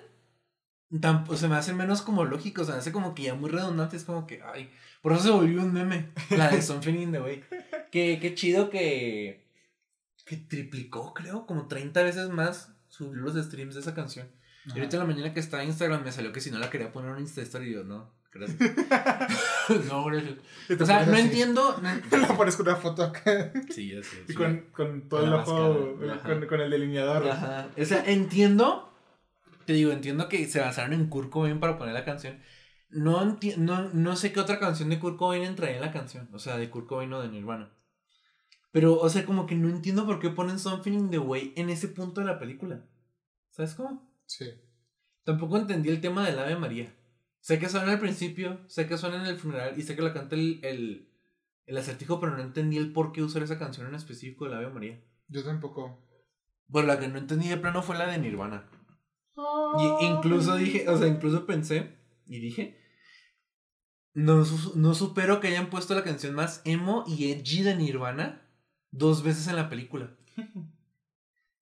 tampoco 1.00 1.36
se 1.36 1.46
me 1.46 1.56
hace 1.56 1.74
menos 1.74 2.00
como 2.00 2.24
lógico, 2.24 2.64
se 2.64 2.72
me 2.72 2.78
hace 2.78 2.90
como 2.90 3.14
que 3.14 3.24
ya 3.24 3.34
muy 3.34 3.50
redundante, 3.50 3.96
es 3.96 4.04
como 4.04 4.26
que, 4.26 4.42
ay, 4.42 4.70
por 5.02 5.12
eso 5.12 5.22
se 5.22 5.30
volvió 5.30 5.60
un 5.60 5.72
meme, 5.72 6.12
la 6.30 6.48
de 6.48 6.62
Something 6.62 6.94
in 6.94 7.12
the 7.12 7.20
Way. 7.20 7.44
Que, 7.92 8.18
qué 8.18 8.34
chido 8.34 8.70
que, 8.70 9.46
que 10.24 10.38
triplicó, 10.38 11.12
creo, 11.12 11.46
como 11.46 11.68
30 11.68 12.02
veces 12.02 12.30
más 12.30 12.74
subió 12.88 13.20
los 13.20 13.36
streams 13.36 13.74
de 13.74 13.80
esa 13.82 13.94
canción. 13.94 14.28
Y 14.66 14.70
ahorita 14.72 14.96
en 14.96 15.00
la 15.00 15.06
mañana 15.06 15.34
que 15.34 15.40
estaba 15.40 15.62
en 15.62 15.68
Instagram 15.68 16.02
me 16.02 16.12
salió 16.12 16.32
que 16.32 16.40
si 16.40 16.50
no 16.50 16.58
la 16.58 16.70
quería 16.70 16.92
poner 16.92 17.12
en 17.12 17.20
Insta 17.20 17.42
Story, 17.42 17.68
y 17.68 17.74
yo, 17.74 17.84
no, 17.84 18.12
gracias. 18.32 18.58
no, 19.88 20.04
gracias. 20.04 20.38
O 20.80 20.86
sea, 20.86 20.98
pones 20.98 21.08
no 21.08 21.14
así. 21.14 21.22
entiendo. 21.22 21.80
Le 22.10 22.62
una 22.62 22.76
foto 22.76 23.02
acá. 23.02 23.52
Sí, 23.70 23.92
ya 23.92 24.02
sé. 24.02 24.24
Y 24.28 24.34
con, 24.34 24.66
con 24.72 25.08
todo 25.08 25.20
Con 25.20 25.28
el 25.28 25.34
ojo, 25.34 25.98
con, 26.22 26.46
con 26.46 26.60
el 26.60 26.70
delineador. 26.70 27.28
Ajá. 27.28 27.68
O 27.76 27.84
sea, 27.84 28.04
entiendo. 28.06 28.92
Te 29.66 29.72
digo, 29.74 29.92
entiendo 29.92 30.28
que 30.28 30.46
se 30.48 30.60
basaron 30.60 30.92
en 30.92 31.08
Kurt 31.08 31.30
Cobain 31.30 31.60
para 31.60 31.78
poner 31.78 31.94
la 31.94 32.04
canción. 32.04 32.40
No, 32.88 33.22
enti- 33.22 33.56
no, 33.56 33.88
no 33.90 34.16
sé 34.16 34.32
qué 34.32 34.40
otra 34.40 34.58
canción 34.58 34.88
de 34.88 34.98
Kurt 34.98 35.16
Cobain 35.16 35.44
entraría 35.44 35.76
en 35.76 35.82
la 35.82 35.92
canción. 35.92 36.28
O 36.32 36.38
sea, 36.38 36.56
de 36.56 36.70
Kurt 36.70 36.86
Cobain 36.88 37.12
o 37.12 37.22
de 37.22 37.28
Nirvana. 37.28 37.72
Pero, 38.72 38.98
o 38.98 39.08
sea, 39.08 39.24
como 39.26 39.46
que 39.46 39.54
no 39.54 39.68
entiendo 39.68 40.06
por 40.06 40.20
qué 40.20 40.30
ponen 40.30 40.58
Something 40.58 40.92
in 40.92 41.10
the 41.10 41.18
Way 41.18 41.54
en 41.56 41.70
ese 41.70 41.88
punto 41.88 42.20
de 42.20 42.26
la 42.26 42.38
película. 42.38 42.84
¿Sabes 43.50 43.74
cómo? 43.74 44.12
Sí. 44.26 44.46
Tampoco 45.24 45.56
entendí 45.56 45.88
el 45.88 46.00
tema 46.00 46.24
del 46.26 46.38
Ave 46.38 46.56
María. 46.56 46.94
Sé 47.40 47.58
que 47.58 47.68
suena 47.68 47.92
al 47.92 48.00
principio, 48.00 48.60
sé 48.68 48.86
que 48.86 48.98
suena 48.98 49.16
en 49.16 49.26
el 49.26 49.38
funeral 49.38 49.78
y 49.78 49.82
sé 49.82 49.96
que 49.96 50.02
la 50.02 50.12
canta 50.12 50.36
el, 50.36 50.60
el, 50.62 51.08
el 51.66 51.76
acertijo, 51.76 52.20
pero 52.20 52.36
no 52.36 52.42
entendí 52.42 52.76
el 52.76 52.92
por 52.92 53.12
qué 53.12 53.22
usar 53.22 53.42
esa 53.42 53.58
canción 53.58 53.86
en 53.86 53.94
específico 53.94 54.44
del 54.44 54.54
Ave 54.54 54.70
María. 54.70 55.02
Yo 55.28 55.42
tampoco. 55.44 56.06
Por 56.70 56.84
la 56.84 56.98
que 57.00 57.08
no 57.08 57.18
entendí 57.18 57.48
de 57.48 57.56
plano 57.56 57.82
fue 57.82 57.96
la 57.96 58.06
de 58.06 58.18
Nirvana. 58.18 58.68
Y 59.78 60.04
incluso 60.04 60.56
dije, 60.56 60.88
o 60.88 60.98
sea, 60.98 61.08
incluso 61.08 61.46
pensé 61.46 61.96
y 62.26 62.40
dije, 62.40 62.78
no, 64.12 64.44
no 64.74 64.94
supero 64.94 65.40
que 65.40 65.48
hayan 65.48 65.70
puesto 65.70 65.94
la 65.94 66.04
canción 66.04 66.34
más 66.34 66.60
emo 66.64 67.04
y 67.06 67.32
edgy 67.32 67.62
de 67.62 67.74
Nirvana 67.74 68.46
dos 68.90 69.22
veces 69.22 69.48
en 69.48 69.56
la 69.56 69.68
película. 69.68 70.16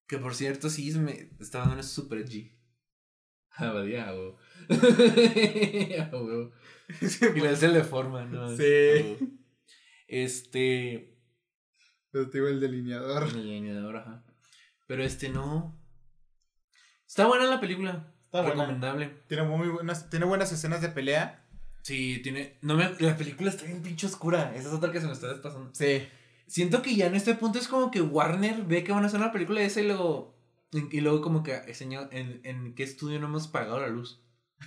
Que 0.08 0.16
por 0.16 0.34
cierto, 0.34 0.70
sí, 0.70 0.90
se 0.90 0.98
me 0.98 1.28
estaba 1.38 1.66
dando 1.66 1.82
super 1.82 2.20
edgy. 2.20 2.50
Abadía, 3.50 4.10
Y 7.36 7.40
le 7.40 7.48
hace 7.48 7.66
el 7.66 7.74
de 7.74 7.84
forma, 7.84 8.24
¿no? 8.24 8.56
Sí. 8.56 9.18
Este. 10.06 11.18
Pero 12.10 12.30
te 12.30 12.38
digo 12.38 12.48
el 12.48 12.60
delineador. 12.60 13.24
El 13.24 13.34
delineador, 13.34 13.96
ajá. 13.96 14.24
Pero 14.86 15.04
este 15.04 15.28
no. 15.28 15.78
Está 17.06 17.26
buena 17.26 17.44
la 17.44 17.60
película. 17.60 18.14
Está 18.24 18.40
buena. 18.40 18.62
Recomendable. 18.62 19.22
Tiene 19.28 19.42
muy 19.44 19.68
buenas, 19.68 20.08
tiene 20.08 20.24
buenas 20.24 20.50
escenas 20.50 20.80
de 20.80 20.88
pelea. 20.88 21.46
Sí, 21.82 22.20
tiene. 22.22 22.58
No 22.62 22.74
me, 22.74 22.90
la 23.00 23.16
película 23.16 23.50
está 23.50 23.66
bien 23.66 23.82
pinche 23.82 24.06
oscura. 24.06 24.54
Esa 24.54 24.68
es 24.68 24.74
otra 24.74 24.90
que 24.90 25.00
se 25.00 25.06
me 25.06 25.12
está 25.12 25.28
despasando. 25.28 25.70
Sí. 25.74 26.08
Siento 26.46 26.80
que 26.80 26.96
ya 26.96 27.06
en 27.06 27.14
este 27.14 27.34
punto 27.34 27.58
es 27.58 27.68
como 27.68 27.90
que 27.90 28.00
Warner 28.00 28.64
ve 28.64 28.82
que 28.82 28.92
van 28.92 29.04
a 29.04 29.08
hacer 29.08 29.20
una 29.20 29.32
película 29.32 29.60
de 29.60 29.66
esa 29.66 29.82
y 29.82 29.86
luego. 29.86 30.34
Y 30.72 31.00
luego 31.00 31.20
como 31.20 31.42
que 31.42 31.54
enseña 31.54 32.08
en, 32.10 32.40
en 32.44 32.74
qué 32.74 32.82
estudio 32.82 33.18
no 33.20 33.26
hemos 33.26 33.48
pagado 33.48 33.80
la 33.80 33.88
luz. 33.88 34.22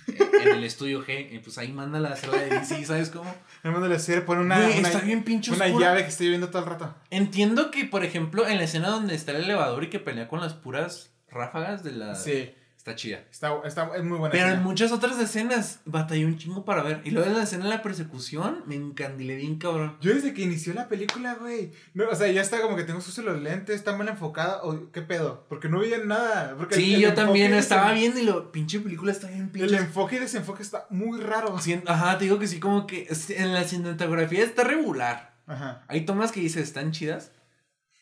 En 0.06 0.48
el 0.48 0.64
estudio 0.64 1.04
G. 1.04 1.40
Pues 1.42 1.58
ahí 1.58 1.72
mándala 1.72 2.10
a 2.10 2.12
hacer 2.14 2.30
la 2.30 2.38
de 2.38 2.48
DC, 2.50 2.84
¿sabes 2.84 3.10
cómo? 3.10 3.32
Manda 3.62 3.86
a 3.86 3.88
decir, 3.88 4.24
pone 4.24 4.40
una, 4.40 4.60
Güey, 4.60 4.78
una, 4.80 4.88
está 4.88 5.00
bien 5.00 5.22
pinche 5.22 5.52
una 5.52 5.66
oscura. 5.66 5.86
llave 5.86 6.02
que 6.02 6.08
estoy 6.08 6.28
viendo 6.28 6.48
todo 6.48 6.62
el 6.64 6.68
rato. 6.68 6.94
Entiendo 7.10 7.70
que, 7.70 7.84
por 7.84 8.04
ejemplo, 8.04 8.48
en 8.48 8.58
la 8.58 8.64
escena 8.64 8.88
donde 8.88 9.14
está 9.14 9.32
el 9.32 9.44
elevador 9.44 9.84
y 9.84 9.90
que 9.90 10.00
pelea 10.00 10.28
con 10.28 10.40
las 10.40 10.54
puras 10.54 11.12
ráfagas 11.30 11.82
de 11.84 11.92
la. 11.92 12.14
Sí. 12.14 12.54
Está 12.82 12.96
chida. 12.96 13.20
Está, 13.30 13.52
está, 13.64 13.94
es 13.96 14.02
muy 14.02 14.18
buena. 14.18 14.32
Pero 14.32 14.46
escena. 14.46 14.58
en 14.58 14.64
muchas 14.64 14.90
otras 14.90 15.16
escenas 15.20 15.78
batallé 15.84 16.26
un 16.26 16.36
chingo 16.36 16.64
para 16.64 16.82
ver. 16.82 17.00
Y 17.04 17.12
luego 17.12 17.28
en 17.30 17.36
la 17.36 17.44
escena 17.44 17.62
de 17.62 17.70
la 17.70 17.80
persecución 17.80 18.64
me 18.66 18.74
encandilé 18.74 19.36
bien 19.36 19.56
cabrón. 19.58 19.96
Yo 20.00 20.12
desde 20.12 20.34
que 20.34 20.42
inició 20.42 20.74
la 20.74 20.88
película, 20.88 21.34
güey. 21.34 21.70
No, 21.94 22.08
o 22.10 22.14
sea, 22.16 22.26
ya 22.32 22.40
está 22.40 22.60
como 22.60 22.74
que 22.74 22.82
tengo 22.82 23.00
sucios 23.00 23.24
los 23.24 23.40
lentes, 23.40 23.76
está 23.76 23.96
mal 23.96 24.08
enfocada. 24.08 24.64
O, 24.64 24.90
¿Qué 24.90 25.00
pedo? 25.00 25.46
Porque 25.48 25.68
no 25.68 25.78
veía 25.78 25.98
nada. 25.98 26.56
Porque 26.58 26.74
Sí, 26.74 26.94
el- 26.94 27.04
el 27.04 27.10
yo 27.10 27.14
también 27.14 27.54
estaba 27.54 27.92
viendo 27.92 28.18
y 28.18 28.24
lo 28.24 28.50
pinche 28.50 28.80
película 28.80 29.12
está 29.12 29.28
bien 29.28 29.42
El 29.42 29.50
pinche. 29.50 29.76
enfoque 29.76 30.16
y 30.16 30.18
desenfoque 30.18 30.64
está 30.64 30.88
muy 30.90 31.20
raro. 31.20 31.56
Ajá, 31.86 32.18
te 32.18 32.24
digo 32.24 32.40
que 32.40 32.48
sí, 32.48 32.58
como 32.58 32.88
que 32.88 33.06
es- 33.08 33.30
en 33.30 33.54
la 33.54 33.62
cinematografía 33.62 34.42
está 34.42 34.64
regular. 34.64 35.36
Ajá. 35.46 35.84
Hay 35.86 36.04
tomas 36.04 36.32
que 36.32 36.40
dices 36.40 36.64
están 36.64 36.90
chidas 36.90 37.30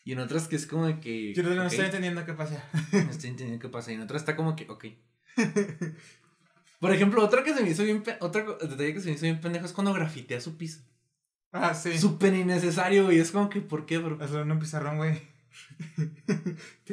y 0.03 0.13
en 0.13 0.19
otras 0.19 0.47
que 0.47 0.55
es 0.55 0.65
como 0.67 0.87
de 0.87 0.99
que. 0.99 1.33
Yo 1.33 1.43
no 1.43 1.63
estoy 1.63 1.85
entendiendo 1.85 2.25
qué 2.25 2.33
pasa. 2.33 2.63
no 2.91 2.99
estoy 3.11 3.29
entendiendo 3.29 3.61
qué 3.61 3.69
pasa. 3.69 3.91
Y 3.91 3.95
en 3.95 4.01
otras 4.01 4.21
está 4.21 4.35
como 4.35 4.55
que, 4.55 4.67
ok. 4.69 4.85
Por 6.79 6.91
ejemplo, 6.93 7.23
otra 7.23 7.43
que 7.43 7.53
se 7.53 7.61
me 7.63 7.69
hizo 7.69 7.83
bien. 7.83 8.03
co- 8.03 8.57
detalle 8.57 8.93
que 8.93 8.99
se 9.01 9.09
me 9.09 9.13
hizo 9.15 9.23
bien 9.23 9.39
pendejo 9.39 9.65
es 9.65 9.73
cuando 9.73 9.93
grafitea 9.93 10.41
su 10.41 10.57
piso. 10.57 10.81
Ah, 11.51 11.73
sí. 11.73 11.97
Súper 11.97 12.33
innecesario, 12.33 13.05
güey. 13.05 13.19
Es 13.19 13.31
como 13.31 13.49
que, 13.49 13.61
¿por 13.61 13.85
qué, 13.85 13.97
bro? 13.99 14.17
Hazlo 14.21 14.41
en 14.41 14.51
un 14.51 14.59
pizarrón, 14.59 14.97
güey. 14.97 15.21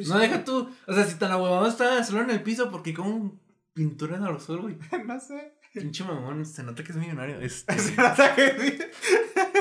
No, 0.07 0.17
deja 0.17 0.43
tú. 0.43 0.69
O 0.87 0.93
sea, 0.93 1.05
si 1.05 1.15
tan 1.17 1.31
huevado 1.31 1.67
está 1.67 1.97
hacerlo 1.99 2.21
en 2.21 2.29
el 2.29 2.41
piso, 2.43 2.69
porque 2.71 2.93
con 2.93 3.39
pintura 3.73 4.17
en 4.17 4.23
el 4.25 4.39
suelo, 4.39 4.63
güey. 4.63 4.77
no 5.07 5.19
sé. 5.19 5.53
Pinche 5.73 6.03
mamón, 6.03 6.45
se 6.45 6.63
nota 6.63 6.83
que 6.83 6.91
es 6.91 6.97
millonario. 6.97 7.39
Este, 7.39 7.77
Se 7.79 7.95
nota 7.95 8.35
que 8.35 8.55
sí. 8.59 8.77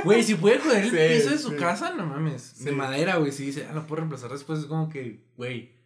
Güey, 0.05 0.23
si 0.23 0.35
puede 0.37 0.59
joder 0.59 0.85
el 0.85 0.91
Sí, 0.91 1.15
piso 1.17 1.31
de 1.31 1.39
su 1.39 1.51
sí. 1.51 1.57
casa, 1.57 1.93
no 1.95 2.07
mames. 2.07 2.59
De 2.65 2.71
Sí. 2.71 2.77
madera, 2.77 3.17
güey. 3.17 3.33
Si 3.33 3.45
dice, 3.45 3.67
ah, 3.69 3.75
lo 3.75 3.87
puedo 3.87 3.97
reemplazar 4.01 4.31
después, 4.31 4.61
es 4.61 4.67
como 4.67 4.89
que, 4.89 5.27
güey. 5.37 5.77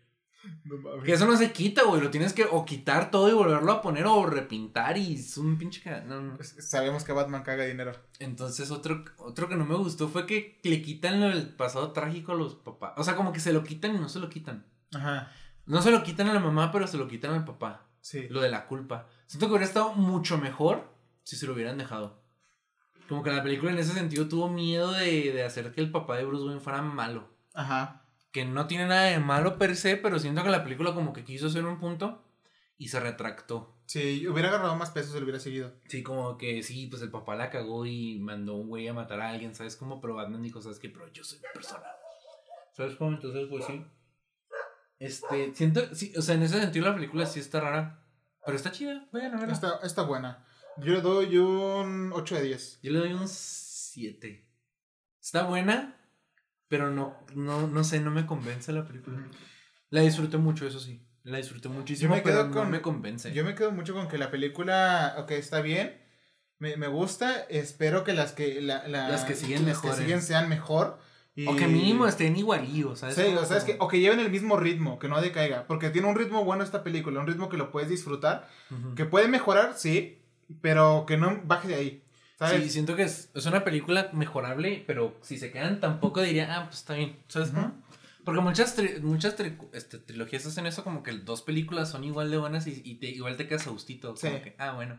No 0.64 0.76
mames. 0.76 1.04
Que 1.04 1.12
eso 1.12 1.26
no 1.26 1.36
se 1.36 1.50
quita, 1.52 1.84
güey. 1.84 2.00
Lo 2.00 2.10
tienes 2.10 2.32
que 2.32 2.44
o 2.50 2.64
quitar 2.64 3.10
todo 3.10 3.28
y 3.28 3.32
volverlo 3.32 3.72
a 3.72 3.82
poner 3.82 4.06
o 4.06 4.24
repintar 4.26 4.96
y 4.96 5.14
es 5.14 5.36
un 5.38 5.58
pinche. 5.58 5.82
No, 6.06 6.20
no. 6.20 6.36
Pues 6.36 6.54
sabemos 6.60 7.04
que 7.04 7.12
Batman 7.12 7.42
caga 7.42 7.64
dinero. 7.64 7.92
Entonces, 8.20 8.70
otro, 8.70 9.04
otro 9.18 9.48
que 9.48 9.56
no 9.56 9.64
me 9.64 9.74
gustó 9.76 10.08
fue 10.08 10.26
que 10.26 10.60
le 10.62 10.82
quitan 10.82 11.20
lo 11.20 11.28
del 11.28 11.48
pasado 11.48 11.92
trágico 11.92 12.32
a 12.32 12.36
los 12.36 12.54
papás. 12.54 12.92
O 12.96 13.02
sea, 13.04 13.16
como 13.16 13.32
que 13.32 13.40
se 13.40 13.52
lo 13.52 13.64
quitan 13.64 13.94
y 13.96 13.98
no 13.98 14.08
se 14.08 14.18
lo 14.20 14.28
quitan. 14.28 14.66
Ajá. 14.94 15.32
No 15.66 15.80
se 15.82 15.90
lo 15.90 16.02
quitan 16.02 16.28
a 16.28 16.34
la 16.34 16.40
mamá, 16.40 16.70
pero 16.72 16.86
se 16.86 16.96
lo 16.98 17.06
quitan 17.08 17.32
al 17.34 17.44
papá. 17.44 17.86
Sí. 18.02 18.28
Lo 18.28 18.42
de 18.42 18.50
la 18.50 18.66
culpa. 18.66 19.08
Siento 19.26 19.46
que 19.46 19.52
hubiera 19.52 19.64
estado 19.64 19.94
mucho 19.94 20.36
mejor 20.36 20.92
si 21.22 21.36
se 21.36 21.46
lo 21.46 21.54
hubieran 21.54 21.78
dejado. 21.78 22.20
Como 23.08 23.22
que 23.22 23.30
la 23.30 23.42
película 23.42 23.72
en 23.72 23.78
ese 23.78 23.94
sentido 23.94 24.28
tuvo 24.28 24.50
miedo 24.50 24.92
de, 24.92 25.32
de 25.32 25.42
hacer 25.44 25.72
que 25.72 25.80
el 25.80 25.90
papá 25.90 26.18
de 26.18 26.24
Bruce 26.24 26.44
Wayne 26.44 26.60
fuera 26.60 26.82
malo. 26.82 27.30
Ajá. 27.54 28.04
Que 28.30 28.44
no 28.44 28.66
tiene 28.66 28.86
nada 28.86 29.04
de 29.04 29.20
malo 29.20 29.56
per 29.56 29.76
se, 29.76 29.96
pero 29.96 30.18
siento 30.18 30.42
que 30.42 30.50
la 30.50 30.64
película 30.64 30.92
como 30.94 31.14
que 31.14 31.24
quiso 31.24 31.46
hacer 31.46 31.64
un 31.64 31.78
punto 31.78 32.22
y 32.76 32.88
se 32.88 32.98
retractó. 32.98 33.76
Sí, 33.86 34.26
hubiera 34.26 34.48
agarrado 34.48 34.74
más 34.74 34.90
pesos, 34.90 35.12
se 35.12 35.18
lo 35.18 35.24
hubiera 35.24 35.38
seguido. 35.38 35.72
Sí, 35.86 36.02
como 36.02 36.36
que 36.36 36.62
sí, 36.62 36.88
pues 36.88 37.02
el 37.02 37.10
papá 37.10 37.36
la 37.36 37.50
cagó 37.50 37.86
y 37.86 38.18
mandó 38.18 38.56
un 38.56 38.68
güey 38.68 38.88
a 38.88 38.94
matar 38.94 39.20
a 39.20 39.30
alguien, 39.30 39.54
¿sabes 39.54 39.76
cómo? 39.76 40.00
Pero 40.00 40.14
Batman 40.14 40.42
dijo, 40.42 40.60
¿sabes 40.60 40.78
qué? 40.78 40.88
Pero 40.88 41.06
yo 41.12 41.22
soy 41.22 41.38
persona. 41.54 41.86
¿Sabes 42.72 42.96
cómo? 42.96 43.12
Entonces, 43.12 43.46
pues 43.48 43.66
sí. 43.66 43.84
Este, 45.02 45.52
siento, 45.54 45.94
sí, 45.94 46.12
o 46.16 46.22
sea, 46.22 46.36
en 46.36 46.42
ese 46.42 46.60
sentido 46.60 46.86
la 46.88 46.94
película 46.94 47.26
sí 47.26 47.40
está 47.40 47.60
rara. 47.60 48.04
Pero 48.44 48.56
está 48.56 48.70
chida, 48.70 49.08
vayan 49.12 49.34
a 49.34 49.38
verla. 49.38 49.52
Está, 49.54 49.80
está 49.82 50.02
buena. 50.02 50.44
Yo 50.78 50.92
le 50.94 51.00
doy 51.00 51.36
un 51.38 52.12
8 52.12 52.36
de 52.36 52.42
10. 52.42 52.78
Yo 52.82 52.92
le 52.92 52.98
doy 53.00 53.12
un 53.12 53.26
7. 53.28 54.48
Está 55.20 55.44
buena, 55.44 55.96
pero 56.68 56.90
no, 56.90 57.16
no, 57.34 57.66
no 57.66 57.84
sé, 57.84 58.00
no 58.00 58.10
me 58.10 58.26
convence 58.26 58.72
la 58.72 58.84
película. 58.86 59.18
La 59.90 60.00
disfruté 60.02 60.38
mucho, 60.38 60.66
eso 60.66 60.80
sí. 60.80 61.04
La 61.24 61.36
disfruté 61.38 61.68
muchísimo, 61.68 62.10
Yo 62.10 62.16
me 62.16 62.22
pero 62.22 62.36
quedo 62.38 62.48
no 62.48 62.54
con- 62.54 62.70
me 62.70 62.80
convence. 62.80 63.32
Yo 63.32 63.44
me 63.44 63.54
quedo 63.54 63.70
mucho 63.72 63.94
con 63.94 64.08
que 64.08 64.18
la 64.18 64.30
película, 64.30 65.14
ok, 65.18 65.32
está 65.32 65.60
bien. 65.60 66.00
Me, 66.58 66.76
me 66.76 66.86
gusta. 66.88 67.40
Espero 67.48 68.02
que 68.04 68.12
las 68.12 68.32
que, 68.32 68.60
la, 68.60 68.86
la- 68.88 69.08
Las 69.08 69.24
que 69.24 69.34
siguen 69.34 69.66
las 69.66 69.78
que 69.80 69.86
mejoren. 69.88 70.04
siguen 70.06 70.22
sean 70.22 70.48
mejor. 70.48 70.98
Y... 71.34 71.46
O 71.46 71.56
que 71.56 71.66
mínimo 71.66 72.06
estén 72.06 72.36
igualíos, 72.36 72.98
¿sabes? 73.00 73.14
Sí, 73.14 73.22
Como- 73.24 73.40
o 73.40 73.44
sea, 73.46 73.56
es 73.56 73.64
que, 73.64 73.76
o 73.78 73.88
que 73.88 74.00
lleven 74.00 74.20
el 74.20 74.30
mismo 74.30 74.56
ritmo, 74.58 74.98
que 74.98 75.08
no 75.08 75.20
decaiga. 75.20 75.66
Porque 75.66 75.88
tiene 75.90 76.08
un 76.08 76.14
ritmo 76.16 76.44
bueno 76.44 76.62
esta 76.62 76.82
película, 76.84 77.20
un 77.20 77.26
ritmo 77.26 77.48
que 77.48 77.56
lo 77.56 77.70
puedes 77.70 77.88
disfrutar. 77.88 78.48
Ujú. 78.70 78.94
Que 78.94 79.04
puede 79.06 79.28
mejorar, 79.28 79.74
sí, 79.76 80.18
pero 80.60 81.04
que 81.06 81.16
no 81.16 81.40
baje 81.44 81.68
de 81.68 81.74
ahí. 81.76 82.02
¿Sabes? 82.38 82.64
Sí, 82.64 82.70
siento 82.70 82.96
que 82.96 83.04
es, 83.04 83.30
es 83.34 83.46
una 83.46 83.64
película 83.64 84.10
mejorable, 84.12 84.82
pero 84.86 85.16
si 85.22 85.38
se 85.38 85.50
quedan 85.52 85.80
tampoco 85.80 86.20
diría, 86.20 86.54
ah, 86.56 86.64
pues 86.66 86.78
está 86.80 86.94
bien, 86.94 87.16
¿sabes 87.28 87.48
Ujú. 87.50 87.60
cómo? 87.60 87.82
Porque 88.24 88.40
muchas, 88.40 88.76
tri- 88.78 89.00
muchas 89.00 89.36
tri- 89.38 89.56
este, 89.72 89.98
trilogías 89.98 90.44
hacen 90.46 90.66
eso, 90.66 90.84
como 90.84 91.02
que 91.02 91.12
dos 91.12 91.42
películas 91.42 91.90
son 91.90 92.04
igual 92.04 92.30
de 92.30 92.36
buenas 92.36 92.66
y, 92.66 92.80
y 92.84 92.96
te, 92.96 93.06
igual 93.08 93.36
te 93.36 93.48
quedas 93.48 93.66
a 93.66 93.70
gustito. 93.70 94.14
Como 94.14 94.18
Sí. 94.36 94.42
que, 94.42 94.54
ah, 94.58 94.72
bueno. 94.72 94.98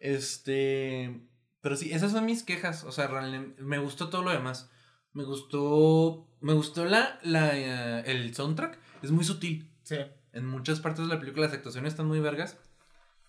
Este. 0.00 1.20
Pero 1.60 1.76
sí, 1.76 1.92
esas 1.92 2.12
son 2.12 2.26
mis 2.26 2.42
quejas. 2.42 2.84
O 2.84 2.92
sea, 2.92 3.06
realmente 3.06 3.62
me 3.62 3.78
gustó 3.78 4.08
todo 4.08 4.22
lo 4.22 4.30
demás. 4.30 4.70
Me 5.14 5.24
gustó. 5.24 6.26
Me 6.40 6.52
gustó 6.54 6.84
la, 6.84 7.18
la, 7.22 7.56
eh, 7.56 8.02
el 8.10 8.34
soundtrack. 8.34 8.78
Es 9.02 9.10
muy 9.10 9.24
sutil. 9.24 9.68
Sí. 9.82 9.96
En 10.32 10.46
muchas 10.46 10.80
partes 10.80 11.06
de 11.06 11.12
la 11.14 11.20
película 11.20 11.46
las 11.46 11.54
actuaciones 11.54 11.92
están 11.92 12.06
muy 12.06 12.20
vergas. 12.20 12.56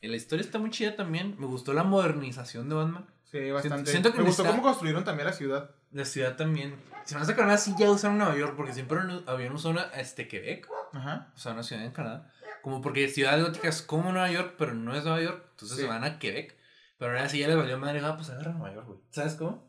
Y 0.01 0.07
la 0.07 0.15
historia 0.15 0.43
está 0.43 0.59
muy 0.59 0.69
chida 0.69 0.95
también. 0.95 1.35
Me 1.39 1.45
gustó 1.45 1.73
la 1.73 1.83
modernización 1.83 2.69
de 2.69 2.75
Batman. 2.75 3.05
Sí, 3.31 3.49
bastante. 3.51 3.89
siento 3.89 4.11
que 4.11 4.19
me 4.19 4.25
gustó 4.25 4.45
cómo 4.45 4.61
construyeron 4.61 5.03
también 5.03 5.27
la 5.27 5.33
ciudad. 5.33 5.71
La 5.91 6.05
ciudad 6.05 6.35
también. 6.35 6.75
Se 7.05 7.15
me 7.15 7.21
hace 7.21 7.35
que 7.35 7.41
ahora 7.41 7.57
sí 7.57 7.73
ya 7.77 7.89
usaron 7.91 8.17
Nueva 8.17 8.35
York, 8.37 8.53
porque 8.55 8.73
siempre 8.73 8.99
habían 9.25 9.53
usado 9.53 9.71
una, 9.73 9.83
este, 9.99 10.27
Quebec, 10.27 10.67
Ajá. 10.93 11.31
o 11.35 11.37
sea, 11.37 11.53
una 11.53 11.63
ciudad 11.63 11.83
en 11.83 11.91
Canadá. 11.91 12.31
Como 12.61 12.81
porque 12.81 13.07
ciudad 13.09 13.41
gótica 13.41 13.67
es 13.67 13.81
como 13.81 14.11
Nueva 14.11 14.31
York, 14.31 14.55
pero 14.57 14.73
no 14.73 14.95
es 14.95 15.03
Nueva 15.03 15.21
York, 15.21 15.43
entonces 15.51 15.77
Sí. 15.77 15.83
se 15.83 15.89
van 15.89 16.03
a 16.03 16.19
Quebec. 16.19 16.55
Pero 16.97 17.11
ahora 17.11 17.27
sí 17.27 17.39
ya 17.39 17.47
les 17.47 17.57
valió 17.57 17.77
madre, 17.77 17.99
ah, 18.03 18.15
pues 18.15 18.29
agarra 18.29 18.53
Nueva 18.53 18.73
York, 18.73 18.87
güey. 18.87 18.99
¿Sabes 19.09 19.33
cómo? 19.35 19.67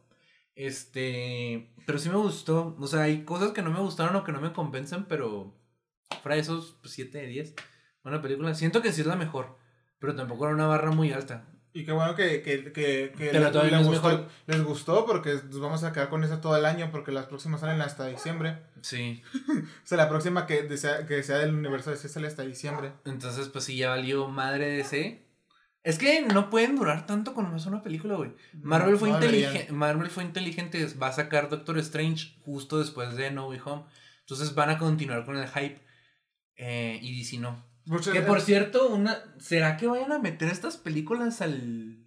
Este, 0.57 1.71
pero 1.87 1.99
sí 1.99 2.09
me 2.09 2.17
gustó. 2.17 2.77
O 2.79 2.87
sea, 2.87 3.03
hay 3.03 3.25
cosas 3.25 3.53
que 3.53 3.62
no 3.62 3.71
me 3.71 3.81
gustaron 3.81 4.17
o 4.17 4.25
que 4.25 4.33
no 4.33 4.40
me 4.40 4.53
convencen, 4.53 5.05
pero 5.05 5.55
fuera 6.23 6.37
de 6.37 6.43
esos, 6.43 6.77
pues 6.81 6.95
7 6.95 7.19
de 7.19 7.27
10. 7.27 7.55
Buena 8.03 8.21
película. 8.21 8.55
Siento 8.55 8.83
que 8.83 8.93
sí 8.93 9.01
es 9.01 9.07
la 9.07 9.17
mejor, 9.17 9.57
pero 9.99 10.14
tampoco 10.14 10.45
era 10.45 10.55
una 10.55 10.67
barra 10.67 10.90
muy 10.90 11.12
alta. 11.12 11.47
Y 11.77 11.85
qué 11.85 11.90
bueno 11.90 12.14
que, 12.14 12.40
que, 12.40 12.73
que, 12.73 13.12
que 13.19 13.33
les, 13.33 13.85
gustó, 13.85 14.29
les 14.47 14.62
gustó 14.62 15.05
porque 15.05 15.33
nos 15.33 15.59
vamos 15.59 15.83
a 15.83 15.93
quedar 15.93 16.09
con 16.09 16.23
esa 16.23 16.40
todo 16.40 16.57
el 16.57 16.67
año 16.67 16.88
porque 16.93 17.11
las 17.11 17.27
próximas 17.27 17.62
salen 17.62 17.81
hasta 17.81 18.07
diciembre. 18.07 18.59
Sí. 18.81 19.23
O 19.83 19.87
sea, 19.87 19.99
la 19.99 20.09
próxima 20.09 20.47
que, 20.47 20.62
desea, 20.62 21.05
que 21.07 21.23
sea 21.25 21.38
del 21.38 21.53
universo 21.53 21.90
DC 21.90 22.09
sale 22.09 22.29
hasta 22.29 22.45
diciembre. 22.45 22.93
Entonces, 23.05 23.49
pues 23.49 23.64
sí, 23.64 23.77
ya 23.77 23.90
valió 23.90 24.29
madre 24.29 24.69
de 24.69 24.81
ese. 24.81 25.24
Es 25.85 25.99
que 25.99 26.23
no 26.23 26.51
pueden 26.51 26.77
durar 26.77 27.07
tanto 27.07 27.35
con 27.35 27.51
más 27.53 27.66
una 27.66 27.83
película, 27.83 28.16
güey. 28.16 28.33
Marvel 28.55 28.97
fue 28.97 29.11
No 29.11 29.16
inteligente. 29.16 29.70
Marvel 29.73 30.11
fue 30.11 30.25
inteligente. 30.25 30.85
Va 31.01 31.09
a 31.09 31.12
sacar 31.12 31.51
Doctor 31.51 31.79
Strange 31.79 32.35
justo 32.44 32.79
después 32.79 33.14
de 33.16 33.31
No 33.31 33.49
Way 33.49 33.61
Home. 33.66 33.85
Entonces 34.20 34.55
van 34.55 34.70
a 34.70 34.79
continuar 34.79 35.25
con 35.27 35.37
el 35.37 35.47
hype. 35.49 35.81
eh, 36.57 36.99
y 37.03 37.18
DC 37.18 37.38
no. 37.38 37.62
Que 38.12 38.23
por 38.23 38.40
cierto, 38.40 38.88
una. 38.88 39.18
¿Será 39.38 39.77
que 39.77 39.87
vayan 39.87 40.11
a 40.12 40.18
meter 40.18 40.49
estas 40.49 40.79
películas 40.79 41.42
al. 41.42 41.99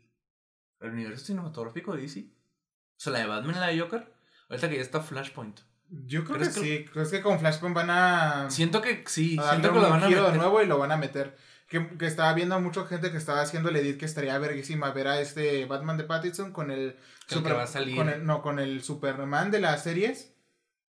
al 0.80 0.90
universo 0.92 1.26
cinematográfico 1.26 1.96
de 1.96 2.02
DC? 2.02 2.22
O 2.22 3.00
sea, 3.00 3.13
la 3.13 3.20
de 3.20 3.26
Batman 3.28 3.56
y 3.58 3.60
la 3.60 3.68
de 3.68 3.80
Joker. 3.80 4.12
Ahorita 4.50 4.70
que 4.70 4.78
ya 4.78 4.82
está 4.82 5.02
Flashpoint. 5.02 5.60
Yo 5.90 6.24
creo 6.24 6.38
que, 6.38 6.44
¿Crees 6.46 6.56
que- 6.56 6.78
sí. 6.80 6.86
Creo 6.92 7.10
que 7.10 7.22
con 7.22 7.40
Flashpoint 7.40 7.76
van 7.76 7.90
a, 7.92 8.50
Siento 8.50 8.82
que 8.82 9.04
sí. 9.06 9.38
Siento 9.50 9.72
que 9.72 9.80
lo 9.80 9.90
van 9.90 10.04
a 10.04 10.08
giro 10.08 10.22
de 10.22 10.28
meter. 10.30 10.42
nuevo 10.42 10.62
y 10.63 10.66
lo 10.66 10.80
van 10.80 10.92
a 10.92 10.98
meter. 10.98 11.38
Que, 11.68 11.86
que 11.98 12.06
estaba 12.06 12.34
viendo 12.34 12.56
a 12.56 12.60
mucha 12.60 12.86
gente 12.86 13.12
que 13.12 13.18
estaba 13.18 13.42
haciendo 13.42 13.68
el 13.70 13.76
edit 13.76 13.98
que 14.00 14.06
estaría 14.06 14.38
verguísima 14.40 14.92
ver 14.92 15.08
a 15.10 15.20
este 15.20 15.66
Batman 15.66 15.98
de 15.98 16.06
Pattinson 16.06 16.54
con 16.54 16.72
el, 16.72 16.96
el 17.30 17.44
que 17.44 17.52
va 17.54 17.64
a 17.64 17.68
salir. 17.68 17.96
con 17.96 18.08
el- 18.10 18.26
no, 18.26 18.42
con 18.42 18.60
el 18.60 18.82
Superman 18.82 19.52
de 19.52 19.60
las 19.60 19.84
series. 19.84 20.34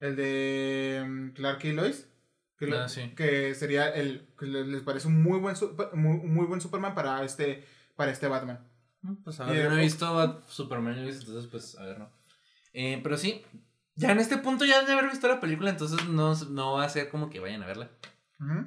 El 0.01 0.15
de 0.17 1.05
mm, 1.09 1.31
Clark 1.31 1.65
y 1.65 1.73
Lois. 1.73 2.07
Que, 2.59 2.67
lo- 2.67 2.81
Ah, 2.81 2.89
sí. 2.89 3.13
que 3.17 3.55
sería 3.55 3.89
el. 3.89 4.29
que 4.39 4.47
le- 4.47 4.67
les 4.67 4.83
parece 4.83 5.07
un 5.09 5.23
muy 5.23 5.39
buen, 5.39 5.57
super- 5.57 5.95
muy, 5.95 6.19
muy 6.19 6.45
buen 6.47 6.61
Superman 6.61 6.95
para 6.95 7.25
este, 7.25 7.67
para 7.97 8.11
este 8.11 8.29
Batman. 8.29 8.69
Pues 9.25 9.39
a 9.41 9.47
ver, 9.47 9.63
yo 9.65 9.71
no 9.71 9.79
he 9.79 9.83
visto 9.83 10.19
a 10.19 10.43
Superman, 10.49 10.99
entonces 10.99 11.47
pues 11.47 11.79
a 11.79 11.85
ver, 11.85 11.99
no. 12.01 12.11
Eh, 12.75 13.01
pero 13.03 13.17
sí, 13.17 13.43
ya 13.95 14.11
en 14.11 14.19
este 14.19 14.37
punto 14.39 14.65
ya 14.65 14.85
de 14.85 14.93
haber 14.93 15.09
visto 15.09 15.29
la 15.29 15.41
película, 15.41 15.71
entonces 15.71 16.05
no, 16.09 16.35
no 16.51 16.73
va 16.75 16.85
a 16.85 16.89
ser 16.89 17.09
como 17.09 17.31
que 17.31 17.39
vayan 17.41 17.63
a 17.63 17.67
verla. 17.67 17.91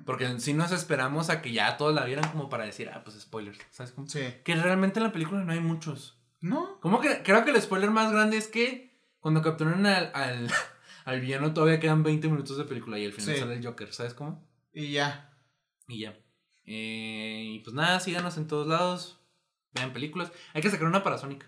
Porque 0.05 0.39
si 0.39 0.53
nos 0.53 0.71
esperamos 0.73 1.29
a 1.29 1.41
que 1.41 1.53
ya 1.53 1.77
todos 1.77 1.95
la 1.95 2.03
vieran 2.03 2.29
como 2.31 2.49
para 2.49 2.65
decir, 2.65 2.89
ah, 2.93 3.03
pues 3.05 3.17
spoilers, 3.19 3.57
¿sabes 3.71 3.93
cómo? 3.93 4.07
Sí. 4.07 4.21
Que 4.43 4.55
realmente 4.55 4.99
en 4.99 5.05
la 5.05 5.11
película 5.13 5.43
no 5.43 5.51
hay 5.53 5.61
muchos. 5.61 6.19
¿No? 6.41 6.79
Como 6.81 6.99
que 6.99 7.21
creo 7.23 7.45
que 7.45 7.51
el 7.51 7.61
spoiler 7.61 7.89
más 7.91 8.11
grande 8.11 8.35
es 8.37 8.47
que 8.47 8.99
cuando 9.19 9.41
capturan 9.41 9.85
al, 9.85 10.11
al, 10.13 10.49
al 11.05 11.21
villano 11.21 11.53
todavía 11.53 11.79
quedan 11.79 12.03
20 12.03 12.27
minutos 12.27 12.57
de 12.57 12.65
película 12.65 12.99
y 12.99 13.05
al 13.05 13.13
final 13.13 13.35
Sí. 13.35 13.39
sale 13.41 13.55
el 13.55 13.65
Joker, 13.65 13.93
¿sabes 13.93 14.13
cómo? 14.13 14.45
Y 14.73 14.91
ya. 14.91 15.33
Y 15.87 16.01
ya. 16.01 16.17
Eh, 16.65 17.43
y 17.53 17.59
pues 17.59 17.73
nada, 17.73 17.99
síganos 17.99 18.37
en 18.37 18.47
todos 18.47 18.67
lados. 18.67 19.19
Vean 19.73 19.93
películas. 19.93 20.31
Hay 20.53 20.61
que 20.61 20.69
sacar 20.69 20.87
una 20.87 21.03
para 21.03 21.17
Sonic. 21.17 21.45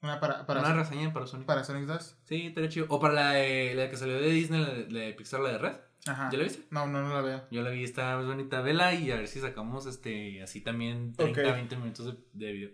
Una 0.00 0.20
para, 0.20 0.46
para, 0.46 0.60
Una 0.60 0.72
reseña 0.74 1.12
para 1.12 1.26
Sonic. 1.26 1.46
para 1.46 1.64
Sonic 1.64 1.84
2. 1.86 2.16
Sí, 2.24 2.46
estaría 2.46 2.70
chido. 2.70 2.86
O 2.88 2.98
para 3.00 3.12
la, 3.14 3.30
de, 3.32 3.74
la 3.74 3.90
que 3.90 3.96
salió 3.96 4.14
de 4.14 4.30
Disney, 4.30 4.60
la 4.62 4.68
de, 4.72 4.90
la 4.90 5.00
de 5.00 5.12
Pixar, 5.14 5.40
la 5.40 5.50
de 5.52 5.58
Red. 5.58 5.76
Ajá. 6.06 6.28
¿Ya 6.30 6.38
la 6.38 6.44
viste? 6.44 6.66
No, 6.70 6.86
no, 6.86 7.02
no 7.02 7.14
la 7.14 7.20
veo. 7.22 7.44
Yo 7.50 7.62
la 7.62 7.70
vi, 7.70 7.82
está 7.84 8.16
bonita. 8.20 8.60
Vela 8.60 8.94
y 8.94 9.10
a 9.10 9.16
ver 9.16 9.28
si 9.28 9.40
sacamos 9.40 9.86
este 9.86 10.42
así 10.42 10.60
también 10.60 11.14
30, 11.14 11.40
Ok. 11.40 11.46
20 11.54 11.76
minutos 11.76 12.06
de, 12.06 12.46
de 12.46 12.52
video. 12.52 12.70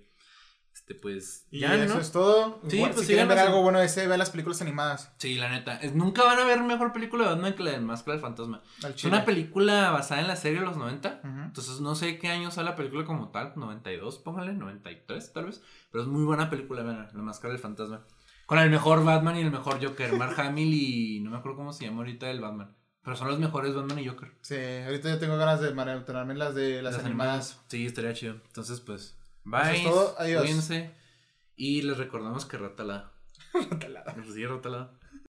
Este, 0.74 0.94
pues. 0.94 1.46
Y 1.50 1.60
ya, 1.60 1.74
eso 1.74 1.94
¿no? 1.96 2.00
es 2.00 2.12
todo. 2.12 2.60
Sí, 2.68 2.76
Igual, 2.76 2.92
pues 2.92 3.02
si 3.02 3.12
quieren 3.12 3.28
ver 3.28 3.36
en- 3.38 3.44
algo 3.46 3.60
bueno 3.62 3.80
ese, 3.82 4.06
vean 4.06 4.18
las 4.18 4.30
películas 4.30 4.62
animadas. 4.62 5.12
Sí, 5.18 5.34
la 5.34 5.50
neta. 5.50 5.76
Es- 5.76 5.94
nunca 5.94 6.24
van 6.24 6.38
a 6.38 6.44
ver 6.44 6.62
mejor 6.62 6.92
película 6.94 7.24
de 7.24 7.30
Batman 7.34 7.52
que 7.54 7.62
la 7.62 7.72
de 7.72 7.80
Máscara 7.80 8.12
del 8.14 8.22
Fantasma. 8.22 8.62
Es 8.94 9.04
una 9.04 9.24
película 9.26 9.90
basada 9.90 10.22
en 10.22 10.28
la 10.28 10.36
serie 10.36 10.60
de 10.60 10.64
los 10.66 10.78
90. 10.78 11.20
Ujú. 11.22 11.40
Entonces 11.42 11.80
no 11.80 11.94
sé 11.94 12.18
qué 12.18 12.28
año 12.28 12.50
sale 12.50 12.70
la 12.70 12.76
película 12.76 13.04
como 13.04 13.28
tal, 13.30 13.52
92, 13.56 14.18
póngale, 14.20 14.54
93 14.54 15.32
tal 15.34 15.44
vez. 15.46 15.62
Pero 15.90 16.02
es 16.04 16.08
muy 16.08 16.24
buena 16.24 16.48
película, 16.48 16.82
vean, 16.82 17.06
La 17.12 17.22
Máscara 17.22 17.52
del 17.52 17.60
Fantasma. 17.62 18.06
Con 18.46 18.58
el 18.58 18.70
mejor 18.70 19.04
Batman 19.04 19.36
y 19.36 19.40
el 19.42 19.50
mejor 19.50 19.82
Joker, 19.84 20.14
Mark 20.14 20.34
Hamill 20.40 20.72
y 20.74 21.20
no 21.20 21.30
me 21.30 21.36
acuerdo 21.36 21.58
cómo 21.58 21.72
se 21.74 21.84
llama 21.84 21.98
ahorita 21.98 22.30
el 22.30 22.40
Batman. 22.40 22.74
Pero 23.02 23.16
son 23.16 23.28
los 23.28 23.38
mejores 23.38 23.74
Batman 23.74 23.98
y 23.98 24.06
Joker. 24.06 24.32
Sí, 24.42 24.54
ahorita 24.54 25.10
yo 25.10 25.18
tengo 25.18 25.36
ganas 25.36 25.60
de 25.60 25.74
maratonearme 25.74 26.34
las 26.34 26.54
de 26.54 26.82
las, 26.82 26.98
animadas. 26.98 27.60
Sí, 27.66 27.86
estaría 27.86 28.14
chido. 28.14 28.34
Entonces 28.46 28.80
pues, 28.80 29.02
Eso 29.02 29.16
bye. 29.44 29.76
es 29.76 29.82
todo, 29.82 30.14
adiós. 30.18 30.42
Cuídense. 30.42 30.94
Y 31.56 31.82
les 31.82 31.98
recordamos 31.98 32.44
que 32.46 32.58
Ratalada. 32.58 33.12
Ratalada. 33.70 34.16
Sí, 34.32 34.46
Ratalada. 34.46 34.92